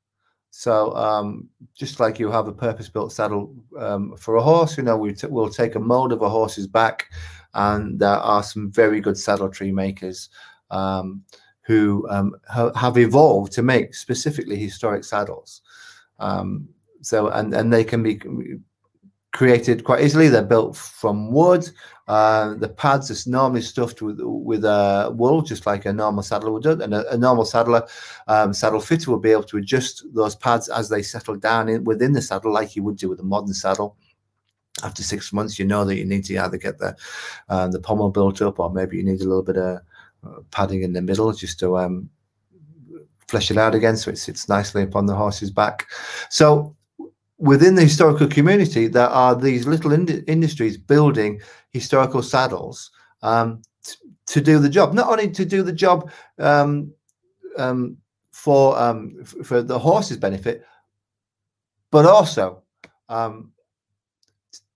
So 0.49 0.95
um, 0.95 1.47
just 1.75 1.99
like 1.99 2.17
you 2.17 2.31
have 2.31 2.47
a 2.47 2.51
purpose-built 2.51 3.11
saddle 3.11 3.53
um, 3.77 4.17
for 4.17 4.37
a 4.37 4.41
horse, 4.41 4.75
you 4.75 4.81
know, 4.81 4.97
we 4.97 5.13
t- 5.13 5.27
we'll 5.27 5.49
take 5.49 5.75
a 5.75 5.79
mold 5.79 6.11
of 6.11 6.23
a 6.23 6.29
horse's 6.29 6.65
back, 6.65 7.05
and 7.53 7.99
there 7.99 8.09
are 8.09 8.41
some 8.41 8.71
very 8.71 8.99
good 8.99 9.19
saddle 9.19 9.49
tree 9.49 9.71
makers 9.71 10.29
um, 10.71 11.23
who 11.67 12.07
um, 12.09 12.33
ha- 12.49 12.73
have 12.73 12.97
evolved 12.97 13.51
to 13.51 13.61
make 13.61 13.93
specifically 13.93 14.55
historic 14.55 15.03
saddles. 15.03 15.61
Um, 16.17 16.69
so 17.01 17.27
and 17.27 17.53
and 17.53 17.71
they 17.71 17.83
can 17.83 18.01
be 18.01 18.19
created 19.33 19.83
quite 19.83 20.01
easily. 20.01 20.29
They're 20.29 20.41
built 20.41 20.77
from 20.77 21.31
wood. 21.31 21.69
Uh, 22.07 22.55
the 22.55 22.69
pads 22.69 23.11
are 23.11 23.29
normally 23.29 23.61
stuffed 23.61 24.01
with 24.01 24.19
with 24.21 24.63
uh, 24.63 25.11
wool, 25.13 25.41
just 25.41 25.65
like 25.65 25.85
a 25.85 25.91
normal 25.91 26.23
saddler 26.23 26.53
would 26.53 26.63
do. 26.63 26.81
And 26.81 26.93
a, 26.93 27.13
a 27.13 27.17
normal 27.17 27.43
saddler, 27.43 27.85
um, 28.27 28.53
saddle 28.53 28.79
fitter 28.79 29.11
will 29.11 29.19
be 29.19 29.31
able 29.31 29.43
to 29.43 29.57
adjust 29.57 30.05
those 30.13 30.37
pads 30.37 30.69
as 30.69 30.87
they 30.87 31.03
settle 31.03 31.35
down 31.35 31.67
in, 31.67 31.83
within 31.83 32.13
the 32.13 32.21
saddle, 32.21 32.53
like 32.53 32.77
you 32.77 32.83
would 32.83 32.97
do 32.97 33.09
with 33.09 33.19
a 33.19 33.23
modern 33.23 33.53
saddle. 33.53 33.97
After 34.83 35.03
six 35.03 35.33
months, 35.33 35.59
you 35.59 35.65
know 35.65 35.83
that 35.85 35.97
you 35.97 36.05
need 36.05 36.23
to 36.25 36.37
either 36.37 36.57
get 36.57 36.77
the 36.77 36.95
uh, 37.49 37.67
the 37.67 37.81
pommel 37.81 38.09
built 38.09 38.41
up, 38.41 38.57
or 38.59 38.71
maybe 38.71 38.95
you 38.95 39.03
need 39.03 39.21
a 39.21 39.27
little 39.27 39.43
bit 39.43 39.57
of 39.57 39.81
padding 40.51 40.83
in 40.83 40.93
the 40.93 41.01
middle 41.01 41.31
just 41.33 41.59
to 41.59 41.77
um, 41.77 42.09
flesh 43.27 43.51
it 43.51 43.57
out 43.57 43.75
again, 43.75 43.97
so 43.97 44.11
it 44.11 44.17
sits 44.17 44.47
nicely 44.47 44.83
upon 44.83 45.05
the 45.05 45.15
horse's 45.15 45.51
back. 45.51 45.87
So 46.29 46.75
within 47.37 47.75
the 47.75 47.83
historical 47.83 48.27
community, 48.27 48.87
there 48.87 49.07
are 49.09 49.35
these 49.35 49.67
little 49.67 49.93
ind- 49.93 50.23
industries 50.27 50.77
building 50.77 51.41
historical 51.71 52.23
saddles 52.23 52.91
um, 53.21 53.61
t- 53.83 53.95
to 54.27 54.41
do 54.41 54.59
the 54.59 54.69
job. 54.69 54.93
Not 54.93 55.09
only 55.09 55.29
to 55.31 55.45
do 55.45 55.61
the 55.61 55.73
job 55.73 56.11
um, 56.39 56.91
um, 57.57 57.97
for 58.31 58.77
um, 58.79 59.17
f- 59.21 59.45
for 59.45 59.61
the 59.61 59.77
horse's 59.77 60.17
benefit, 60.17 60.63
but 61.91 62.05
also 62.05 62.63
um, 63.09 63.51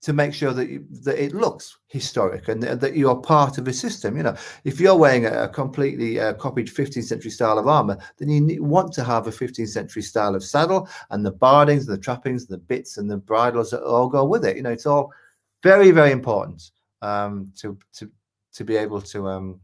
to 0.02 0.12
make 0.12 0.34
sure 0.34 0.52
that 0.52 0.68
you, 0.68 0.84
that 1.04 1.22
it 1.22 1.32
looks 1.32 1.78
historic 1.86 2.48
and 2.48 2.62
that 2.62 2.96
you're 2.96 3.16
part 3.16 3.56
of 3.56 3.68
a 3.68 3.72
system. 3.72 4.16
You 4.16 4.24
know, 4.24 4.36
if 4.64 4.80
you're 4.80 4.96
wearing 4.96 5.26
a 5.26 5.48
completely 5.48 6.18
uh, 6.18 6.34
copied 6.34 6.66
15th 6.66 7.04
century 7.04 7.30
style 7.30 7.58
of 7.58 7.68
armor, 7.68 7.96
then 8.18 8.48
you 8.48 8.64
want 8.64 8.92
to 8.94 9.04
have 9.04 9.28
a 9.28 9.30
15th 9.30 9.68
century 9.68 10.02
style 10.02 10.34
of 10.34 10.42
saddle 10.42 10.88
and 11.10 11.24
the 11.24 11.32
bardings, 11.32 11.86
and 11.86 11.96
the 11.96 12.02
trappings, 12.02 12.42
and 12.42 12.50
the 12.50 12.58
bits, 12.58 12.98
and 12.98 13.08
the 13.08 13.16
bridles 13.16 13.70
that 13.70 13.82
all 13.84 14.08
go 14.08 14.24
with 14.24 14.44
it. 14.44 14.56
You 14.56 14.62
know, 14.62 14.72
it's 14.72 14.86
all 14.86 15.12
very, 15.62 15.92
very 15.92 16.10
important 16.10 16.70
um, 17.00 17.52
to 17.58 17.78
to 17.94 18.10
to 18.54 18.64
be 18.64 18.76
able 18.76 19.00
to 19.00 19.28
um, 19.28 19.60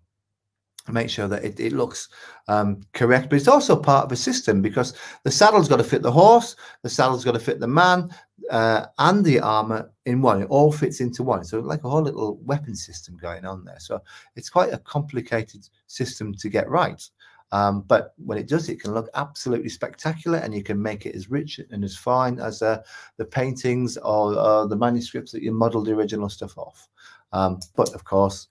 make 0.93 1.11
sure 1.11 1.29
that 1.29 1.45
it, 1.45 1.59
it 1.61 1.73
looks 1.73 2.09
um, 2.49 2.81
correct. 2.93 3.31
But 3.31 3.37
it's 3.37 3.49
also 3.49 3.77
part 3.77 4.05
of 4.05 4.13
a 4.13 4.17
system 4.17 4.63
because 4.63 4.95
the 5.25 5.31
saddle's 5.31 5.69
got 5.69 5.77
to 5.77 5.85
fit 5.85 6.03
the 6.03 6.13
horse, 6.13 6.57
the 6.83 6.89
saddle's 6.89 7.25
got 7.25 7.33
to 7.33 7.41
fit 7.41 7.61
the 7.61 7.67
man, 7.67 8.11
uh, 8.51 8.87
and 8.99 9.25
the 9.25 9.41
armor 9.41 9.91
in 10.07 10.23
one. 10.23 10.43
It 10.43 10.49
all 10.49 10.73
fits 10.73 11.01
into 11.01 11.23
one. 11.23 11.45
So 11.45 11.61
like 11.61 11.85
a 11.85 11.89
whole 11.89 12.03
little 12.03 12.39
weapon 12.45 12.75
system 12.75 13.17
going 13.17 13.45
on 13.45 13.65
there. 13.65 13.81
So 13.81 14.01
it's 14.37 14.51
quite 14.51 14.73
a 14.73 14.79
complicated 14.79 15.69
system 15.87 16.35
to 16.35 16.49
get 16.49 16.69
right. 16.69 17.03
Um, 17.51 17.83
but 17.83 18.13
when 18.19 18.37
it 18.37 18.47
does, 18.47 18.69
it 18.69 18.81
can 18.81 18.93
look 18.93 19.09
absolutely 19.15 19.71
spectacular, 19.71 20.39
and 20.39 20.55
you 20.55 20.63
can 20.63 20.81
make 20.81 21.07
it 21.07 21.15
as 21.15 21.31
rich 21.31 21.59
and 21.71 21.83
as 21.83 21.97
fine 21.97 22.39
as 22.39 22.61
uh, 22.61 22.83
the 23.17 23.25
paintings 23.25 23.97
or 23.97 24.67
the 24.67 24.77
manuscripts 24.77 25.33
that 25.33 25.43
you 25.43 25.53
modeled 25.53 25.87
the 25.87 25.95
original 25.95 26.29
stuff 26.29 26.59
off. 26.59 26.89
Um, 27.33 27.61
but 27.77 27.95
of 27.95 28.05
course, 28.05 28.49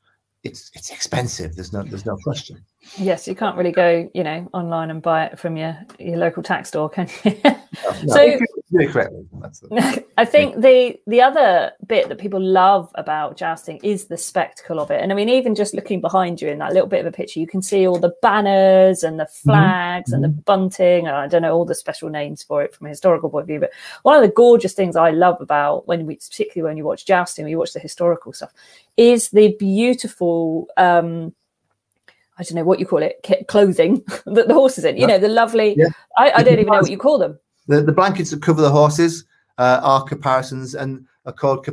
it's 0.47 0.71
it's 0.73 0.89
expensive. 0.89 1.55
There's 1.55 1.73
no 1.73 1.83
there's 1.83 2.05
no 2.05 2.17
question. 2.17 2.63
Yes, 2.97 3.27
you 3.27 3.35
can't 3.35 3.57
really 3.57 3.71
go, 3.71 4.09
you 4.13 4.23
know, 4.23 4.49
online 4.53 4.89
and 4.89 5.01
buy 5.01 5.25
it 5.25 5.37
from 5.37 5.57
your 5.57 5.77
your 5.99 6.17
local 6.17 6.41
tack 6.41 6.65
store, 6.65 6.89
can 6.89 7.07
you? 7.23 7.39
no, 7.43 7.59
no, 8.03 8.13
so 8.13 8.39
correctly. 8.71 9.25
The, 9.31 10.05
I 10.17 10.25
think 10.25 10.61
the 10.61 10.99
the 11.07 11.21
other 11.21 11.71
bit 11.85 12.09
that 12.09 12.17
people 12.17 12.41
love 12.41 12.91
about 12.95 13.37
jousting 13.37 13.79
is 13.81 14.05
the 14.05 14.17
spectacle 14.17 14.79
of 14.79 14.91
it. 14.91 15.01
And 15.01 15.11
I 15.11 15.15
mean, 15.15 15.29
even 15.29 15.55
just 15.55 15.73
looking 15.73 16.01
behind 16.01 16.41
you 16.41 16.49
in 16.49 16.59
that 16.59 16.73
little 16.73 16.87
bit 16.87 16.99
of 16.99 17.05
a 17.05 17.11
picture, 17.11 17.39
you 17.39 17.47
can 17.47 17.61
see 17.61 17.87
all 17.87 17.99
the 17.99 18.13
banners 18.21 19.03
and 19.03 19.19
the 19.19 19.23
mm-hmm. 19.23 19.49
flags 19.49 20.09
mm-hmm. 20.09 20.15
and 20.15 20.23
the 20.23 20.29
mm-hmm. 20.29 20.41
bunting. 20.41 21.07
And 21.07 21.15
I 21.15 21.27
don't 21.27 21.41
know 21.41 21.53
all 21.53 21.65
the 21.65 21.75
special 21.75 22.09
names 22.09 22.43
for 22.43 22.61
it 22.61 22.73
from 22.73 22.87
a 22.87 22.89
historical 22.89 23.29
point 23.29 23.43
of 23.43 23.47
view, 23.47 23.59
but 23.59 23.71
one 24.03 24.15
of 24.15 24.21
the 24.21 24.33
gorgeous 24.33 24.73
things 24.73 24.95
I 24.95 25.11
love 25.11 25.39
about 25.39 25.87
when 25.87 26.05
we, 26.05 26.15
particularly 26.17 26.69
when 26.69 26.77
you 26.77 26.83
watch 26.83 27.05
jousting, 27.05 27.45
when 27.45 27.51
you 27.51 27.59
watch 27.59 27.73
the 27.73 27.79
historical 27.79 28.33
stuff, 28.33 28.51
is 28.97 29.29
the 29.29 29.55
beautiful. 29.57 30.67
Um, 30.75 31.33
I 32.39 32.43
don't 32.43 32.55
know 32.55 32.63
what 32.63 32.79
you 32.79 32.85
call 32.85 33.01
it, 33.01 33.25
clothing 33.47 34.03
that 34.25 34.47
the 34.47 34.53
horses 34.53 34.83
in. 34.83 34.97
You 34.97 35.07
know, 35.07 35.17
the 35.17 35.27
lovely. 35.27 35.75
Yeah. 35.75 35.87
I, 36.17 36.31
I, 36.31 36.43
don't 36.43 36.59
even 36.59 36.67
know 36.67 36.81
what 36.81 36.91
you 36.91 36.97
call 36.97 37.17
them. 37.17 37.39
The, 37.67 37.81
the 37.81 37.91
blankets 37.91 38.31
that 38.31 38.41
cover 38.41 38.61
the 38.61 38.69
horses 38.69 39.25
uh, 39.57 39.81
are 39.83 40.03
caparisons 40.03 40.75
and 40.75 41.05
are 41.25 41.33
called 41.33 41.67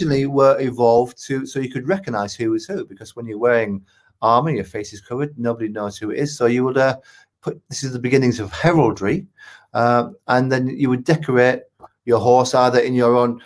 originally 0.00 0.26
were 0.26 0.58
evolved 0.60 1.22
to 1.26 1.46
so 1.46 1.60
you 1.60 1.70
could 1.70 1.86
recognize 1.86 2.34
who 2.34 2.50
was 2.50 2.66
who 2.66 2.84
because 2.84 3.14
when 3.14 3.26
you're 3.26 3.38
wearing 3.38 3.84
armor, 4.22 4.50
your 4.50 4.64
face 4.64 4.92
is 4.92 5.00
covered, 5.00 5.36
nobody 5.38 5.68
knows 5.68 5.98
who 5.98 6.10
it 6.10 6.18
is. 6.18 6.36
So 6.36 6.46
you 6.46 6.64
would 6.64 6.78
uh, 6.78 6.96
put 7.42 7.60
this 7.68 7.82
is 7.82 7.92
the 7.92 7.98
beginnings 7.98 8.40
of 8.40 8.52
heraldry, 8.52 9.26
uh, 9.74 10.10
and 10.28 10.50
then 10.50 10.68
you 10.68 10.88
would 10.88 11.04
decorate 11.04 11.62
your 12.04 12.20
horse 12.20 12.54
either 12.54 12.80
in 12.80 12.94
your 12.94 13.16
own 13.16 13.40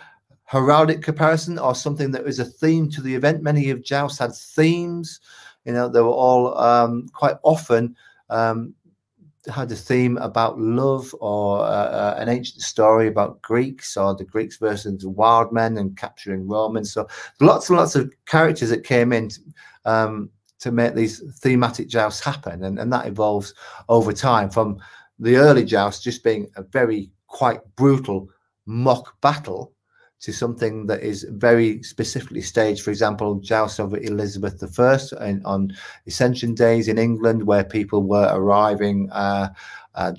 heraldic 0.49 1.03
caparison 1.03 1.59
or 1.59 1.75
something 1.75 2.11
that 2.11 2.23
was 2.23 2.39
a 2.39 2.45
theme 2.45 2.89
to 2.91 3.01
the 3.01 3.13
event. 3.13 3.43
Many 3.43 3.69
of 3.69 3.83
jousts 3.83 4.19
had 4.19 4.33
themes. 4.33 5.19
You 5.65 5.73
know, 5.73 5.89
they 5.89 5.99
were 5.99 6.07
all 6.07 6.57
um, 6.57 7.09
quite 7.09 7.35
often 7.43 7.95
um, 8.29 8.73
had 9.53 9.71
a 9.71 9.75
theme 9.75 10.17
about 10.17 10.59
love 10.59 11.13
or 11.19 11.59
uh, 11.59 11.63
uh, 11.63 12.15
an 12.17 12.29
ancient 12.29 12.61
story 12.61 13.07
about 13.07 13.41
Greeks 13.41 13.95
or 13.95 14.15
the 14.15 14.25
Greeks 14.25 14.57
versus 14.57 15.05
wild 15.05 15.51
men 15.53 15.77
and 15.77 15.97
capturing 15.97 16.47
Romans. 16.47 16.91
So 16.91 17.07
lots 17.39 17.69
and 17.69 17.77
lots 17.77 17.95
of 17.95 18.11
characters 18.25 18.69
that 18.69 18.83
came 18.83 19.13
in 19.13 19.29
um, 19.85 20.29
to 20.59 20.71
make 20.71 20.95
these 20.95 21.21
thematic 21.39 21.87
jousts 21.87 22.23
happen, 22.23 22.63
and, 22.63 22.79
and 22.79 22.91
that 22.91 23.05
evolves 23.05 23.53
over 23.89 24.11
time 24.11 24.49
from 24.49 24.79
the 25.19 25.37
early 25.37 25.63
jousts 25.63 26.03
just 26.03 26.23
being 26.23 26.49
a 26.55 26.63
very 26.63 27.11
quite 27.27 27.61
brutal 27.75 28.29
mock 28.65 29.19
battle 29.21 29.73
to 30.19 30.33
something 30.33 30.87
that 30.87 31.01
is 31.01 31.25
very 31.29 31.81
specifically 31.83 32.41
staged. 32.41 32.83
For 32.83 32.89
example, 32.89 33.35
joust 33.35 33.79
of 33.79 33.93
Elizabeth 33.93 34.79
I 34.79 35.27
in, 35.27 35.45
on 35.45 35.71
Ascension 36.07 36.55
Days 36.55 36.87
in 36.87 36.97
England, 36.97 37.45
where 37.45 37.63
people 37.63 38.03
were 38.03 38.31
arriving, 38.33 39.09
uh, 39.11 39.49
uh, 39.93 40.11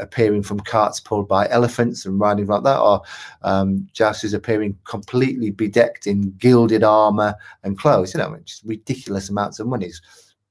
appearing 0.00 0.42
from 0.42 0.60
carts 0.60 1.00
pulled 1.00 1.28
by 1.28 1.48
elephants 1.48 2.06
and 2.06 2.18
riding 2.18 2.46
like 2.46 2.64
that, 2.64 2.80
or 2.80 3.02
um, 3.42 3.88
appearing 4.34 4.76
completely 4.84 5.50
bedecked 5.50 6.06
in 6.06 6.32
gilded 6.38 6.82
armor 6.82 7.34
and 7.62 7.78
clothes. 7.78 8.14
You 8.14 8.20
know, 8.20 8.36
just 8.44 8.64
ridiculous 8.64 9.28
amounts 9.28 9.60
of 9.60 9.66
money. 9.66 9.92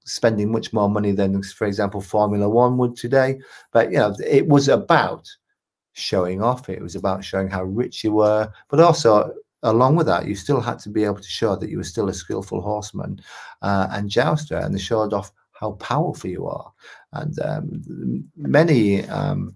Spending 0.07 0.51
much 0.51 0.71
more 0.71 0.89
money 0.89 1.11
than, 1.11 1.41
for 1.41 1.65
example, 1.65 1.99
Formula 1.99 2.47
One 2.47 2.77
would 2.77 2.95
today. 2.95 3.39
But 3.71 3.91
you 3.91 3.97
know, 3.97 4.15
it 4.25 4.47
was 4.47 4.69
about 4.69 5.27
showing 5.95 6.43
off. 6.43 6.69
It 6.69 6.81
was 6.81 6.95
about 6.95 7.23
showing 7.23 7.49
how 7.49 7.63
rich 7.63 8.03
you 8.03 8.11
were, 8.11 8.51
but 8.69 8.79
also 8.79 9.33
along 9.63 9.95
with 9.95 10.05
that, 10.05 10.27
you 10.27 10.35
still 10.35 10.61
had 10.61 10.77
to 10.79 10.89
be 10.89 11.03
able 11.03 11.19
to 11.19 11.27
show 11.27 11.55
that 11.55 11.69
you 11.69 11.77
were 11.77 11.83
still 11.83 12.09
a 12.09 12.13
skillful 12.13 12.61
horseman 12.61 13.19
uh, 13.61 13.87
and 13.91 14.09
jouster, 14.09 14.57
and 14.57 14.73
they 14.73 14.79
showed 14.79 15.13
off 15.13 15.31
how 15.53 15.71
powerful 15.73 16.29
you 16.29 16.45
are. 16.45 16.71
And 17.13 17.39
um, 17.39 18.25
many 18.35 19.07
um, 19.07 19.55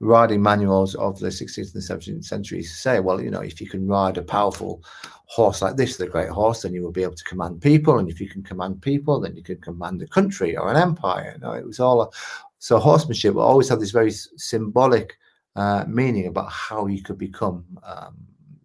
riding 0.00 0.42
manuals 0.42 0.94
of 0.94 1.18
the 1.18 1.28
16th 1.28 1.74
and 1.74 1.82
17th 1.82 2.24
centuries 2.24 2.78
say, 2.78 3.00
well, 3.00 3.20
you 3.20 3.30
know, 3.30 3.40
if 3.40 3.60
you 3.60 3.68
can 3.68 3.86
ride 3.86 4.18
a 4.18 4.22
powerful 4.22 4.82
horse 5.26 5.62
like 5.62 5.76
this, 5.76 5.96
the 5.96 6.06
great 6.06 6.30
horse, 6.30 6.62
then 6.62 6.74
you 6.74 6.82
will 6.82 6.92
be 6.92 7.02
able 7.02 7.14
to 7.14 7.24
command 7.24 7.60
people. 7.60 7.98
And 7.98 8.10
if 8.10 8.20
you 8.20 8.28
can 8.28 8.42
command 8.42 8.82
people, 8.82 9.20
then 9.20 9.34
you 9.34 9.42
can 9.42 9.60
command 9.60 10.02
a 10.02 10.06
country 10.06 10.56
or 10.56 10.70
an 10.70 10.76
empire. 10.76 11.32
You 11.34 11.40
know, 11.40 11.52
it 11.52 11.66
was 11.66 11.80
all 11.80 12.12
so 12.60 12.78
horsemanship 12.78 13.34
will 13.34 13.42
always 13.42 13.70
have 13.70 13.80
this 13.80 13.90
very 13.90 14.12
symbolic 14.12 15.16
uh, 15.56 15.84
meaning 15.88 16.26
about 16.26 16.52
how 16.52 16.86
you 16.86 17.02
could 17.02 17.18
become 17.18 17.64
um, 17.82 18.14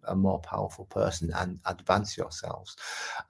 a 0.08 0.14
more 0.14 0.38
powerful 0.40 0.84
person 0.84 1.32
and 1.36 1.58
advance 1.64 2.16
yourselves. 2.16 2.76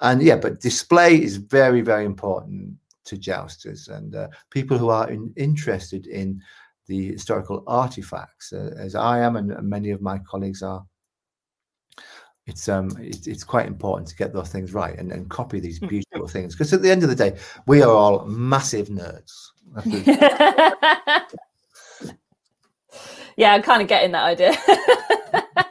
And 0.00 0.20
yeah, 0.20 0.36
but 0.36 0.60
display 0.60 1.22
is 1.22 1.36
very, 1.36 1.80
very 1.80 2.04
important 2.04 2.74
to 3.04 3.16
jousters 3.16 3.86
and 3.88 4.16
uh, 4.16 4.28
people 4.50 4.76
who 4.76 4.90
are 4.90 5.08
in, 5.08 5.32
interested 5.36 6.08
in 6.08 6.42
the 6.86 7.12
historical 7.12 7.62
artifacts, 7.68 8.52
uh, 8.52 8.74
as 8.76 8.96
I 8.96 9.20
am 9.20 9.36
and, 9.36 9.56
many 9.62 9.90
of 9.90 10.02
my 10.02 10.18
colleagues 10.18 10.62
are 10.62 10.84
it's 12.46 12.68
um 12.68 12.90
it, 13.00 13.26
it's 13.26 13.42
quite 13.42 13.66
important 13.66 14.08
to 14.08 14.14
get 14.14 14.32
those 14.32 14.48
things 14.48 14.72
right 14.72 14.96
and, 14.98 15.10
and 15.10 15.28
copy 15.28 15.58
these 15.58 15.80
beautiful 15.88 16.28
things 16.28 16.54
because 16.54 16.72
at 16.72 16.80
the 16.80 16.90
end 16.90 17.02
of 17.02 17.08
the 17.08 17.14
day 17.14 17.36
we 17.66 17.82
are 17.82 17.90
all 17.90 18.24
massive 18.24 18.88
nerds 18.88 19.32
yeah, 23.36 23.52
I'm 23.52 23.62
kind 23.62 23.82
of 23.82 23.88
getting 23.88 24.12
that 24.12 24.24
idea. 24.24 24.56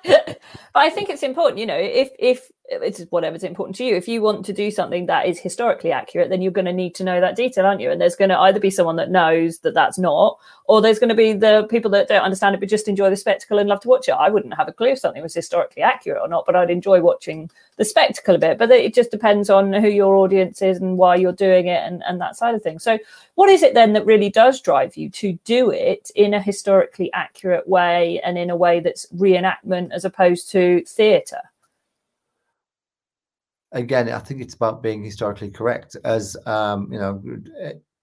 but 0.05 0.39
I 0.75 0.89
think 0.89 1.09
it's 1.09 1.23
important, 1.23 1.59
you 1.59 1.65
know, 1.65 1.77
if 1.77 2.09
if 2.19 2.51
it's 2.67 3.01
whatever's 3.11 3.43
important 3.43 3.75
to 3.77 3.85
you. 3.85 3.95
If 3.95 4.07
you 4.07 4.21
want 4.21 4.45
to 4.45 4.53
do 4.53 4.71
something 4.71 5.05
that 5.05 5.27
is 5.27 5.39
historically 5.39 5.91
accurate, 5.91 6.29
then 6.29 6.41
you're 6.41 6.51
going 6.51 6.65
to 6.65 6.73
need 6.73 6.95
to 6.95 7.03
know 7.03 7.21
that 7.21 7.35
detail, 7.35 7.65
aren't 7.65 7.81
you? 7.81 7.91
And 7.91 8.01
there's 8.01 8.15
going 8.15 8.29
to 8.29 8.39
either 8.39 8.59
be 8.59 8.71
someone 8.71 8.95
that 8.95 9.11
knows 9.11 9.59
that 9.59 9.73
that's 9.73 9.99
not, 9.99 10.39
or 10.65 10.81
there's 10.81 10.97
going 10.97 11.09
to 11.09 11.15
be 11.15 11.33
the 11.33 11.67
people 11.69 11.91
that 11.91 12.07
don't 12.07 12.23
understand 12.23 12.55
it 12.55 12.59
but 12.59 12.69
just 12.69 12.87
enjoy 12.87 13.09
the 13.09 13.15
spectacle 13.15 13.59
and 13.59 13.69
love 13.69 13.81
to 13.81 13.87
watch 13.87 14.07
it. 14.07 14.13
I 14.13 14.29
wouldn't 14.29 14.55
have 14.55 14.67
a 14.67 14.73
clue 14.73 14.89
if 14.89 14.99
something 14.99 15.21
was 15.21 15.33
historically 15.33 15.83
accurate 15.83 16.21
or 16.21 16.27
not, 16.27 16.45
but 16.45 16.55
I'd 16.55 16.71
enjoy 16.71 17.01
watching 17.01 17.51
the 17.77 17.85
spectacle 17.85 18.35
a 18.35 18.39
bit. 18.39 18.57
But 18.57 18.71
it 18.71 18.95
just 18.95 19.11
depends 19.11 19.49
on 19.49 19.71
who 19.73 19.89
your 19.89 20.15
audience 20.15 20.61
is 20.61 20.77
and 20.79 20.97
why 20.97 21.15
you're 21.15 21.33
doing 21.33 21.67
it 21.67 21.83
and, 21.83 22.03
and 22.07 22.19
that 22.21 22.35
side 22.35 22.55
of 22.55 22.63
things. 22.63 22.83
So, 22.83 22.97
what 23.35 23.49
is 23.49 23.63
it 23.63 23.73
then 23.73 23.93
that 23.93 24.05
really 24.05 24.29
does 24.29 24.61
drive 24.61 24.97
you 24.97 25.09
to 25.11 25.33
do 25.43 25.69
it 25.69 26.09
in 26.15 26.33
a 26.33 26.41
historically 26.41 27.11
accurate 27.13 27.67
way 27.67 28.19
and 28.23 28.37
in 28.37 28.49
a 28.49 28.55
way 28.55 28.79
that's 28.79 29.05
reenactment 29.15 29.91
as 29.91 30.05
opposed 30.05 30.49
to 30.51 30.83
theatre? 30.87 31.41
Again, 33.75 34.09
I 34.09 34.19
think 34.19 34.41
it's 34.41 34.55
about 34.55 34.81
being 34.81 35.03
historically 35.03 35.51
correct. 35.51 35.95
As 36.03 36.35
um, 36.47 36.91
you 36.91 36.97
know, 36.97 37.21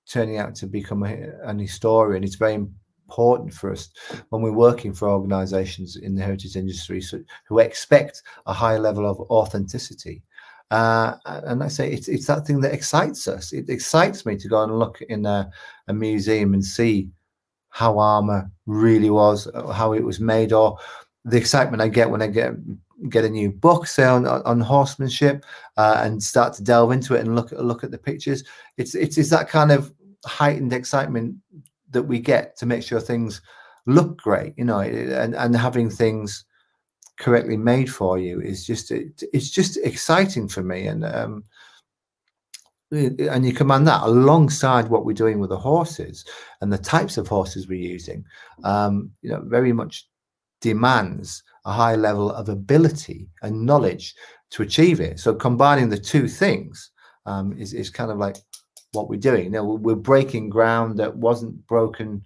turning 0.09 0.39
out 0.39 0.55
to 0.57 0.67
become 0.67 1.03
a, 1.03 1.31
an 1.43 1.59
historian, 1.59 2.23
it's 2.23 2.37
very 2.37 2.55
important 2.55 3.53
for 3.53 3.73
us 3.73 3.91
when 4.29 4.43
we're 4.43 4.53
working 4.53 4.93
for 4.93 5.09
organisations 5.09 5.97
in 5.97 6.15
the 6.15 6.23
heritage 6.23 6.57
industry 6.57 7.01
so, 7.01 7.21
who 7.49 7.59
expect 7.59 8.23
a 8.47 8.53
high 8.53 8.79
level 8.79 9.09
of 9.09 9.19
authenticity. 9.31 10.23
Uh, 10.71 11.17
and 11.27 11.63
I 11.63 11.69
say 11.69 11.91
it's 11.91 12.09
it's 12.09 12.27
that 12.27 12.47
thing 12.47 12.61
that 12.61 12.73
excites 12.73 13.29
us. 13.29 13.53
It 13.53 13.69
excites 13.69 14.25
me 14.25 14.37
to 14.37 14.49
go 14.49 14.63
and 14.63 14.79
look 14.79 15.03
in 15.03 15.27
a, 15.27 15.51
a 15.89 15.93
museum 15.93 16.55
and 16.55 16.65
see 16.65 17.09
how 17.71 17.99
armor 17.99 18.51
really 18.67 19.11
was, 19.11 19.49
how 19.73 19.93
it 19.93 20.05
was 20.05 20.21
made, 20.21 20.53
or 20.53 20.79
the 21.25 21.37
excitement 21.37 21.83
I 21.83 21.89
get 21.89 22.11
when 22.11 22.23
I 22.23 22.27
get 22.27 22.55
get 23.09 23.25
a 23.25 23.31
new 23.31 23.51
book, 23.51 23.87
say 23.87 24.05
on, 24.05 24.27
on 24.27 24.61
horsemanship, 24.61 25.45
uh, 25.77 26.01
and 26.03 26.23
start 26.23 26.55
to 26.55 26.63
delve 26.63 26.93
into 26.93 27.15
it 27.15 27.21
and 27.21 27.35
look 27.35 27.53
at 27.53 27.65
look 27.65 27.85
at 27.85 27.91
the 27.91 27.99
pictures. 27.99 28.45
It's 28.77 28.95
it's 28.95 29.19
it's 29.19 29.31
that 29.31 29.49
kind 29.49 29.73
of 29.73 29.93
heightened 30.25 30.73
excitement 30.73 31.37
that 31.91 32.05
we 32.05 32.21
get 32.21 32.57
to 32.59 32.67
make 32.67 32.83
sure 32.83 33.01
things 33.01 33.43
look 33.87 34.19
great, 34.19 34.55
you 34.57 34.65
know, 34.65 34.81
and 34.81 35.35
and 35.35 35.57
having 35.57 35.91
things 35.91 36.45
correctly 37.19 37.57
made 37.57 37.93
for 37.93 38.19
you 38.19 38.41
is 38.41 38.67
just 38.67 38.91
it's 38.91 39.51
just 39.51 39.77
exciting 39.85 40.49
for 40.49 40.63
me 40.63 40.87
and 40.87 41.05
um 41.05 41.45
and 42.91 43.47
you 43.47 43.53
command 43.53 43.87
that 43.87 44.03
alongside 44.03 44.89
what 44.89 45.05
we're 45.05 45.13
doing 45.13 45.39
with 45.39 45.51
the 45.51 45.59
horses 45.59 46.25
and 46.61 46.73
the 46.73 46.79
types 46.79 47.17
of 47.17 47.29
horses 47.29 47.69
we're 47.69 47.79
using 47.79 48.25
um 48.65 49.11
you 49.23 49.31
know 49.31 49.43
very 49.47 49.73
much 49.73 50.09
demands 50.61 51.43
a 51.65 51.73
high 51.73 51.95
level 51.95 52.31
of 52.31 52.49
ability 52.49 53.29
and 53.43 53.65
knowledge 53.65 54.15
to 54.51 54.63
achieve 54.63 55.01
it. 55.01 55.19
So 55.21 55.35
combining 55.35 55.89
the 55.89 55.99
two 55.99 56.29
things 56.29 56.91
um, 57.27 57.53
is, 57.59 57.73
is 57.73 57.91
kind 57.91 58.11
of 58.11 58.19
like 58.19 58.37
what 58.93 59.09
we're 59.09 59.21
doing. 59.21 59.45
You 59.45 59.51
know, 59.51 59.65
we're 59.65 59.95
breaking 59.95 60.51
ground 60.51 60.99
that 60.99 61.17
wasn't 61.17 61.67
broken 61.67 62.23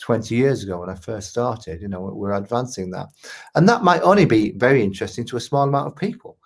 20 0.00 0.34
years 0.34 0.64
ago 0.64 0.80
when 0.80 0.90
I 0.90 0.94
first 0.94 1.30
started. 1.30 1.80
You 1.80 1.88
know, 1.88 2.00
we're 2.00 2.32
advancing 2.32 2.90
that. 2.90 3.08
And 3.54 3.68
that 3.68 3.82
might 3.82 4.02
only 4.02 4.24
be 4.24 4.52
very 4.52 4.82
interesting 4.82 5.24
to 5.26 5.36
a 5.36 5.40
small 5.40 5.68
amount 5.68 5.88
of 5.88 5.96
people. 5.96 6.38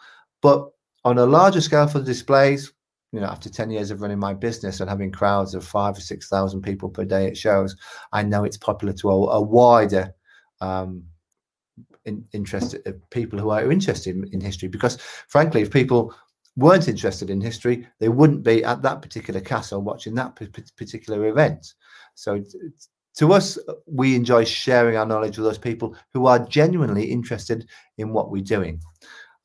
But 0.42 0.68
on 1.05 1.18
a 1.18 1.26
larger 1.26 1.61
scale 1.61 1.86
for 1.86 1.99
the 1.99 2.05
displays, 2.05 2.72
you 3.12 3.20
know, 3.20 3.26
after 3.26 3.49
10 3.49 3.70
years 3.70 3.90
of 3.90 4.03
running 4.03 4.18
my 4.18 4.34
business 4.34 4.80
and 4.80 4.90
having 4.90 5.12
crowds 5.12 5.55
of 5.55 5.64
five 5.64 5.97
or 5.97 6.01
6,000 6.01 6.62
people 6.62 6.88
per 6.88 7.05
day 7.05 7.28
at 7.28 7.36
shows, 7.36 7.76
I 8.12 8.24
know 8.24 8.45
it's 8.45 8.57
popular 8.57 8.92
to 8.95 9.11
a, 9.11 9.14
a 9.14 9.40
wider 9.40 10.12
um, 10.61 11.05
in, 12.05 12.24
interested 12.32 13.00
people 13.11 13.38
who 13.38 13.50
are 13.50 13.70
interested 13.70 14.16
in, 14.16 14.28
in 14.32 14.40
history. 14.40 14.68
Because 14.68 14.98
frankly 15.28 15.62
if 15.62 15.70
people 15.70 16.14
weren't 16.57 16.88
interested 16.88 17.30
in 17.30 17.40
history 17.40 17.86
they 17.98 18.09
wouldn't 18.09 18.42
be 18.42 18.64
at 18.64 18.82
that 18.82 19.02
particular 19.02 19.40
castle 19.40 19.82
watching 19.82 20.14
that 20.14 20.36
particular 20.76 21.26
event. 21.26 21.74
So 22.14 22.42
to 23.16 23.32
us 23.32 23.59
we 23.86 24.14
enjoy 24.14 24.44
sharing 24.44 24.96
our 24.96 25.07
knowledge 25.07 25.38
with 25.38 25.46
those 25.46 25.59
people 25.59 25.96
who 26.12 26.26
are 26.26 26.46
genuinely 26.46 27.05
interested 27.05 27.68
in 27.98 28.12
what 28.12 28.30
we're 28.30 28.42
doing. 28.42 28.80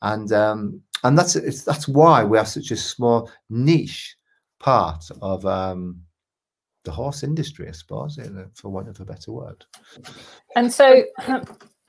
And 0.01 0.31
um, 0.31 0.81
and 1.03 1.17
that's 1.17 1.33
that's 1.63 1.87
why 1.87 2.23
we 2.23 2.37
have 2.37 2.47
such 2.47 2.71
a 2.71 2.77
small 2.77 3.29
niche 3.49 4.15
part 4.59 5.09
of 5.21 5.45
um, 5.45 6.01
the 6.83 6.91
horse 6.91 7.23
industry, 7.23 7.67
I 7.67 7.71
suppose, 7.71 8.19
for 8.53 8.69
want 8.69 8.87
of 8.87 8.99
a 8.99 9.05
better 9.05 9.31
word. 9.31 9.65
And 10.55 10.71
so, 10.71 11.03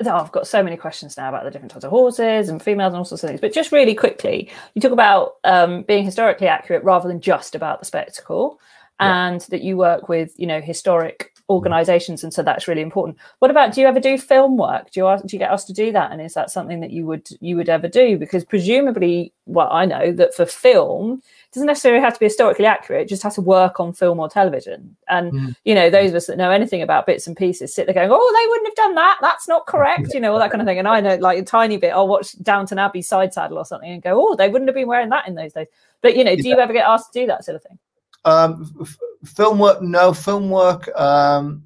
oh, 0.06 0.16
I've 0.16 0.32
got 0.32 0.46
so 0.46 0.62
many 0.62 0.76
questions 0.76 1.16
now 1.16 1.28
about 1.28 1.44
the 1.44 1.50
different 1.50 1.72
types 1.72 1.84
of 1.84 1.90
horses 1.90 2.48
and 2.48 2.62
females 2.62 2.92
and 2.92 2.98
all 2.98 3.04
sorts 3.04 3.24
of 3.24 3.28
things. 3.28 3.40
But 3.40 3.52
just 3.52 3.72
really 3.72 3.94
quickly, 3.94 4.50
you 4.74 4.80
talk 4.80 4.92
about 4.92 5.34
um, 5.44 5.82
being 5.82 6.04
historically 6.04 6.48
accurate 6.48 6.84
rather 6.84 7.08
than 7.08 7.20
just 7.20 7.54
about 7.54 7.80
the 7.80 7.86
spectacle, 7.86 8.60
yeah. 9.00 9.28
and 9.28 9.40
that 9.42 9.62
you 9.62 9.76
work 9.76 10.08
with, 10.08 10.38
you 10.38 10.46
know, 10.46 10.60
historic 10.60 11.29
organizations 11.50 12.24
and 12.24 12.32
so 12.32 12.42
that's 12.42 12.66
really 12.66 12.80
important 12.80 13.18
what 13.40 13.50
about 13.50 13.74
do 13.74 13.80
you 13.80 13.86
ever 13.86 14.00
do 14.00 14.16
film 14.16 14.56
work 14.56 14.90
do 14.90 15.00
you 15.00 15.06
ask, 15.06 15.24
do 15.26 15.34
you 15.34 15.38
get 15.38 15.50
asked 15.50 15.66
to 15.66 15.72
do 15.72 15.92
that 15.92 16.12
and 16.12 16.22
is 16.22 16.32
that 16.32 16.50
something 16.50 16.80
that 16.80 16.92
you 16.92 17.04
would 17.04 17.28
you 17.40 17.56
would 17.56 17.68
ever 17.68 17.88
do 17.88 18.16
because 18.16 18.44
presumably 18.44 19.32
well 19.46 19.68
i 19.70 19.84
know 19.84 20.12
that 20.12 20.32
for 20.32 20.46
film 20.46 21.20
doesn't 21.52 21.66
necessarily 21.66 22.00
have 22.00 22.14
to 22.14 22.20
be 22.20 22.26
historically 22.26 22.64
accurate, 22.64 23.08
just 23.08 23.24
has 23.24 23.34
to 23.34 23.40
work 23.40 23.80
on 23.80 23.92
film 23.92 24.20
or 24.20 24.28
television. 24.28 24.96
And, 25.08 25.32
mm. 25.32 25.56
you 25.64 25.74
know, 25.74 25.90
those 25.90 26.10
of 26.10 26.16
us 26.16 26.26
that 26.26 26.38
know 26.38 26.52
anything 26.52 26.80
about 26.80 27.06
bits 27.06 27.26
and 27.26 27.36
pieces 27.36 27.74
sit 27.74 27.86
there 27.86 27.94
going, 27.94 28.10
oh, 28.12 28.32
they 28.32 28.48
wouldn't 28.50 28.68
have 28.68 28.76
done 28.76 28.94
that. 28.94 29.18
That's 29.20 29.48
not 29.48 29.66
correct, 29.66 30.14
you 30.14 30.20
know, 30.20 30.32
all 30.32 30.38
that 30.38 30.52
kind 30.52 30.62
of 30.62 30.66
thing. 30.66 30.78
And 30.78 30.86
I 30.86 31.00
know 31.00 31.16
like 31.16 31.38
a 31.38 31.42
tiny 31.42 31.76
bit, 31.76 31.90
I'll 31.90 32.06
watch 32.06 32.38
Downton 32.40 32.78
Abbey 32.78 33.02
side 33.02 33.34
saddle 33.34 33.58
or 33.58 33.64
something 33.64 33.90
and 33.90 34.00
go, 34.00 34.12
oh, 34.14 34.36
they 34.36 34.48
wouldn't 34.48 34.68
have 34.68 34.76
been 34.76 34.86
wearing 34.86 35.08
that 35.08 35.26
in 35.26 35.34
those 35.34 35.52
days. 35.52 35.66
But, 36.02 36.16
you 36.16 36.22
know, 36.22 36.36
do 36.36 36.48
you 36.48 36.56
ever 36.56 36.72
get 36.72 36.86
asked 36.86 37.12
to 37.12 37.20
do 37.20 37.26
that 37.26 37.44
sort 37.44 37.56
of 37.56 37.62
thing? 37.64 37.78
Um, 38.24 38.74
f- 38.80 38.98
film 39.24 39.58
work, 39.58 39.82
no 39.82 40.12
film 40.12 40.50
work. 40.50 40.88
Um, 40.98 41.64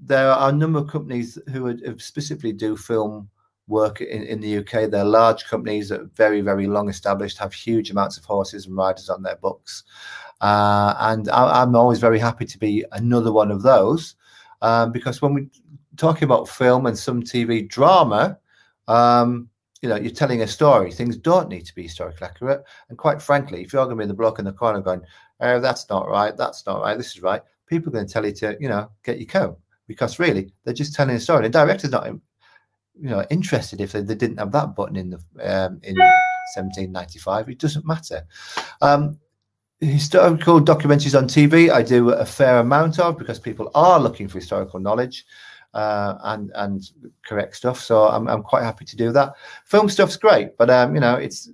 there 0.00 0.30
are 0.30 0.50
a 0.50 0.52
number 0.52 0.80
of 0.80 0.88
companies 0.88 1.38
who 1.52 1.68
are, 1.68 1.98
specifically 1.98 2.52
do 2.52 2.76
film 2.76 3.28
work 3.66 4.00
in, 4.00 4.22
in 4.24 4.40
the 4.40 4.58
UK. 4.58 4.90
They're 4.90 5.04
large 5.04 5.44
companies 5.46 5.88
that 5.88 6.00
are 6.00 6.10
very, 6.14 6.40
very 6.40 6.66
long 6.66 6.88
established, 6.88 7.38
have 7.38 7.54
huge 7.54 7.90
amounts 7.90 8.18
of 8.18 8.24
horses 8.24 8.66
and 8.66 8.76
riders 8.76 9.08
on 9.08 9.22
their 9.22 9.36
books. 9.36 9.84
Uh, 10.40 10.94
and 11.00 11.28
I, 11.30 11.62
am 11.62 11.74
always 11.74 12.00
very 12.00 12.18
happy 12.18 12.44
to 12.44 12.58
be 12.58 12.84
another 12.92 13.32
one 13.32 13.50
of 13.50 13.62
those 13.62 14.16
um, 14.62 14.92
because 14.92 15.22
when 15.22 15.32
we're 15.32 15.48
talking 15.96 16.24
about 16.24 16.48
film 16.48 16.86
and 16.86 16.98
some 16.98 17.22
TV 17.22 17.66
drama, 17.68 18.38
um, 18.88 19.48
you 19.80 19.88
know, 19.88 19.96
you're 19.96 20.10
telling 20.10 20.42
a 20.42 20.46
story. 20.46 20.90
Things 20.90 21.16
don't 21.16 21.50
need 21.50 21.66
to 21.66 21.74
be 21.74 21.82
historically 21.82 22.26
accurate. 22.26 22.64
And 22.88 22.96
quite 22.96 23.20
frankly, 23.20 23.62
if 23.62 23.72
you're 23.72 23.84
going 23.84 23.96
to 23.96 24.00
be 24.00 24.04
in 24.04 24.08
the 24.08 24.14
block 24.14 24.38
in 24.38 24.46
the 24.46 24.52
corner 24.52 24.80
going, 24.80 25.02
oh, 25.40 25.60
that's 25.60 25.88
not 25.88 26.08
right, 26.08 26.36
that's 26.36 26.66
not 26.66 26.80
right, 26.80 26.96
this 26.96 27.16
is 27.16 27.22
right, 27.22 27.42
people 27.66 27.90
are 27.90 27.92
going 27.92 28.06
to 28.06 28.12
tell 28.12 28.26
you 28.26 28.32
to, 28.32 28.56
you 28.60 28.68
know, 28.68 28.90
get 29.02 29.18
your 29.18 29.26
coat 29.26 29.58
because 29.86 30.18
really 30.18 30.52
they're 30.64 30.74
just 30.74 30.94
telling 30.94 31.16
a 31.16 31.20
story. 31.20 31.42
The 31.42 31.50
director's 31.50 31.90
not, 31.90 32.06
you 32.06 32.18
know, 33.08 33.24
interested 33.30 33.80
if 33.80 33.92
they, 33.92 34.00
they 34.00 34.14
didn't 34.14 34.38
have 34.38 34.52
that 34.52 34.74
button 34.74 34.96
in 34.96 35.10
the 35.10 35.16
um, 35.42 35.80
in 35.82 35.96
1795. 36.54 37.48
It 37.48 37.58
doesn't 37.58 37.86
matter. 37.86 38.26
Um, 38.80 39.18
historical 39.80 40.60
documentaries 40.60 41.18
on 41.18 41.26
TV, 41.26 41.70
I 41.70 41.82
do 41.82 42.10
a 42.10 42.24
fair 42.24 42.58
amount 42.58 42.98
of 42.98 43.18
because 43.18 43.38
people 43.38 43.70
are 43.74 44.00
looking 44.00 44.28
for 44.28 44.38
historical 44.38 44.80
knowledge 44.80 45.26
uh, 45.74 46.16
and 46.22 46.50
and 46.54 46.90
correct 47.26 47.56
stuff. 47.56 47.80
So 47.80 48.08
I'm 48.08 48.28
I'm 48.28 48.42
quite 48.42 48.62
happy 48.62 48.84
to 48.84 48.96
do 48.96 49.12
that. 49.12 49.34
Film 49.64 49.88
stuff's 49.88 50.16
great, 50.16 50.56
but 50.56 50.70
um, 50.70 50.94
you 50.94 51.00
know, 51.00 51.16
it's 51.16 51.50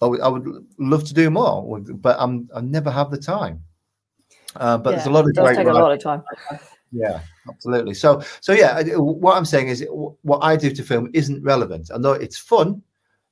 I 0.00 0.06
would, 0.06 0.20
I 0.20 0.28
would 0.28 0.66
love 0.78 1.04
to 1.04 1.14
do 1.14 1.30
more, 1.30 1.80
but 1.80 2.16
I'm 2.18 2.48
I 2.54 2.60
never 2.60 2.90
have 2.90 3.10
the 3.10 3.18
time. 3.18 3.62
Uh, 4.56 4.78
but 4.78 4.90
yeah, 4.90 4.96
there's 4.96 5.06
a 5.06 5.10
lot 5.10 5.26
of 5.26 5.34
does 5.34 5.56
take 5.56 5.66
a 5.66 5.72
lot 5.72 5.92
of 5.92 6.02
time. 6.02 6.22
Yeah, 6.92 7.20
absolutely. 7.48 7.94
So 7.94 8.22
so 8.40 8.52
yeah, 8.52 8.82
what 8.96 9.36
I'm 9.36 9.44
saying 9.44 9.68
is 9.68 9.86
what 9.90 10.38
I 10.42 10.56
do 10.56 10.70
to 10.70 10.82
film 10.82 11.10
isn't 11.12 11.42
relevant. 11.42 11.90
Although 11.92 12.14
it's 12.14 12.38
fun, 12.38 12.82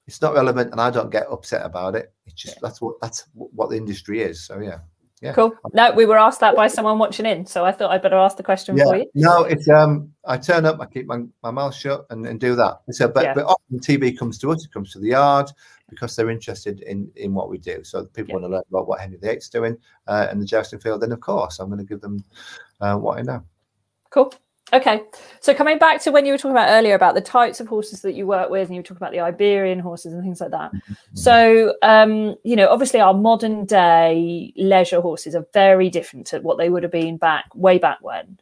it's 0.07 0.23
not 0.23 0.35
relevant, 0.35 0.71
and 0.73 0.81
I 0.81 0.91
don't 0.91 1.11
get 1.11 1.27
upset 1.31 1.65
about 1.65 1.97
it. 1.97 2.13
It's 2.27 2.35
just 2.35 2.57
yeah. 2.57 2.61
that's 2.63 2.81
what 2.81 3.01
that's 3.01 3.25
what 3.35 3.71
the 3.71 3.77
industry 3.77 4.23
is. 4.23 4.45
So 4.45 4.61
yeah. 4.61 4.79
Yeah. 5.21 5.33
Cool. 5.33 5.53
No, 5.73 5.91
we 5.91 6.07
were 6.07 6.17
asked 6.17 6.39
that 6.41 6.55
by 6.55 6.69
someone 6.69 6.97
watching 7.01 7.27
in, 7.27 7.45
so 7.45 7.65
I 7.65 7.73
thought 7.73 7.91
I'd 7.91 8.03
better 8.03 8.15
ask 8.15 8.37
the 8.37 8.45
question 8.45 8.77
yeah. 8.77 8.85
for 8.85 8.97
you. 8.99 9.07
No, 9.15 9.43
it's 9.43 9.69
um, 9.69 10.13
I 10.25 10.37
turn 10.37 10.65
up, 10.65 10.79
I 10.81 10.87
keep 10.87 11.07
my, 11.07 11.25
my 11.43 11.51
mouth 11.51 11.75
shut, 11.75 12.07
and, 12.11 12.25
and 12.25 12.39
do 12.39 12.55
that. 12.55 12.83
So, 12.91 13.09
but 13.09 13.25
yeah. 13.25 13.35
but 13.35 13.45
often 13.47 13.81
TV 13.81 14.17
comes 14.17 14.39
to 14.39 14.53
us, 14.53 14.65
it 14.65 14.73
comes 14.73 14.93
to 14.93 15.01
the 15.01 15.09
yard 15.09 15.51
because 15.89 16.17
they're 16.17 16.31
interested 16.31 16.81
in 16.81 17.11
in 17.17 17.35
what 17.35 17.49
we 17.49 17.59
do. 17.59 17.83
So 17.85 18.05
people 18.07 18.31
yeah. 18.31 18.35
want 18.35 18.45
to 18.45 18.49
learn 18.49 18.63
about 18.71 18.89
what 18.89 19.01
Henry 19.01 19.19
VIII's 19.21 19.49
doing 19.49 19.77
uh, 20.07 20.29
in 20.31 20.41
the 20.41 20.47
jousting 20.47 20.79
field. 20.79 21.03
Then 21.03 21.13
of 21.13 21.21
course, 21.21 21.59
I'm 21.59 21.69
going 21.69 21.79
to 21.79 21.85
give 21.85 22.01
them 22.01 22.25
uh, 22.81 22.97
what 22.97 23.19
I 23.19 23.23
know. 23.23 23.43
Cool. 24.11 24.33
Okay, 24.71 25.01
so 25.41 25.55
coming 25.55 25.79
back 25.79 26.03
to 26.03 26.13
when 26.13 26.27
you 26.27 26.33
were 26.33 26.37
talking 26.37 26.51
about 26.51 26.69
earlier 26.69 26.95
about 26.95 27.15
the 27.15 27.23
types 27.23 27.59
of 27.59 27.67
horses 27.67 28.03
that 28.03 28.13
you 28.13 28.27
work 28.27 28.51
with, 28.51 28.69
and 28.69 28.75
you 28.75 28.81
were 28.81 28.85
talking 28.85 28.99
about 28.99 29.13
the 29.13 29.21
Iberian 29.21 29.79
horses 29.79 30.13
and 30.13 30.23
things 30.23 30.43
like 30.43 30.51
that. 30.51 30.73
Mm-hmm. 30.75 30.95
So, 31.15 31.75
um, 31.83 32.37
you 32.45 32.55
know, 32.55 32.69
obviously 32.69 33.01
our 33.01 33.15
modern 33.15 33.65
day 33.65 34.53
leisure 34.57 35.01
horses 35.01 35.35
are 35.35 35.47
very 35.55 35.89
different 35.89 36.27
to 36.29 36.41
what 36.41 36.59
they 36.59 36.69
would 36.69 36.83
have 36.83 36.93
been 36.93 37.17
back 37.17 37.47
way 37.55 37.79
back 37.79 37.97
when, 38.03 38.39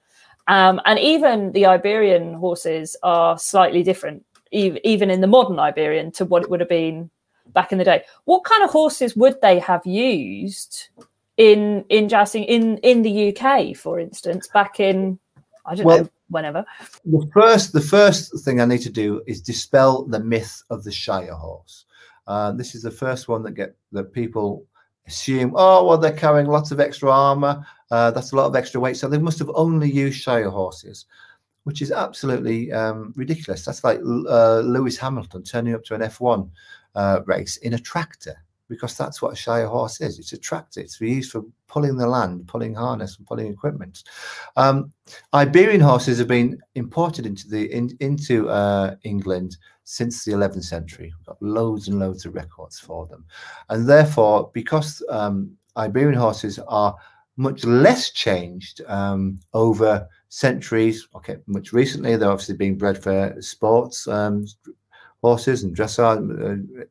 um, 0.48 0.80
and 0.84 0.98
even 0.98 1.52
the 1.52 1.66
Iberian 1.66 2.34
horses 2.34 2.96
are 3.04 3.38
slightly 3.38 3.84
different, 3.84 4.24
even 4.50 5.10
in 5.10 5.20
the 5.20 5.28
modern 5.28 5.60
Iberian 5.60 6.10
to 6.12 6.24
what 6.24 6.42
it 6.42 6.50
would 6.50 6.60
have 6.60 6.68
been 6.68 7.08
back 7.52 7.72
in 7.72 7.78
the 7.78 7.84
day. 7.84 8.02
What 8.24 8.44
kind 8.44 8.62
of 8.64 8.70
horses 8.70 9.16
would 9.16 9.40
they 9.40 9.58
have 9.58 9.84
used 9.86 10.88
in 11.36 11.84
in 11.88 12.08
jousting 12.08 12.44
in 12.44 12.78
in 12.78 13.02
the 13.02 13.36
UK, 13.36 13.76
for 13.76 14.00
instance, 14.00 14.48
back 14.48 14.80
in 14.80 15.18
I 15.66 15.74
don't 15.74 15.86
well, 15.86 15.98
know 15.98 16.10
whenever. 16.28 16.64
The 17.04 17.28
first, 17.32 17.72
the 17.72 17.80
first 17.80 18.44
thing 18.44 18.60
I 18.60 18.64
need 18.64 18.82
to 18.82 18.90
do 18.90 19.22
is 19.26 19.40
dispel 19.40 20.04
the 20.04 20.20
myth 20.20 20.62
of 20.70 20.84
the 20.84 20.92
Shire 20.92 21.34
horse. 21.34 21.84
Uh, 22.26 22.52
this 22.52 22.74
is 22.74 22.82
the 22.82 22.90
first 22.90 23.28
one 23.28 23.42
that 23.44 23.52
get 23.52 23.76
that 23.92 24.12
people 24.12 24.64
assume. 25.06 25.52
Oh, 25.56 25.84
well, 25.84 25.98
they're 25.98 26.12
carrying 26.12 26.46
lots 26.46 26.70
of 26.70 26.80
extra 26.80 27.10
armor. 27.10 27.64
Uh, 27.90 28.10
that's 28.10 28.32
a 28.32 28.36
lot 28.36 28.46
of 28.46 28.56
extra 28.56 28.80
weight, 28.80 28.96
so 28.96 29.08
they 29.08 29.18
must 29.18 29.38
have 29.38 29.50
only 29.54 29.90
used 29.90 30.20
Shire 30.20 30.50
horses, 30.50 31.06
which 31.64 31.82
is 31.82 31.92
absolutely 31.92 32.72
um, 32.72 33.12
ridiculous. 33.16 33.64
That's 33.64 33.84
like 33.84 33.98
uh, 34.00 34.60
Lewis 34.60 34.96
Hamilton 34.96 35.42
turning 35.42 35.74
up 35.74 35.84
to 35.84 35.94
an 35.94 36.00
F1 36.00 36.48
uh, 36.96 37.20
race 37.26 37.58
in 37.58 37.74
a 37.74 37.78
tractor 37.78 38.36
because 38.68 38.96
that's 38.96 39.22
what 39.22 39.32
a 39.32 39.36
Shire 39.36 39.66
horse 39.66 40.00
is. 40.00 40.18
It's 40.18 40.32
a 40.32 40.38
tractor. 40.38 40.80
It's 40.80 41.00
used 41.00 41.30
for 41.30 41.44
pulling 41.68 41.96
the 41.96 42.08
land, 42.08 42.48
pulling 42.48 42.74
harness, 42.74 43.16
and 43.16 43.26
pulling 43.26 43.46
equipment. 43.46 44.02
Um, 44.56 44.92
Iberian 45.34 45.80
horses 45.80 46.18
have 46.18 46.28
been 46.28 46.58
imported 46.74 47.26
into 47.26 47.48
the 47.48 47.72
in, 47.72 47.96
into 48.00 48.48
uh, 48.48 48.96
England 49.04 49.56
since 49.84 50.24
the 50.24 50.32
11th 50.32 50.64
century. 50.64 51.12
We've 51.16 51.26
got 51.26 51.40
loads 51.40 51.88
and 51.88 52.00
loads 52.00 52.26
of 52.26 52.34
records 52.34 52.78
for 52.78 53.06
them, 53.06 53.24
and 53.68 53.88
therefore, 53.88 54.50
because 54.52 55.02
um, 55.08 55.56
Iberian 55.76 56.18
horses 56.18 56.58
are 56.66 56.96
much 57.36 57.64
less 57.64 58.10
changed 58.10 58.80
um, 58.86 59.38
over 59.52 60.08
centuries. 60.28 61.06
Okay, 61.14 61.36
much 61.46 61.72
recently 61.72 62.16
they're 62.16 62.30
obviously 62.30 62.56
being 62.56 62.78
bred 62.78 63.00
for 63.00 63.36
sports 63.40 64.08
um, 64.08 64.46
horses 65.22 65.64
and 65.64 65.76
dressage, 65.76 66.18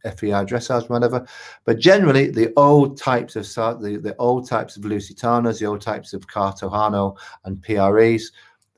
uh, 0.06 0.12
FEI 0.12 0.46
dressage, 0.46 0.90
whatever. 0.90 1.26
But 1.66 1.80
generally, 1.80 2.30
the 2.30 2.54
old 2.58 2.98
types 2.98 3.36
of 3.36 3.46
the, 3.82 4.00
the 4.02 4.16
old 4.18 4.48
types 4.48 4.78
of 4.78 4.84
Lusitanos, 4.84 5.60
the 5.60 5.66
old 5.66 5.82
types 5.82 6.14
of 6.14 6.28
Cartujano 6.28 7.18
and 7.46 7.62
PREs 7.62 8.32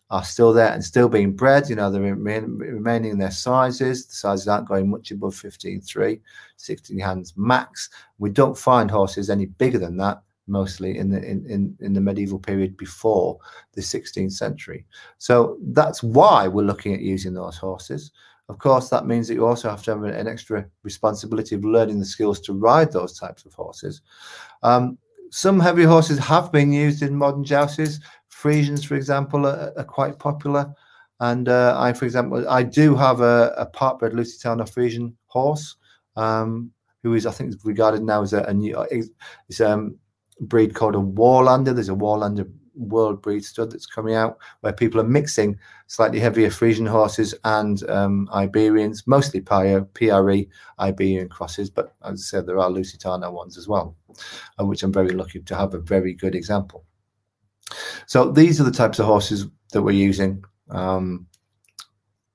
are 0.10 0.24
still 0.24 0.54
there 0.54 0.72
and 0.72 0.84
still 0.84 1.10
being 1.10 1.34
bred. 1.34 1.70
You 1.70 1.76
know, 1.76 1.92
they're 1.92 2.02
remain, 2.02 2.58
remaining 2.58 3.12
in 3.12 3.18
their 3.18 3.32
sizes. 3.32 4.06
The 4.06 4.16
sizes 4.16 4.48
aren't 4.48 4.68
going 4.68 4.90
much 4.90 5.12
above 5.12 5.36
15.3, 5.36 6.22
16 6.56 7.00
hands 7.00 7.34
max. 7.36 7.90
We 8.18 8.30
don't 8.30 8.58
find 8.58 8.90
horses 8.90 9.30
any 9.30 9.48
bigger 9.48 9.80
than 9.80 9.98
that 9.98 10.22
mostly 10.48 10.98
in 10.98 11.10
the 11.10 11.22
in, 11.24 11.46
in, 11.50 11.78
in 11.82 11.94
the 11.94 12.02
medieval 12.02 12.40
period 12.40 12.78
before 12.78 13.38
the 13.74 13.82
16th 13.82 14.32
century. 14.32 14.86
So 15.18 15.58
that's 15.62 16.02
why 16.02 16.48
we're 16.48 16.64
looking 16.64 16.94
at 16.94 17.02
using 17.02 17.34
those 17.34 17.58
horses. 17.58 18.12
Of 18.50 18.60
course, 18.60 18.90
that 18.90 19.06
means 19.06 19.28
that 19.28 19.34
you 19.34 19.46
also 19.46 19.70
have 19.70 19.84
to 19.84 19.92
have 19.92 20.04
an 20.04 20.28
extra 20.28 20.66
responsibility 20.84 21.56
of 21.56 21.66
learning 21.66 22.00
the 22.00 22.06
skills 22.06 22.40
to 22.42 22.54
ride 22.54 22.92
those 22.94 23.20
types 23.20 23.46
of 23.46 23.54
horses. 23.54 24.02
Um, 24.64 24.98
some 25.32 25.60
heavy 25.60 25.84
horses 25.84 26.18
have 26.20 26.52
been 26.52 26.72
used 26.72 27.02
in 27.02 27.14
modern 27.14 27.44
jousts. 27.44 28.00
Friesians, 28.32 28.86
for 28.86 28.96
example, 28.96 29.46
are, 29.46 29.74
are 29.76 29.84
quite 29.84 30.18
popular. 30.18 30.74
And 31.20 31.50
uh, 31.50 31.76
I, 31.78 31.92
for 31.94 32.06
example, 32.06 32.48
I 32.48 32.64
do 32.64 32.96
have 32.96 33.22
a, 33.22 33.54
a 33.58 33.66
part-bred 33.66 34.14
Lusitano 34.14 34.64
Friesian 34.64 35.14
horse, 35.26 35.76
um, 36.16 36.72
who 37.04 37.16
is, 37.16 37.26
I 37.26 37.32
think, 37.32 37.56
regarded 37.66 38.04
now 38.04 38.22
as 38.22 38.34
a, 38.34 38.44
a 38.44 38.54
new, 38.54 38.80
it's 38.90 39.60
um, 39.60 39.98
breed 40.40 40.74
called 40.74 40.96
a 40.96 41.00
Warlander. 41.00 41.74
There's 41.74 41.90
a 41.90 41.94
Warlander 41.94 42.50
world 42.78 43.22
breed 43.22 43.44
stud 43.44 43.72
that's 43.72 43.86
coming 43.86 44.16
out 44.16 44.38
where 44.62 44.74
people 44.74 45.02
are 45.02 45.06
mixing 45.06 45.58
slightly 45.88 46.20
heavier 46.20 46.50
Friesian 46.50 46.88
horses 46.88 47.34
and 47.44 47.88
um, 47.90 48.30
Iberians, 48.34 49.06
mostly 49.08 49.42
PRE 49.42 50.46
Iberian 50.80 51.30
crosses, 51.30 51.70
but 51.70 51.94
as 52.04 52.22
I 52.22 52.24
said, 52.24 52.46
there 52.46 52.60
are 52.60 52.70
Lusitano 52.70 53.32
ones 53.32 53.58
as 53.58 53.68
well, 53.68 53.96
uh, 54.60 54.66
which 54.66 54.84
I'm 54.84 54.94
very 54.94 55.12
lucky 55.12 55.40
to 55.40 55.56
have 55.56 55.74
a 55.74 55.80
very 55.80 56.14
good 56.14 56.36
example. 56.36 56.86
So 58.06 58.32
these 58.32 58.62
are 58.62 58.64
the 58.64 58.72
types 58.72 59.00
of 59.00 59.06
horses 59.06 59.48
that 59.74 59.82
we're 59.82 59.92
using. 59.92 60.44
Um, 60.70 61.28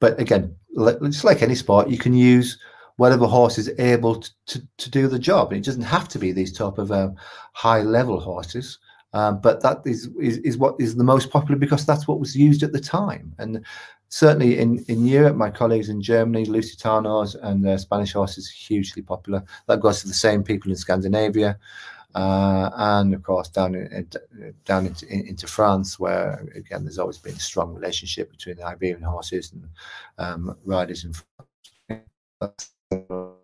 but 0.01 0.19
again, 0.21 0.57
just 0.77 1.25
like 1.25 1.43
any 1.43 1.55
sport, 1.55 1.89
you 1.89 1.99
can 1.99 2.15
use 2.15 2.59
whatever 2.97 3.27
horse 3.27 3.59
is 3.59 3.71
able 3.79 4.17
to, 4.17 4.31
to, 4.47 4.69
to 4.79 4.91
do 4.91 5.09
the 5.09 5.19
job. 5.19 5.53
And 5.53 5.59
it 5.59 5.65
doesn't 5.65 5.83
have 5.83 6.09
to 6.09 6.19
be 6.19 6.33
these 6.33 6.53
type 6.53 6.79
of 6.79 6.93
um, 6.93 7.17
high 7.53 7.83
level 7.83 8.21
horses. 8.21 8.79
Um, 9.15 9.41
but 9.41 9.63
that 9.63 9.83
is, 9.85 10.09
is, 10.19 10.39
is 10.39 10.57
what 10.57 10.77
is 10.79 10.97
the 10.97 11.05
most 11.05 11.31
popular 11.31 11.59
because 11.59 11.85
that's 11.85 12.09
what 12.09 12.21
was 12.21 12.35
used 12.35 12.63
at 12.63 12.73
the 12.73 12.81
time. 12.81 13.35
And 13.39 13.65
certainly 14.09 14.59
in, 14.59 14.85
in 14.89 15.07
Europe, 15.07 15.37
my 15.37 15.51
colleagues 15.51 15.91
in 15.91 16.01
Germany, 16.01 16.47
Lusitanos 16.47 17.37
and 17.43 17.67
uh, 17.67 17.77
Spanish 17.77 18.13
horses 18.13 18.49
are 18.49 18.65
hugely 18.75 19.03
popular. 19.03 19.45
That 19.69 19.81
goes 19.81 20.01
to 20.01 20.09
the 20.09 20.15
same 20.15 20.43
people 20.43 20.71
in 20.71 20.77
Scandinavia. 20.77 21.59
Uh, 22.15 22.69
and 22.75 23.15
of 23.15 23.23
course 23.23 23.49
down 23.49 23.75
in, 23.75 24.07
down 24.67 24.85
into, 24.85 25.07
in, 25.09 25.29
into 25.29 25.47
France, 25.47 25.99
where 25.99 26.47
again 26.55 26.85
there's 26.85 26.99
always 26.99 27.17
been 27.17 27.35
a 27.35 27.41
strong 27.41 27.75
relationship 27.75 28.31
between 28.31 28.57
the 28.57 28.67
Iberian 28.67 29.03
horses 29.03 29.51
and 29.53 29.67
um, 30.19 30.57
riders 30.67 31.05
in 31.05 31.15
France. 31.15 32.05
That's 32.39 32.71
what 32.91 33.39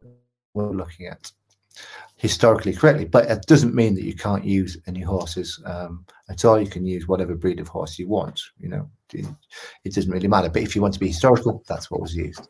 we're 0.52 0.70
looking 0.70 1.06
at 1.06 1.32
historically 2.18 2.74
correctly. 2.74 3.06
But 3.06 3.30
it 3.30 3.46
doesn't 3.46 3.74
mean 3.74 3.94
that 3.94 4.04
you 4.04 4.14
can't 4.14 4.44
use 4.44 4.76
any 4.86 5.00
horses 5.00 5.60
um, 5.64 6.04
at 6.28 6.44
all. 6.44 6.60
You 6.60 6.68
can 6.68 6.84
use 6.84 7.08
whatever 7.08 7.34
breed 7.34 7.60
of 7.60 7.68
horse 7.68 7.98
you 7.98 8.08
want. 8.08 8.40
You 8.58 8.68
know, 8.68 8.90
it, 9.12 9.94
doesn't 9.94 10.10
really 10.10 10.28
matter. 10.28 10.50
But 10.50 10.62
if 10.62 10.76
you 10.76 10.82
want 10.82 10.94
to 10.94 11.00
be 11.00 11.08
historical, 11.08 11.62
that's 11.66 11.90
what 11.90 12.02
was 12.02 12.14
used. 12.14 12.46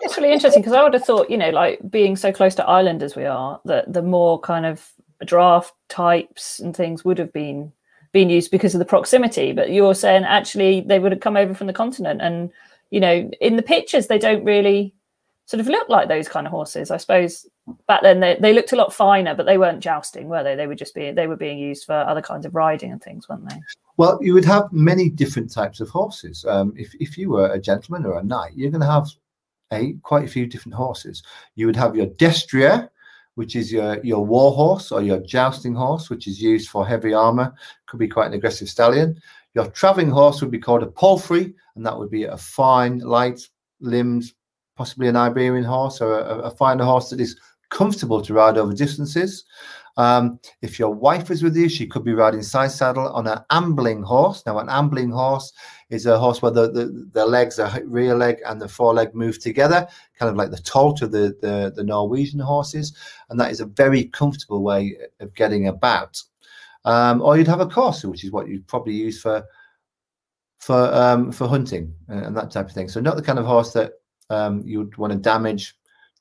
It's 0.00 0.16
really 0.16 0.32
interesting 0.32 0.62
because 0.62 0.74
I 0.74 0.82
would 0.82 0.94
have 0.94 1.04
thought, 1.04 1.28
you 1.28 1.36
know, 1.36 1.50
like 1.50 1.80
being 1.90 2.16
so 2.16 2.32
close 2.32 2.54
to 2.54 2.66
Ireland 2.66 3.02
as 3.02 3.16
we 3.16 3.26
are, 3.26 3.60
that 3.66 3.92
the 3.92 4.02
more 4.02 4.40
kind 4.40 4.64
of 4.64 4.88
draft 5.24 5.74
types 5.88 6.60
and 6.60 6.74
things 6.74 7.04
would 7.04 7.18
have 7.18 7.32
been 7.32 7.72
been 8.12 8.30
used 8.30 8.52
because 8.52 8.76
of 8.76 8.78
the 8.78 8.84
proximity. 8.84 9.52
But 9.52 9.72
you're 9.72 9.94
saying 9.94 10.22
actually 10.22 10.82
they 10.82 11.00
would 11.00 11.10
have 11.10 11.20
come 11.20 11.36
over 11.36 11.52
from 11.52 11.66
the 11.66 11.72
continent, 11.72 12.22
and 12.22 12.50
you 12.90 13.00
know, 13.00 13.28
in 13.40 13.56
the 13.56 13.62
pictures 13.62 14.06
they 14.06 14.18
don't 14.18 14.44
really 14.44 14.94
sort 15.46 15.60
of 15.60 15.66
look 15.66 15.88
like 15.88 16.08
those 16.08 16.28
kind 16.28 16.46
of 16.46 16.52
horses. 16.52 16.92
I 16.92 16.96
suppose 16.96 17.44
back 17.86 18.02
then 18.02 18.20
they, 18.20 18.36
they 18.40 18.52
looked 18.52 18.72
a 18.72 18.76
lot 18.76 18.92
finer, 18.92 19.34
but 19.34 19.46
they 19.46 19.58
weren't 19.58 19.80
jousting, 19.80 20.28
were 20.28 20.42
they? 20.42 20.54
They 20.54 20.66
were 20.66 20.74
just 20.74 20.94
being 20.94 21.14
they 21.14 21.26
were 21.26 21.36
being 21.36 21.58
used 21.58 21.84
for 21.84 21.94
other 21.94 22.22
kinds 22.22 22.46
of 22.46 22.54
riding 22.54 22.92
and 22.92 23.02
things, 23.02 23.28
weren't 23.28 23.48
they? 23.48 23.60
Well, 23.96 24.18
you 24.20 24.34
would 24.34 24.44
have 24.44 24.72
many 24.72 25.08
different 25.08 25.52
types 25.52 25.80
of 25.80 25.88
horses. 25.88 26.44
Um, 26.44 26.74
if 26.76 26.94
if 27.00 27.16
you 27.16 27.30
were 27.30 27.52
a 27.52 27.60
gentleman 27.60 28.06
or 28.06 28.18
a 28.18 28.24
knight, 28.24 28.52
you're 28.54 28.70
going 28.70 28.80
to 28.80 28.86
have 28.86 29.08
a 29.72 29.94
quite 30.02 30.24
a 30.24 30.28
few 30.28 30.46
different 30.46 30.74
horses. 30.74 31.22
You 31.54 31.66
would 31.66 31.76
have 31.76 31.96
your 31.96 32.06
destrier, 32.06 32.88
which 33.34 33.56
is 33.56 33.72
your 33.72 34.02
your 34.04 34.24
war 34.24 34.52
horse 34.52 34.92
or 34.92 35.02
your 35.02 35.20
jousting 35.20 35.74
horse, 35.74 36.10
which 36.10 36.26
is 36.26 36.42
used 36.42 36.68
for 36.68 36.86
heavy 36.86 37.14
armor. 37.14 37.54
Could 37.86 38.00
be 38.00 38.08
quite 38.08 38.26
an 38.26 38.34
aggressive 38.34 38.68
stallion. 38.68 39.20
Your 39.54 39.68
traveling 39.68 40.10
horse 40.10 40.40
would 40.40 40.50
be 40.50 40.58
called 40.58 40.82
a 40.82 40.86
palfrey, 40.86 41.54
and 41.76 41.86
that 41.86 41.96
would 41.96 42.10
be 42.10 42.24
a 42.24 42.36
fine, 42.36 42.98
light 42.98 43.40
limbs, 43.80 44.34
possibly 44.76 45.08
an 45.08 45.16
Iberian 45.16 45.64
horse 45.64 46.00
or 46.00 46.18
a, 46.18 46.38
a 46.40 46.50
finer 46.50 46.84
horse 46.84 47.10
that 47.10 47.20
is 47.20 47.38
comfortable 47.70 48.22
to 48.22 48.34
ride 48.34 48.58
over 48.58 48.72
distances. 48.72 49.44
Um, 49.96 50.40
if 50.60 50.78
your 50.78 50.92
wife 50.92 51.30
is 51.30 51.42
with 51.42 51.56
you, 51.56 51.68
she 51.68 51.86
could 51.86 52.04
be 52.04 52.14
riding 52.14 52.42
side 52.42 52.72
saddle 52.72 53.08
on 53.12 53.26
an 53.26 53.38
ambling 53.50 54.02
horse. 54.02 54.42
Now, 54.44 54.58
an 54.58 54.68
ambling 54.68 55.10
horse 55.10 55.52
is 55.90 56.06
a 56.06 56.18
horse 56.18 56.42
where 56.42 56.50
the, 56.50 56.70
the, 56.70 57.08
the 57.12 57.24
legs, 57.24 57.56
the 57.56 57.82
rear 57.86 58.14
leg 58.14 58.38
and 58.44 58.60
the 58.60 58.68
foreleg 58.68 59.14
move 59.14 59.38
together, 59.40 59.86
kind 60.18 60.30
of 60.30 60.36
like 60.36 60.50
the 60.50 60.58
tolt 60.58 61.02
of 61.02 61.12
the, 61.12 61.36
the, 61.40 61.72
the 61.74 61.84
Norwegian 61.84 62.40
horses. 62.40 62.96
And 63.30 63.38
that 63.38 63.52
is 63.52 63.60
a 63.60 63.66
very 63.66 64.06
comfortable 64.06 64.62
way 64.62 64.96
of 65.20 65.34
getting 65.34 65.68
about. 65.68 66.20
Um, 66.84 67.22
or 67.22 67.38
you'd 67.38 67.46
have 67.46 67.60
a 67.60 67.66
courser, 67.66 68.10
which 68.10 68.24
is 68.24 68.32
what 68.32 68.48
you'd 68.48 68.66
probably 68.66 68.94
use 68.94 69.20
for 69.20 69.44
for 70.58 70.94
um, 70.94 71.30
for 71.30 71.46
hunting 71.46 71.94
and 72.08 72.34
that 72.36 72.50
type 72.50 72.66
of 72.66 72.72
thing. 72.72 72.88
So 72.88 73.00
not 73.00 73.16
the 73.16 73.22
kind 73.22 73.38
of 73.38 73.44
horse 73.44 73.72
that 73.74 73.92
um, 74.30 74.62
you 74.64 74.78
would 74.78 74.96
want 74.96 75.12
to 75.12 75.18
damage 75.18 75.74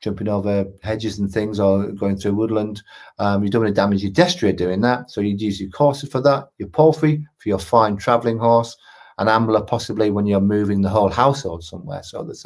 jumping 0.04 0.28
over 0.28 0.68
hedges 0.84 1.18
and 1.18 1.32
things 1.32 1.62
or 1.62 1.88
going 1.94 2.18
through 2.18 2.34
woodland. 2.34 2.84
Um, 3.20 3.42
you 3.44 3.50
don't 3.50 3.64
want 3.64 3.74
to 3.74 3.82
damage 3.82 4.04
your 4.04 4.12
destrier 4.12 4.56
doing 4.56 4.82
that. 4.82 5.10
So 5.10 5.22
you'd 5.22 5.42
use 5.42 5.62
your 5.62 5.70
courser 5.70 6.08
for 6.08 6.22
that, 6.22 6.50
your 6.58 6.68
palfrey 6.68 7.26
for 7.38 7.50
your 7.50 7.58
fine 7.58 7.96
traveling 7.96 8.38
horse, 8.38 8.76
an 9.18 9.30
ambler 9.30 9.62
possibly 9.62 10.12
when 10.12 10.26
you're 10.26 10.42
moving 10.42 10.82
the 10.82 10.90
whole 10.90 11.10
household 11.10 11.64
somewhere. 11.64 12.04
So 12.04 12.22
there's 12.22 12.46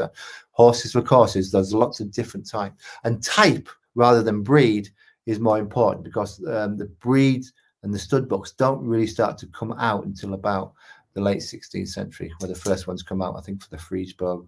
horses 0.51 0.91
for 0.91 1.01
courses. 1.01 1.51
There's 1.51 1.73
lots 1.73 1.99
of 1.99 2.11
different 2.11 2.47
type 2.47 2.73
and 3.03 3.23
type 3.23 3.67
rather 3.95 4.21
than 4.21 4.43
breed 4.43 4.89
is 5.25 5.39
more 5.39 5.57
important 5.57 6.05
because 6.05 6.39
um, 6.47 6.77
the 6.77 6.85
breed 6.99 7.43
and 7.81 7.91
the 7.91 7.99
stud 7.99 8.29
books 8.29 8.51
don't 8.51 8.85
really 8.85 9.07
start 9.07 9.37
to 9.39 9.47
come 9.47 9.73
out 9.73 10.05
until 10.05 10.35
about 10.35 10.73
the 11.13 11.21
late 11.21 11.39
16th 11.39 11.87
century, 11.87 12.31
where 12.37 12.47
the 12.47 12.53
first 12.53 12.85
ones 12.85 13.01
come 13.01 13.23
out, 13.23 13.35
I 13.35 13.41
think, 13.41 13.63
for 13.63 13.69
the 13.69 13.77
Friesberg 13.77 14.45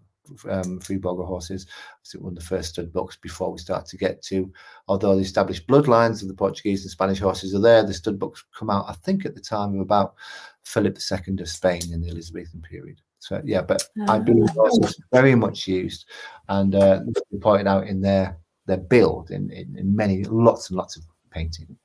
um, 0.50 0.80
Fribourg 0.80 1.26
horses. 1.26 1.66
I 1.70 2.08
think 2.08 2.24
one 2.24 2.34
of 2.34 2.40
the 2.40 2.46
first 2.46 2.70
stud 2.70 2.92
books 2.92 3.16
before 3.16 3.52
we 3.52 3.58
start 3.58 3.86
to 3.88 3.98
get 3.98 4.22
to, 4.24 4.52
although 4.88 5.16
the 5.16 5.22
established 5.22 5.68
bloodlines 5.68 6.22
of 6.22 6.28
the 6.28 6.34
Portuguese 6.34 6.84
and 6.84 6.92
Spanish 6.92 7.20
horses 7.20 7.54
are 7.56 7.60
there, 7.60 7.84
the 7.84 7.94
stud 7.94 8.20
books 8.20 8.44
come 8.58 8.70
out, 8.70 8.86
I 8.88 8.94
think, 8.94 9.26
at 9.26 9.36
the 9.36 9.42
time 9.42 9.76
of 9.76 9.82
about 9.82 10.16
Philip 10.64 10.98
II 10.98 11.36
of 11.40 11.50
Spain 11.50 11.82
in 11.92 12.02
the 12.02 12.10
Elizabethan 12.10 12.62
period. 12.62 13.02
So 13.20 13.42
yeah, 13.44 13.62
but 13.62 13.84
I 14.08 14.16
ah. 14.16 14.20
believe 14.20 14.50
horses 14.50 15.02
very 15.12 15.36
much 15.36 15.68
used, 15.68 16.06
and 16.48 16.74
uh, 16.74 17.02
pointed 17.42 17.68
out 17.68 17.88
in 17.88 18.02
their 18.02 18.38
their 18.66 18.78
build 18.78 19.32
in, 19.32 19.52
in, 19.52 19.76
in 19.78 19.96
many 19.96 20.24
lots 20.24 20.70
and 20.70 20.78
lots 20.78 20.96
of 20.96 21.04
painting. 21.32 21.78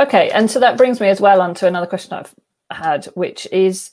Okay, 0.00 0.30
and 0.30 0.50
so 0.50 0.60
that 0.60 0.78
brings 0.78 1.00
me 1.00 1.08
as 1.08 1.20
well 1.20 1.40
on 1.40 1.54
to 1.54 1.66
another 1.66 1.86
question 1.86 2.14
I've 2.14 2.34
had, 2.70 3.06
which 3.14 3.46
is 3.52 3.90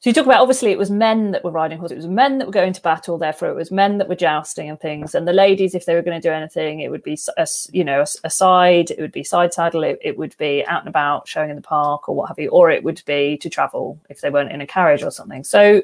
so 0.00 0.08
you 0.08 0.14
talk 0.14 0.24
about 0.24 0.40
obviously 0.40 0.70
it 0.70 0.78
was 0.78 0.90
men 0.90 1.30
that 1.32 1.44
were 1.44 1.50
riding 1.50 1.78
horses, 1.78 1.92
it 1.92 1.96
was 1.98 2.06
men 2.06 2.38
that 2.38 2.46
were 2.46 2.52
going 2.52 2.72
to 2.72 2.80
battle, 2.80 3.18
therefore 3.18 3.50
it 3.50 3.54
was 3.54 3.70
men 3.70 3.98
that 3.98 4.08
were 4.08 4.14
jousting 4.14 4.70
and 4.70 4.80
things. 4.80 5.14
And 5.14 5.28
the 5.28 5.34
ladies, 5.34 5.74
if 5.74 5.84
they 5.84 5.94
were 5.94 6.00
going 6.00 6.18
to 6.18 6.26
do 6.26 6.32
anything, 6.32 6.80
it 6.80 6.90
would 6.90 7.02
be 7.02 7.18
a, 7.36 7.46
you 7.70 7.84
know 7.84 8.00
a, 8.00 8.06
a 8.24 8.30
side, 8.30 8.90
it 8.90 8.98
would 8.98 9.12
be 9.12 9.22
side 9.22 9.52
saddle, 9.52 9.84
it, 9.84 9.98
it 10.00 10.16
would 10.16 10.34
be 10.38 10.64
out 10.66 10.80
and 10.80 10.88
about, 10.88 11.28
showing 11.28 11.50
in 11.50 11.56
the 11.56 11.60
park 11.60 12.08
or 12.08 12.14
what 12.14 12.28
have 12.28 12.38
you, 12.38 12.48
or 12.48 12.70
it 12.70 12.82
would 12.82 13.02
be 13.04 13.36
to 13.36 13.50
travel 13.50 14.00
if 14.08 14.22
they 14.22 14.30
weren't 14.30 14.52
in 14.52 14.62
a 14.62 14.66
carriage 14.66 15.02
or 15.02 15.10
something. 15.10 15.44
So 15.44 15.82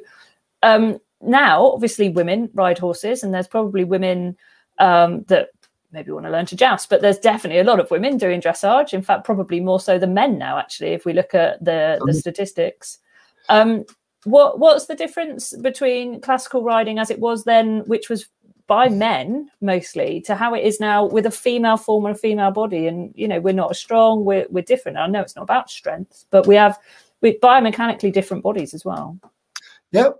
um, 0.62 0.98
now, 1.20 1.66
obviously, 1.66 2.08
women 2.08 2.48
ride 2.54 2.78
horses, 2.78 3.22
and 3.22 3.34
there's 3.34 3.48
probably 3.48 3.84
women 3.84 4.34
um, 4.78 5.24
that 5.24 5.50
maybe 5.92 6.10
want 6.10 6.24
to 6.24 6.32
learn 6.32 6.46
to 6.46 6.56
joust, 6.56 6.88
but 6.88 7.02
there's 7.02 7.18
definitely 7.18 7.60
a 7.60 7.64
lot 7.64 7.80
of 7.80 7.90
women 7.90 8.16
doing 8.16 8.40
dressage. 8.40 8.94
In 8.94 9.02
fact, 9.02 9.24
probably 9.24 9.60
more 9.60 9.78
so 9.78 9.98
than 9.98 10.14
men 10.14 10.38
now. 10.38 10.58
Actually, 10.58 10.92
if 10.92 11.04
we 11.04 11.12
look 11.12 11.34
at 11.34 11.62
the 11.62 12.00
the 12.06 12.14
statistics. 12.14 13.00
Um, 13.48 13.84
what 14.26 14.58
what's 14.58 14.86
the 14.86 14.96
difference 14.96 15.54
between 15.56 16.20
classical 16.20 16.62
riding 16.62 16.98
as 16.98 17.10
it 17.10 17.20
was 17.20 17.44
then, 17.44 17.80
which 17.86 18.08
was 18.10 18.26
by 18.66 18.88
men 18.88 19.48
mostly, 19.60 20.20
to 20.22 20.34
how 20.34 20.52
it 20.52 20.64
is 20.64 20.80
now 20.80 21.06
with 21.06 21.26
a 21.26 21.30
female 21.30 21.76
form 21.76 22.06
and 22.06 22.16
a 22.16 22.18
female 22.18 22.50
body? 22.50 22.88
And 22.88 23.12
you 23.14 23.28
know, 23.28 23.40
we're 23.40 23.54
not 23.54 23.70
as 23.70 23.78
strong. 23.78 24.24
We're 24.24 24.46
we're 24.50 24.64
different. 24.64 24.98
I 24.98 25.06
know 25.06 25.20
it's 25.20 25.36
not 25.36 25.42
about 25.42 25.70
strength, 25.70 26.24
but 26.30 26.46
we 26.46 26.56
have 26.56 26.76
we 27.20 27.38
biomechanically 27.38 28.12
different 28.12 28.42
bodies 28.42 28.74
as 28.74 28.84
well. 28.84 29.16
Yeah, 29.92 30.10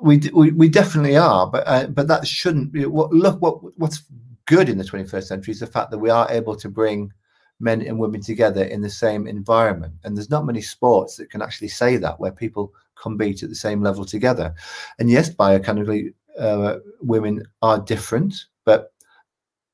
we 0.00 0.18
we, 0.32 0.52
we 0.52 0.68
definitely 0.68 1.16
are. 1.16 1.48
But 1.48 1.64
uh, 1.66 1.86
but 1.88 2.06
that 2.06 2.26
shouldn't 2.26 2.70
be. 2.70 2.86
What 2.86 3.12
look 3.12 3.42
what 3.42 3.76
what's 3.76 4.04
good 4.46 4.68
in 4.68 4.78
the 4.78 4.84
21st 4.84 5.24
century 5.24 5.52
is 5.52 5.60
the 5.60 5.66
fact 5.66 5.90
that 5.90 5.98
we 5.98 6.10
are 6.10 6.30
able 6.30 6.54
to 6.56 6.68
bring 6.68 7.12
men 7.58 7.82
and 7.82 7.98
women 7.98 8.20
together 8.20 8.64
in 8.64 8.80
the 8.80 8.90
same 8.90 9.26
environment. 9.26 9.94
And 10.04 10.16
there's 10.16 10.30
not 10.30 10.46
many 10.46 10.60
sports 10.60 11.16
that 11.16 11.30
can 11.30 11.42
actually 11.42 11.68
say 11.68 11.96
that, 11.96 12.18
where 12.18 12.32
people 12.32 12.72
compete 13.02 13.42
at 13.42 13.48
the 13.48 13.54
same 13.54 13.82
level 13.82 14.04
together. 14.04 14.54
And 14.98 15.10
yes, 15.10 15.28
biomechanically, 15.28 16.14
uh, 16.38 16.76
women 17.00 17.42
are 17.60 17.78
different, 17.78 18.34
but 18.64 18.92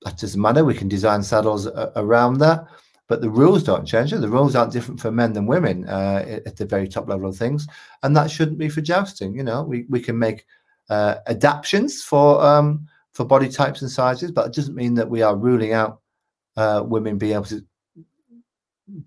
that 0.02 0.18
doesn't 0.18 0.40
matter. 0.40 0.64
We 0.64 0.74
can 0.74 0.88
design 0.88 1.22
saddles 1.22 1.66
uh, 1.66 1.92
around 1.96 2.38
that, 2.38 2.66
but 3.08 3.20
the 3.20 3.30
rules 3.30 3.62
don't 3.62 3.86
change. 3.86 4.10
The 4.10 4.28
rules 4.28 4.54
aren't 4.54 4.72
different 4.72 5.00
for 5.00 5.10
men 5.10 5.32
than 5.32 5.46
women 5.46 5.88
uh, 5.88 6.40
at 6.46 6.56
the 6.56 6.66
very 6.66 6.88
top 6.88 7.08
level 7.08 7.28
of 7.28 7.36
things, 7.36 7.66
and 8.02 8.16
that 8.16 8.30
shouldn't 8.30 8.58
be 8.58 8.68
for 8.68 8.80
jousting. 8.80 9.34
You 9.34 9.44
know, 9.44 9.62
we 9.62 9.86
we 9.88 10.00
can 10.00 10.18
make 10.18 10.46
uh, 10.90 11.16
adaptations 11.26 12.02
for 12.02 12.42
um, 12.44 12.86
for 13.12 13.24
body 13.24 13.48
types 13.48 13.82
and 13.82 13.90
sizes, 13.90 14.30
but 14.30 14.46
it 14.46 14.54
doesn't 14.54 14.76
mean 14.76 14.94
that 14.94 15.10
we 15.10 15.22
are 15.22 15.36
ruling 15.36 15.72
out 15.72 16.00
uh, 16.56 16.82
women 16.84 17.18
being 17.18 17.34
able 17.34 17.44
to 17.44 17.64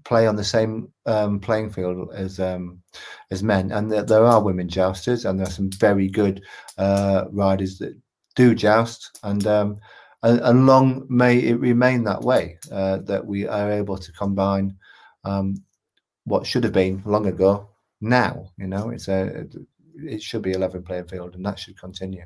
play 0.03 0.27
on 0.27 0.35
the 0.35 0.43
same 0.43 0.91
um, 1.05 1.39
playing 1.39 1.71
field 1.71 2.09
as 2.13 2.39
um, 2.39 2.81
as 3.31 3.43
men, 3.43 3.71
and 3.71 3.91
there, 3.91 4.03
there, 4.03 4.25
are 4.25 4.43
women 4.43 4.69
jousters, 4.69 5.25
and 5.25 5.39
there 5.39 5.47
are 5.47 5.51
some 5.51 5.71
very 5.71 6.07
good 6.07 6.43
uh, 6.77 7.25
riders 7.31 7.77
that 7.79 7.97
do 8.35 8.55
joust, 8.55 9.19
and, 9.23 9.45
um, 9.47 9.77
and, 10.23 10.65
long 10.65 11.05
may 11.09 11.37
it 11.39 11.59
remain 11.59 12.03
that 12.03 12.21
way 12.21 12.57
uh, 12.71 12.97
that 12.97 13.25
we 13.25 13.47
are 13.47 13.71
able 13.71 13.97
to 13.97 14.11
combine 14.13 14.75
um, 15.25 15.55
what 16.25 16.45
should 16.45 16.63
have 16.63 16.73
been 16.73 17.01
long 17.05 17.27
ago. 17.27 17.69
Now, 17.99 18.51
you 18.57 18.67
know, 18.67 18.89
it's 18.89 19.07
a 19.07 19.47
it 19.95 20.21
should 20.21 20.41
be 20.41 20.53
a 20.53 20.59
level 20.59 20.81
playing 20.81 21.07
field, 21.07 21.35
and 21.35 21.45
that 21.45 21.59
should 21.59 21.79
continue. 21.79 22.25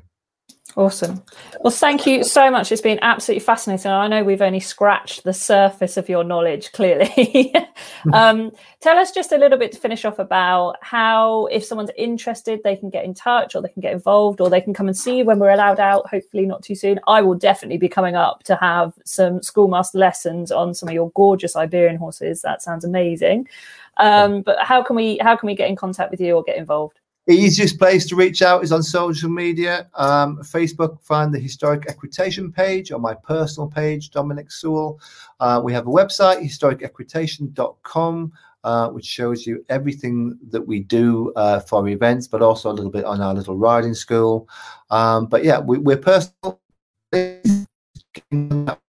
Awesome. 0.74 1.22
Well, 1.60 1.70
thank 1.70 2.06
you 2.06 2.22
so 2.22 2.50
much. 2.50 2.70
It's 2.70 2.82
been 2.82 2.98
absolutely 3.00 3.44
fascinating. 3.44 3.90
I 3.90 4.08
know 4.08 4.22
we've 4.22 4.42
only 4.42 4.60
scratched 4.60 5.24
the 5.24 5.32
surface 5.32 5.96
of 5.96 6.08
your 6.08 6.22
knowledge, 6.22 6.72
clearly. 6.72 7.54
um, 8.12 8.50
tell 8.80 8.98
us 8.98 9.10
just 9.10 9.32
a 9.32 9.38
little 9.38 9.58
bit 9.58 9.72
to 9.72 9.78
finish 9.78 10.04
off 10.04 10.18
about 10.18 10.76
how, 10.82 11.46
if 11.46 11.64
someone's 11.64 11.90
interested, 11.96 12.60
they 12.62 12.76
can 12.76 12.90
get 12.90 13.06
in 13.06 13.14
touch 13.14 13.54
or 13.54 13.62
they 13.62 13.70
can 13.70 13.80
get 13.80 13.92
involved 13.92 14.40
or 14.40 14.50
they 14.50 14.60
can 14.60 14.74
come 14.74 14.86
and 14.86 14.96
see 14.96 15.18
you 15.18 15.24
when 15.24 15.38
we're 15.38 15.50
allowed 15.50 15.80
out, 15.80 16.10
hopefully 16.10 16.44
not 16.44 16.62
too 16.62 16.74
soon. 16.74 17.00
I 17.06 17.22
will 17.22 17.36
definitely 17.36 17.78
be 17.78 17.88
coming 17.88 18.14
up 18.14 18.42
to 18.44 18.56
have 18.56 18.92
some 19.04 19.42
schoolmaster 19.42 19.98
lessons 19.98 20.52
on 20.52 20.74
some 20.74 20.90
of 20.90 20.94
your 20.94 21.10
gorgeous 21.12 21.56
Iberian 21.56 21.96
horses. 21.96 22.42
That 22.42 22.60
sounds 22.60 22.84
amazing. 22.84 23.48
Um, 23.96 24.42
but 24.42 24.58
how 24.60 24.82
can 24.82 24.94
we 24.94 25.16
how 25.22 25.36
can 25.36 25.46
we 25.46 25.54
get 25.54 25.70
in 25.70 25.76
contact 25.76 26.10
with 26.10 26.20
you 26.20 26.34
or 26.34 26.42
get 26.42 26.58
involved? 26.58 27.00
The 27.26 27.34
easiest 27.34 27.78
place 27.80 28.06
to 28.06 28.14
reach 28.14 28.40
out 28.40 28.62
is 28.62 28.70
on 28.70 28.84
social 28.84 29.28
media. 29.28 29.88
Um, 29.94 30.38
Facebook, 30.42 31.02
find 31.02 31.34
the 31.34 31.40
Historic 31.40 31.86
Equitation 31.88 32.52
page, 32.52 32.92
or 32.92 33.00
my 33.00 33.14
personal 33.14 33.68
page, 33.68 34.12
Dominic 34.12 34.52
Sewell. 34.52 35.00
Uh, 35.40 35.60
we 35.62 35.72
have 35.72 35.88
a 35.88 35.90
website, 35.90 36.40
historicequitation.com, 36.40 38.32
uh, 38.62 38.90
which 38.90 39.06
shows 39.06 39.44
you 39.44 39.64
everything 39.68 40.38
that 40.50 40.64
we 40.64 40.80
do 40.84 41.32
uh, 41.34 41.58
for 41.58 41.88
events, 41.88 42.28
but 42.28 42.42
also 42.42 42.70
a 42.70 42.72
little 42.72 42.92
bit 42.92 43.04
on 43.04 43.20
our 43.20 43.34
little 43.34 43.56
riding 43.56 43.94
school. 43.94 44.48
Um, 44.90 45.26
but 45.26 45.42
yeah, 45.42 45.58
we, 45.58 45.78
are 45.92 45.96
personal. 45.96 46.60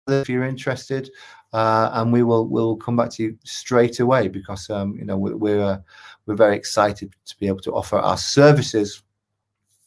If 0.06 0.28
you're 0.28 0.44
interested, 0.44 1.10
uh, 1.52 1.90
and 1.94 2.12
we 2.12 2.22
will 2.22 2.46
we 2.46 2.60
will 2.60 2.76
come 2.76 2.96
back 2.96 3.10
to 3.10 3.22
you 3.22 3.38
straight 3.44 4.00
away 4.00 4.28
because 4.28 4.70
um, 4.70 4.96
you 4.96 5.04
know 5.04 5.16
we're 5.16 5.36
we're, 5.36 5.62
uh, 5.62 5.78
we're, 6.26 6.34
very 6.34 6.56
excited 6.56 7.14
to 7.24 7.36
be 7.38 7.46
able 7.46 7.60
to 7.60 7.72
offer 7.72 7.98
our 7.98 8.16
services 8.16 9.02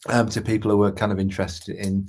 um, 0.08 0.28
to 0.28 0.40
people 0.40 0.70
who 0.70 0.82
are 0.82 0.92
kind 0.92 1.12
of 1.12 1.18
interested 1.18 1.76
in 1.76 2.08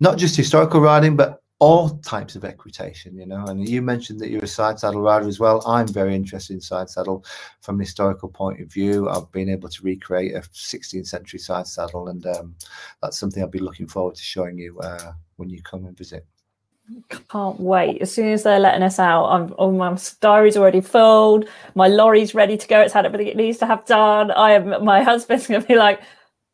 not 0.00 0.18
just 0.18 0.36
historical 0.36 0.80
riding 0.80 1.16
but 1.16 1.42
all 1.60 1.90
types 1.98 2.36
of 2.36 2.44
equitation, 2.44 3.14
you 3.14 3.26
know. 3.26 3.44
And 3.44 3.68
you 3.68 3.82
mentioned 3.82 4.18
that 4.20 4.30
you're 4.30 4.44
a 4.44 4.48
side 4.48 4.80
saddle 4.80 5.02
rider 5.02 5.28
as 5.28 5.38
well. 5.38 5.62
I'm 5.66 5.86
very 5.86 6.14
interested 6.14 6.54
in 6.54 6.60
side 6.60 6.88
saddle 6.88 7.24
from 7.60 7.76
an 7.76 7.80
historical 7.80 8.30
point 8.30 8.60
of 8.62 8.72
view. 8.72 9.10
I've 9.10 9.30
been 9.30 9.50
able 9.50 9.68
to 9.68 9.82
recreate 9.82 10.34
a 10.34 10.40
16th 10.40 11.06
century 11.06 11.38
side 11.38 11.66
saddle, 11.66 12.08
and 12.08 12.26
um, 12.26 12.54
that's 13.02 13.18
something 13.18 13.42
I'll 13.42 13.48
be 13.48 13.58
looking 13.58 13.86
forward 13.86 14.14
to 14.14 14.22
showing 14.22 14.58
you 14.58 14.78
uh, 14.80 15.12
when 15.36 15.50
you 15.50 15.62
come 15.62 15.84
and 15.84 15.96
visit. 15.96 16.26
Can't 17.30 17.60
wait. 17.60 18.02
As 18.02 18.12
soon 18.12 18.32
as 18.32 18.42
they're 18.42 18.58
letting 18.58 18.82
us 18.82 18.98
out, 18.98 19.26
I'm 19.26 19.54
oh, 19.58 19.70
my 19.70 19.96
diary's 20.20 20.56
already 20.56 20.80
filled. 20.80 21.48
My 21.74 21.88
lorry's 21.88 22.34
ready 22.34 22.56
to 22.56 22.68
go. 22.68 22.80
It's 22.80 22.92
had 22.92 23.06
everything 23.06 23.28
it 23.28 23.36
needs 23.36 23.58
to 23.58 23.66
have 23.66 23.84
done. 23.84 24.30
I 24.32 24.52
am 24.52 24.84
my 24.84 25.02
husband's 25.10 25.46
gonna 25.46 25.64
be 25.64 25.76
like, 25.76 26.00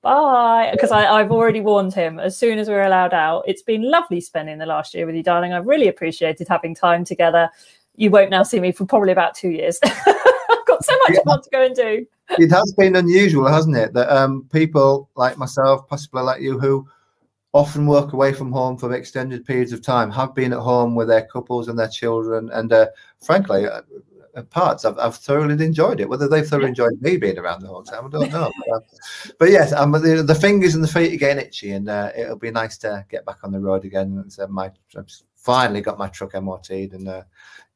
bye 0.03 0.71
because 0.73 0.93
I've 0.93 1.33
already 1.33 1.61
warned 1.61 1.93
him 1.93 2.21
as 2.21 2.37
soon 2.37 2.59
as 2.59 2.69
we're 2.69 2.83
allowed 2.83 3.15
out. 3.15 3.45
It's 3.47 3.63
been 3.63 3.91
lovely 3.91 4.21
spending 4.21 4.59
the 4.59 4.67
last 4.67 4.95
year 4.95 5.07
with 5.07 5.15
you, 5.15 5.23
darling. 5.23 5.53
I've 5.53 5.67
really 5.67 5.89
appreciated 5.89 6.47
having 6.49 6.75
time 6.75 7.05
together. 7.05 7.51
You 7.97 8.11
won't 8.11 8.31
now 8.31 8.43
see 8.43 8.61
me 8.61 8.73
for 8.73 8.85
probably 8.85 9.13
about 9.13 9.35
two 9.35 9.51
years. 9.51 9.79
I've 9.85 10.67
got 10.67 10.85
so 10.85 10.97
much 10.99 11.15
yeah. 11.15 11.21
more 11.25 11.41
to 11.41 11.51
go 11.51 11.65
and 11.65 11.75
do. 11.75 12.07
It 12.31 12.51
has 12.51 12.73
been 12.77 12.97
unusual, 12.97 13.47
hasn't 13.49 13.77
it? 13.77 13.95
That 13.95 14.11
um, 14.11 14.47
people 14.53 15.09
like 15.17 15.39
myself, 15.39 15.89
possibly 15.89 16.23
like 16.23 16.43
you, 16.43 16.59
who 16.59 16.87
often 17.57 17.87
work 17.87 18.13
away 18.13 18.33
from 18.33 18.53
home 18.53 18.77
for 18.77 18.93
extended 18.93 19.45
periods 19.45 19.73
of 19.73 19.83
time, 19.83 20.11
have 20.11 20.35
been 20.35 20.53
at 20.53 20.59
home 20.59 20.95
with 20.95 21.09
their 21.09 21.27
couples 21.27 21.69
and 21.69 21.79
their 21.79 21.89
children, 21.89 22.51
and 22.53 22.73
uh, 22.73 22.87
frankly, 23.21 23.67
uh, 23.67 23.83
parts. 24.51 24.85
I've, 24.85 24.99
I've 24.99 25.17
thoroughly 25.17 25.65
enjoyed 25.65 26.01
it. 26.01 26.09
Whether 26.09 26.29
they've 26.29 26.47
thoroughly 26.47 26.69
enjoyed 26.69 27.01
me 27.01 27.17
being 27.17 27.39
around 27.39 27.63
the 27.63 27.69
whole 27.69 27.83
time, 27.83 28.07
I 28.07 28.09
don't 28.09 28.31
know. 28.31 28.53
but, 28.59 28.75
uh, 28.75 28.81
but, 29.39 29.51
yes, 29.51 29.73
um, 29.73 29.93
the, 29.93 30.23
the, 30.23 30.35
fingers 30.35 30.75
and 30.75 30.85
the 30.85 30.89
feet 30.89 31.15
are 31.15 31.17
getting 31.17 31.45
itchy, 31.45 31.73
and 31.73 31.89
uh, 31.89 32.13
it'll 32.17 32.37
be 32.37 32.51
nice 32.51 32.77
to 32.79 33.05
get 33.09 33.25
back 33.25 33.39
on 33.43 33.53
the 33.53 33.61
road 33.61 33.85
again. 33.85 34.19
And 34.19 34.33
so 34.33 34.47
my 34.47 34.71
finally 35.47 35.81
got 35.81 35.97
my 35.97 36.09
truck 36.09 36.35
MOT'd 36.35 36.93
and 36.93 37.07
uh, 37.09 37.23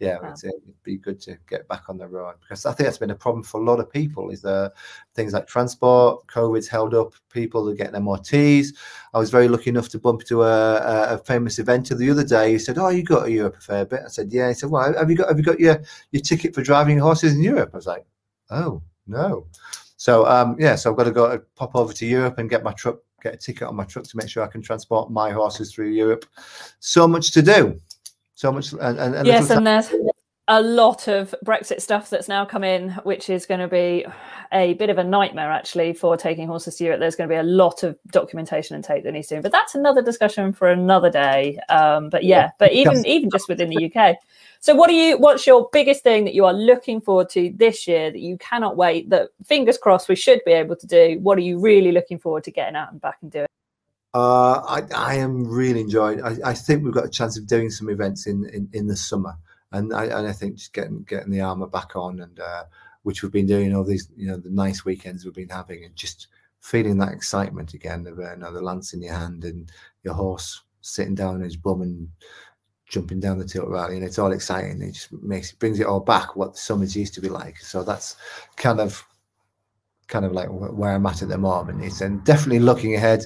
yeah, 0.00 0.18
wow. 0.20 0.34
it'd 0.42 0.82
be 0.82 0.96
good 0.96 1.20
to 1.20 1.38
get 1.48 1.68
back 1.68 1.84
on 1.88 1.98
the 1.98 2.08
road 2.08 2.34
because 2.40 2.66
I 2.66 2.72
think 2.72 2.86
that's 2.86 2.98
been 2.98 3.10
a 3.10 3.14
problem 3.14 3.44
for 3.44 3.60
a 3.60 3.64
lot 3.64 3.78
of 3.78 3.92
people. 3.92 4.30
Is 4.30 4.42
the 4.42 4.72
things 5.14 5.34
like 5.34 5.46
transport, 5.46 6.26
COVID's 6.26 6.66
held 6.66 6.94
up 6.94 7.14
people 7.30 7.68
are 7.68 7.74
getting 7.74 8.02
MOTs. 8.02 8.72
I 9.14 9.18
was 9.18 9.30
very 9.30 9.46
lucky 9.46 9.70
enough 9.70 9.88
to 9.90 10.00
bump 10.00 10.22
into 10.22 10.42
a, 10.42 11.14
a 11.14 11.18
famous 11.18 11.60
eventer 11.60 11.96
the 11.96 12.10
other 12.10 12.24
day. 12.24 12.52
He 12.52 12.58
said, 12.58 12.76
"Oh, 12.76 12.88
you 12.88 13.04
got 13.04 13.26
to 13.26 13.30
Europe 13.30 13.58
a 13.58 13.60
fair 13.60 13.84
bit." 13.84 14.00
I 14.04 14.08
said, 14.08 14.32
"Yeah." 14.32 14.48
He 14.48 14.54
said, 14.54 14.70
"Well, 14.70 14.92
have 14.94 15.08
you 15.08 15.16
got 15.16 15.28
have 15.28 15.38
you 15.38 15.44
got 15.44 15.60
your 15.60 15.80
your 16.10 16.22
ticket 16.22 16.54
for 16.54 16.62
driving 16.62 16.98
horses 16.98 17.34
in 17.34 17.42
Europe?" 17.42 17.70
I 17.72 17.76
was 17.76 17.86
like, 17.86 18.04
"Oh, 18.50 18.82
no." 19.06 19.46
So 19.96 20.26
um, 20.26 20.56
yeah, 20.58 20.76
so 20.76 20.90
I've 20.90 20.96
got 20.96 21.04
to 21.04 21.12
go 21.12 21.40
pop 21.54 21.76
over 21.76 21.92
to 21.92 22.06
Europe 22.06 22.38
and 22.38 22.48
get 22.48 22.64
my 22.64 22.72
truck, 22.72 23.00
get 23.22 23.34
a 23.34 23.36
ticket 23.36 23.68
on 23.68 23.76
my 23.76 23.84
truck 23.84 24.04
to 24.04 24.16
make 24.16 24.28
sure 24.28 24.42
I 24.42 24.48
can 24.48 24.62
transport 24.62 25.10
my 25.10 25.30
horses 25.30 25.72
through 25.72 25.90
Europe. 25.90 26.26
So 26.78 27.06
much 27.06 27.32
to 27.32 27.42
do 27.42 27.78
so 28.40 28.50
much. 28.50 28.72
And, 28.72 28.98
and, 28.98 29.26
yes, 29.26 29.50
and 29.50 29.66
there's 29.66 29.92
a 30.50 30.60
lot 30.60 31.06
of 31.06 31.32
Brexit 31.46 31.80
stuff 31.80 32.10
that's 32.10 32.26
now 32.26 32.44
come 32.44 32.64
in, 32.64 32.90
which 33.04 33.30
is 33.30 33.46
going 33.46 33.60
to 33.60 33.68
be 33.68 34.04
a 34.52 34.74
bit 34.74 34.90
of 34.90 34.98
a 34.98 35.04
nightmare 35.04 35.52
actually 35.52 35.92
for 35.92 36.16
taking 36.16 36.48
horses 36.48 36.74
to 36.74 36.84
Europe. 36.84 36.98
There's 36.98 37.14
going 37.14 37.28
to 37.28 37.32
be 37.32 37.38
a 37.38 37.44
lot 37.44 37.84
of 37.84 37.96
documentation 38.10 38.74
and 38.74 38.84
tape 38.84 39.04
that 39.04 39.12
needs 39.12 39.28
doing, 39.28 39.42
but 39.42 39.52
that's 39.52 39.76
another 39.76 40.02
discussion 40.02 40.52
for 40.52 40.68
another 40.68 41.08
day. 41.08 41.60
Um, 41.68 42.10
but 42.10 42.24
yeah, 42.24 42.50
but 42.58 42.72
even 42.72 43.06
even 43.06 43.30
just 43.30 43.48
within 43.48 43.70
the 43.70 43.92
UK. 43.94 44.16
So, 44.58 44.74
what 44.74 44.90
are 44.90 44.94
you? 44.94 45.18
What's 45.18 45.46
your 45.46 45.68
biggest 45.72 46.02
thing 46.02 46.24
that 46.24 46.34
you 46.34 46.44
are 46.46 46.52
looking 46.52 47.00
forward 47.00 47.30
to 47.30 47.54
this 47.54 47.86
year 47.86 48.10
that 48.10 48.20
you 48.20 48.36
cannot 48.38 48.76
wait? 48.76 49.08
That 49.08 49.28
fingers 49.44 49.78
crossed 49.78 50.08
we 50.08 50.16
should 50.16 50.40
be 50.44 50.52
able 50.52 50.74
to 50.74 50.86
do. 50.86 51.20
What 51.22 51.38
are 51.38 51.42
you 51.42 51.60
really 51.60 51.92
looking 51.92 52.18
forward 52.18 52.42
to 52.44 52.50
getting 52.50 52.74
out 52.74 52.90
and 52.90 53.00
back 53.00 53.18
and 53.22 53.30
doing? 53.30 53.46
Uh, 54.12 54.54
I, 54.66 54.82
I 54.96 55.14
am 55.14 55.46
really 55.46 55.80
enjoying. 55.80 56.24
I, 56.24 56.36
I 56.44 56.54
think 56.54 56.82
we've 56.82 56.92
got 56.92 57.04
a 57.04 57.10
chance 57.10 57.38
of 57.38 57.46
doing 57.46 57.70
some 57.70 57.88
events 57.88 58.26
in 58.26 58.44
in, 58.52 58.68
in 58.72 58.88
the 58.88 58.96
summer, 58.96 59.34
and 59.72 59.92
I 59.92 60.04
and 60.04 60.26
I 60.26 60.32
think 60.32 60.56
just 60.56 60.72
getting 60.72 61.02
getting 61.04 61.30
the 61.30 61.40
armor 61.40 61.66
back 61.66 61.96
on, 61.96 62.20
and 62.20 62.38
uh, 62.40 62.64
which 63.02 63.22
we've 63.22 63.32
been 63.32 63.46
doing 63.46 63.74
all 63.74 63.84
these 63.84 64.10
you 64.16 64.26
know 64.26 64.36
the 64.36 64.50
nice 64.50 64.84
weekends 64.84 65.24
we've 65.24 65.34
been 65.34 65.48
having, 65.48 65.84
and 65.84 65.94
just 65.96 66.28
feeling 66.60 66.98
that 66.98 67.12
excitement 67.12 67.74
again 67.74 68.06
of 68.06 68.18
uh, 68.18 68.60
lance 68.60 68.92
in 68.92 69.02
your 69.02 69.14
hand 69.14 69.44
and 69.44 69.72
your 70.04 70.14
horse 70.14 70.62
sitting 70.82 71.14
down 71.14 71.36
on 71.36 71.40
his 71.40 71.56
bum 71.56 71.82
and 71.82 72.08
jumping 72.86 73.20
down 73.20 73.38
the 73.38 73.44
tilt 73.44 73.68
rally, 73.68 73.96
and 73.96 74.04
it's 74.04 74.18
all 74.18 74.32
exciting. 74.32 74.82
It 74.82 74.92
just 74.92 75.12
makes 75.12 75.52
brings 75.52 75.80
it 75.80 75.86
all 75.86 76.00
back 76.00 76.36
what 76.36 76.52
the 76.54 76.58
summers 76.58 76.96
used 76.96 77.14
to 77.14 77.20
be 77.20 77.28
like. 77.28 77.58
So 77.58 77.82
that's 77.82 78.16
kind 78.56 78.80
of 78.80 79.04
kind 80.08 80.24
of 80.24 80.32
like 80.32 80.48
where 80.50 80.92
I'm 80.92 81.06
at 81.06 81.22
at 81.22 81.28
the 81.28 81.38
moment. 81.38 81.84
It's 81.84 82.00
and 82.00 82.22
definitely 82.24 82.58
looking 82.58 82.94
ahead 82.94 83.24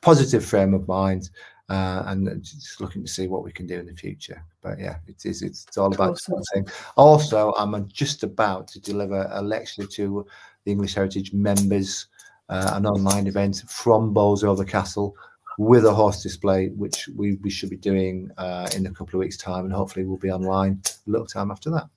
positive 0.00 0.44
frame 0.44 0.74
of 0.74 0.86
mind 0.86 1.30
uh, 1.68 2.02
and 2.06 2.42
just 2.42 2.80
looking 2.80 3.02
to 3.02 3.08
see 3.08 3.26
what 3.26 3.44
we 3.44 3.52
can 3.52 3.66
do 3.66 3.78
in 3.78 3.86
the 3.86 3.94
future. 3.94 4.42
But 4.62 4.78
yeah, 4.78 4.96
it 5.06 5.24
is. 5.24 5.42
It's, 5.42 5.66
it's 5.66 5.78
all 5.78 5.92
about 5.92 6.18
something. 6.18 6.66
Also, 6.96 7.52
I'm 7.58 7.88
just 7.88 8.22
about 8.22 8.68
to 8.68 8.80
deliver 8.80 9.28
a 9.30 9.42
lecture 9.42 9.86
to 9.86 10.26
the 10.64 10.72
English 10.72 10.94
Heritage 10.94 11.32
members, 11.32 12.06
uh, 12.48 12.72
an 12.74 12.86
online 12.86 13.26
event 13.26 13.64
from 13.68 14.14
Bolsover 14.14 14.64
Castle 14.64 15.14
with 15.58 15.84
a 15.84 15.92
horse 15.92 16.22
display, 16.22 16.68
which 16.68 17.08
we, 17.16 17.34
we 17.42 17.50
should 17.50 17.68
be 17.68 17.76
doing 17.76 18.30
uh, 18.38 18.68
in 18.76 18.86
a 18.86 18.90
couple 18.90 19.18
of 19.18 19.20
weeks' 19.20 19.36
time, 19.36 19.64
and 19.64 19.72
hopefully 19.72 20.04
we'll 20.04 20.16
be 20.16 20.30
online 20.30 20.80
a 21.06 21.10
little 21.10 21.26
time 21.26 21.50
after 21.50 21.68
that. 21.70 21.88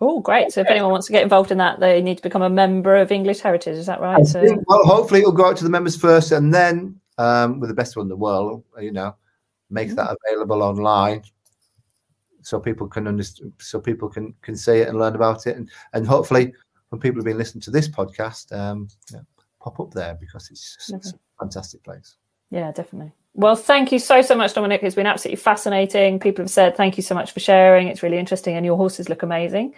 Oh, 0.00 0.20
great! 0.20 0.50
So 0.50 0.62
if 0.62 0.68
anyone 0.68 0.90
wants 0.90 1.06
to 1.08 1.12
get 1.12 1.22
involved 1.22 1.52
in 1.52 1.58
that, 1.58 1.78
they 1.78 2.00
need 2.00 2.16
to 2.16 2.22
become 2.22 2.40
a 2.40 2.48
member 2.48 2.96
of 2.96 3.12
English 3.12 3.40
Heritage. 3.40 3.76
Is 3.76 3.86
that 3.86 4.00
right? 4.00 4.26
So... 4.26 4.40
Think, 4.40 4.62
well, 4.66 4.82
hopefully 4.84 5.20
it'll 5.20 5.32
go 5.32 5.46
out 5.46 5.58
to 5.58 5.64
the 5.64 5.70
members 5.70 5.96
first, 5.96 6.32
and 6.32 6.54
then 6.54 6.99
um, 7.20 7.60
with 7.60 7.68
the 7.68 7.74
best 7.74 7.96
one 7.96 8.04
in 8.04 8.08
the 8.08 8.16
world, 8.16 8.64
you 8.80 8.92
know, 8.92 9.14
make 9.68 9.88
mm-hmm. 9.88 9.96
that 9.96 10.16
available 10.26 10.62
online 10.62 11.22
so 12.42 12.58
people 12.58 12.88
can 12.88 13.06
understand, 13.06 13.52
so 13.58 13.78
people 13.78 14.08
can 14.08 14.34
can 14.40 14.56
see 14.56 14.78
it 14.78 14.88
and 14.88 14.98
learn 14.98 15.14
about 15.14 15.46
it, 15.46 15.56
and 15.56 15.70
and 15.92 16.06
hopefully 16.06 16.52
when 16.88 17.00
people 17.00 17.20
have 17.20 17.26
been 17.26 17.38
listening 17.38 17.60
to 17.62 17.70
this 17.70 17.88
podcast, 17.88 18.50
um, 18.58 18.88
pop 19.60 19.78
up 19.78 19.92
there 19.92 20.16
because 20.18 20.50
it's, 20.50 20.90
it's 20.92 21.12
a 21.12 21.18
fantastic 21.38 21.84
place. 21.84 22.16
Yeah, 22.50 22.72
definitely. 22.72 23.12
Well, 23.34 23.56
thank 23.56 23.92
you 23.92 23.98
so 23.98 24.22
so 24.22 24.34
much, 24.34 24.54
Dominic. 24.54 24.82
It's 24.82 24.96
been 24.96 25.06
absolutely 25.06 25.36
fascinating. 25.36 26.18
People 26.18 26.42
have 26.42 26.50
said 26.50 26.76
thank 26.76 26.96
you 26.96 27.02
so 27.02 27.14
much 27.14 27.32
for 27.32 27.40
sharing. 27.40 27.88
It's 27.88 28.02
really 28.02 28.18
interesting, 28.18 28.56
and 28.56 28.66
your 28.66 28.76
horses 28.76 29.08
look 29.08 29.22
amazing. 29.22 29.74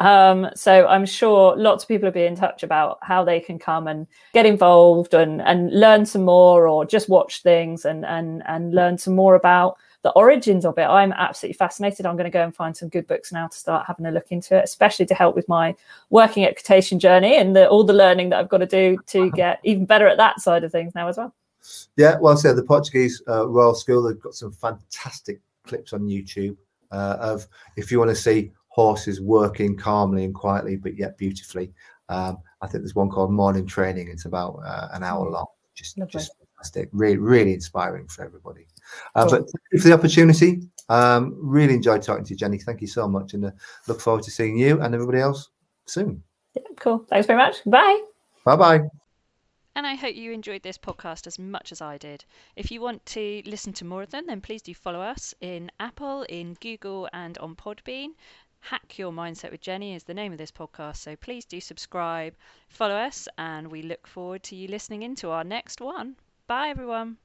Um, 0.00 0.48
so 0.54 0.86
I'm 0.86 1.04
sure 1.04 1.54
lots 1.56 1.84
of 1.84 1.88
people 1.88 2.06
will 2.06 2.12
be 2.12 2.24
in 2.24 2.34
touch 2.34 2.62
about 2.62 2.98
how 3.02 3.22
they 3.22 3.38
can 3.38 3.58
come 3.58 3.86
and 3.86 4.06
get 4.32 4.46
involved 4.46 5.12
and, 5.12 5.42
and 5.42 5.70
learn 5.78 6.06
some 6.06 6.24
more 6.24 6.66
or 6.66 6.86
just 6.86 7.10
watch 7.10 7.42
things 7.42 7.84
and, 7.84 8.06
and, 8.06 8.42
and 8.46 8.74
learn 8.74 8.96
some 8.96 9.14
more 9.14 9.34
about 9.34 9.76
the 10.02 10.10
origins 10.12 10.64
of 10.64 10.78
it. 10.78 10.84
I'm 10.84 11.12
absolutely 11.12 11.58
fascinated. 11.58 12.06
I'm 12.06 12.16
going 12.16 12.24
to 12.24 12.30
go 12.30 12.42
and 12.42 12.56
find 12.56 12.74
some 12.74 12.88
good 12.88 13.06
books 13.06 13.30
now 13.30 13.48
to 13.48 13.56
start 13.58 13.84
having 13.86 14.06
a 14.06 14.10
look 14.10 14.32
into 14.32 14.56
it, 14.56 14.64
especially 14.64 15.04
to 15.04 15.14
help 15.14 15.36
with 15.36 15.48
my 15.50 15.76
working 16.08 16.46
equitation 16.46 16.98
journey 16.98 17.36
and 17.36 17.54
the, 17.54 17.68
all 17.68 17.84
the 17.84 17.92
learning 17.92 18.30
that 18.30 18.38
I've 18.38 18.48
got 18.48 18.58
to 18.58 18.66
do 18.66 18.96
to 19.08 19.30
get 19.34 19.60
even 19.64 19.84
better 19.84 20.08
at 20.08 20.16
that 20.16 20.40
side 20.40 20.64
of 20.64 20.72
things 20.72 20.94
now 20.94 21.08
as 21.08 21.18
well. 21.18 21.34
Yeah, 21.96 22.18
well, 22.18 22.36
so 22.36 22.54
the 22.54 22.62
Portuguese 22.62 23.22
uh, 23.28 23.46
Royal 23.48 23.74
School, 23.74 24.02
they've 24.02 24.20
got 24.20 24.34
some 24.34 24.52
fantastic 24.52 25.40
clips 25.66 25.92
on 25.92 26.02
YouTube 26.02 26.56
uh, 26.90 27.16
of 27.20 27.46
if 27.76 27.90
you 27.90 27.98
want 27.98 28.10
to 28.10 28.16
see 28.16 28.52
horses 28.68 29.20
working 29.20 29.76
calmly 29.76 30.24
and 30.24 30.34
quietly, 30.34 30.76
but 30.76 30.96
yet 30.96 31.18
beautifully. 31.18 31.72
Um, 32.08 32.38
I 32.62 32.66
think 32.66 32.82
there's 32.82 32.94
one 32.94 33.10
called 33.10 33.32
Morning 33.32 33.66
Training. 33.66 34.08
It's 34.08 34.24
about 34.24 34.60
uh, 34.64 34.88
an 34.92 35.02
hour 35.02 35.26
mm. 35.26 35.32
long. 35.32 35.46
Just, 35.74 35.96
just 36.08 36.32
fantastic. 36.38 36.88
Really, 36.92 37.16
really 37.16 37.54
inspiring 37.54 38.06
for 38.06 38.24
everybody. 38.24 38.66
Uh, 39.14 39.22
cool. 39.22 39.30
But 39.30 39.38
thank 39.40 39.64
you 39.72 39.78
for 39.80 39.88
the 39.88 39.94
opportunity. 39.94 40.62
Um, 40.88 41.36
really 41.38 41.74
enjoyed 41.74 42.02
talking 42.02 42.24
to 42.24 42.30
you, 42.30 42.36
Jenny. 42.36 42.58
Thank 42.58 42.80
you 42.80 42.88
so 42.88 43.08
much, 43.08 43.34
and 43.34 43.46
uh, 43.46 43.50
look 43.86 44.00
forward 44.00 44.24
to 44.24 44.30
seeing 44.30 44.58
you 44.58 44.80
and 44.80 44.94
everybody 44.94 45.20
else 45.20 45.50
soon. 45.86 46.22
Yeah, 46.54 46.62
cool. 46.80 47.06
Thanks 47.08 47.26
very 47.26 47.38
much. 47.38 47.56
Bye. 47.64 48.02
Bye 48.44 48.56
bye. 48.56 48.80
And 49.80 49.86
I 49.86 49.94
hope 49.94 50.14
you 50.14 50.32
enjoyed 50.32 50.62
this 50.62 50.76
podcast 50.76 51.26
as 51.26 51.38
much 51.38 51.72
as 51.72 51.80
I 51.80 51.96
did. 51.96 52.26
If 52.54 52.70
you 52.70 52.82
want 52.82 53.06
to 53.16 53.40
listen 53.46 53.72
to 53.72 53.86
more 53.86 54.02
of 54.02 54.10
them, 54.10 54.26
then 54.26 54.42
please 54.42 54.60
do 54.60 54.74
follow 54.74 55.00
us 55.00 55.34
in 55.40 55.70
Apple, 55.80 56.24
in 56.24 56.52
Google, 56.60 57.08
and 57.14 57.38
on 57.38 57.56
Podbean. 57.56 58.10
Hack 58.60 58.98
Your 58.98 59.10
Mindset 59.10 59.50
with 59.50 59.62
Jenny 59.62 59.94
is 59.94 60.04
the 60.04 60.12
name 60.12 60.32
of 60.32 60.38
this 60.38 60.50
podcast. 60.50 60.98
So 60.98 61.16
please 61.16 61.46
do 61.46 61.62
subscribe, 61.62 62.34
follow 62.68 62.94
us, 62.94 63.26
and 63.38 63.68
we 63.68 63.80
look 63.80 64.06
forward 64.06 64.42
to 64.42 64.54
you 64.54 64.68
listening 64.68 65.00
into 65.00 65.30
our 65.30 65.44
next 65.44 65.80
one. 65.80 66.16
Bye, 66.46 66.68
everyone. 66.68 67.16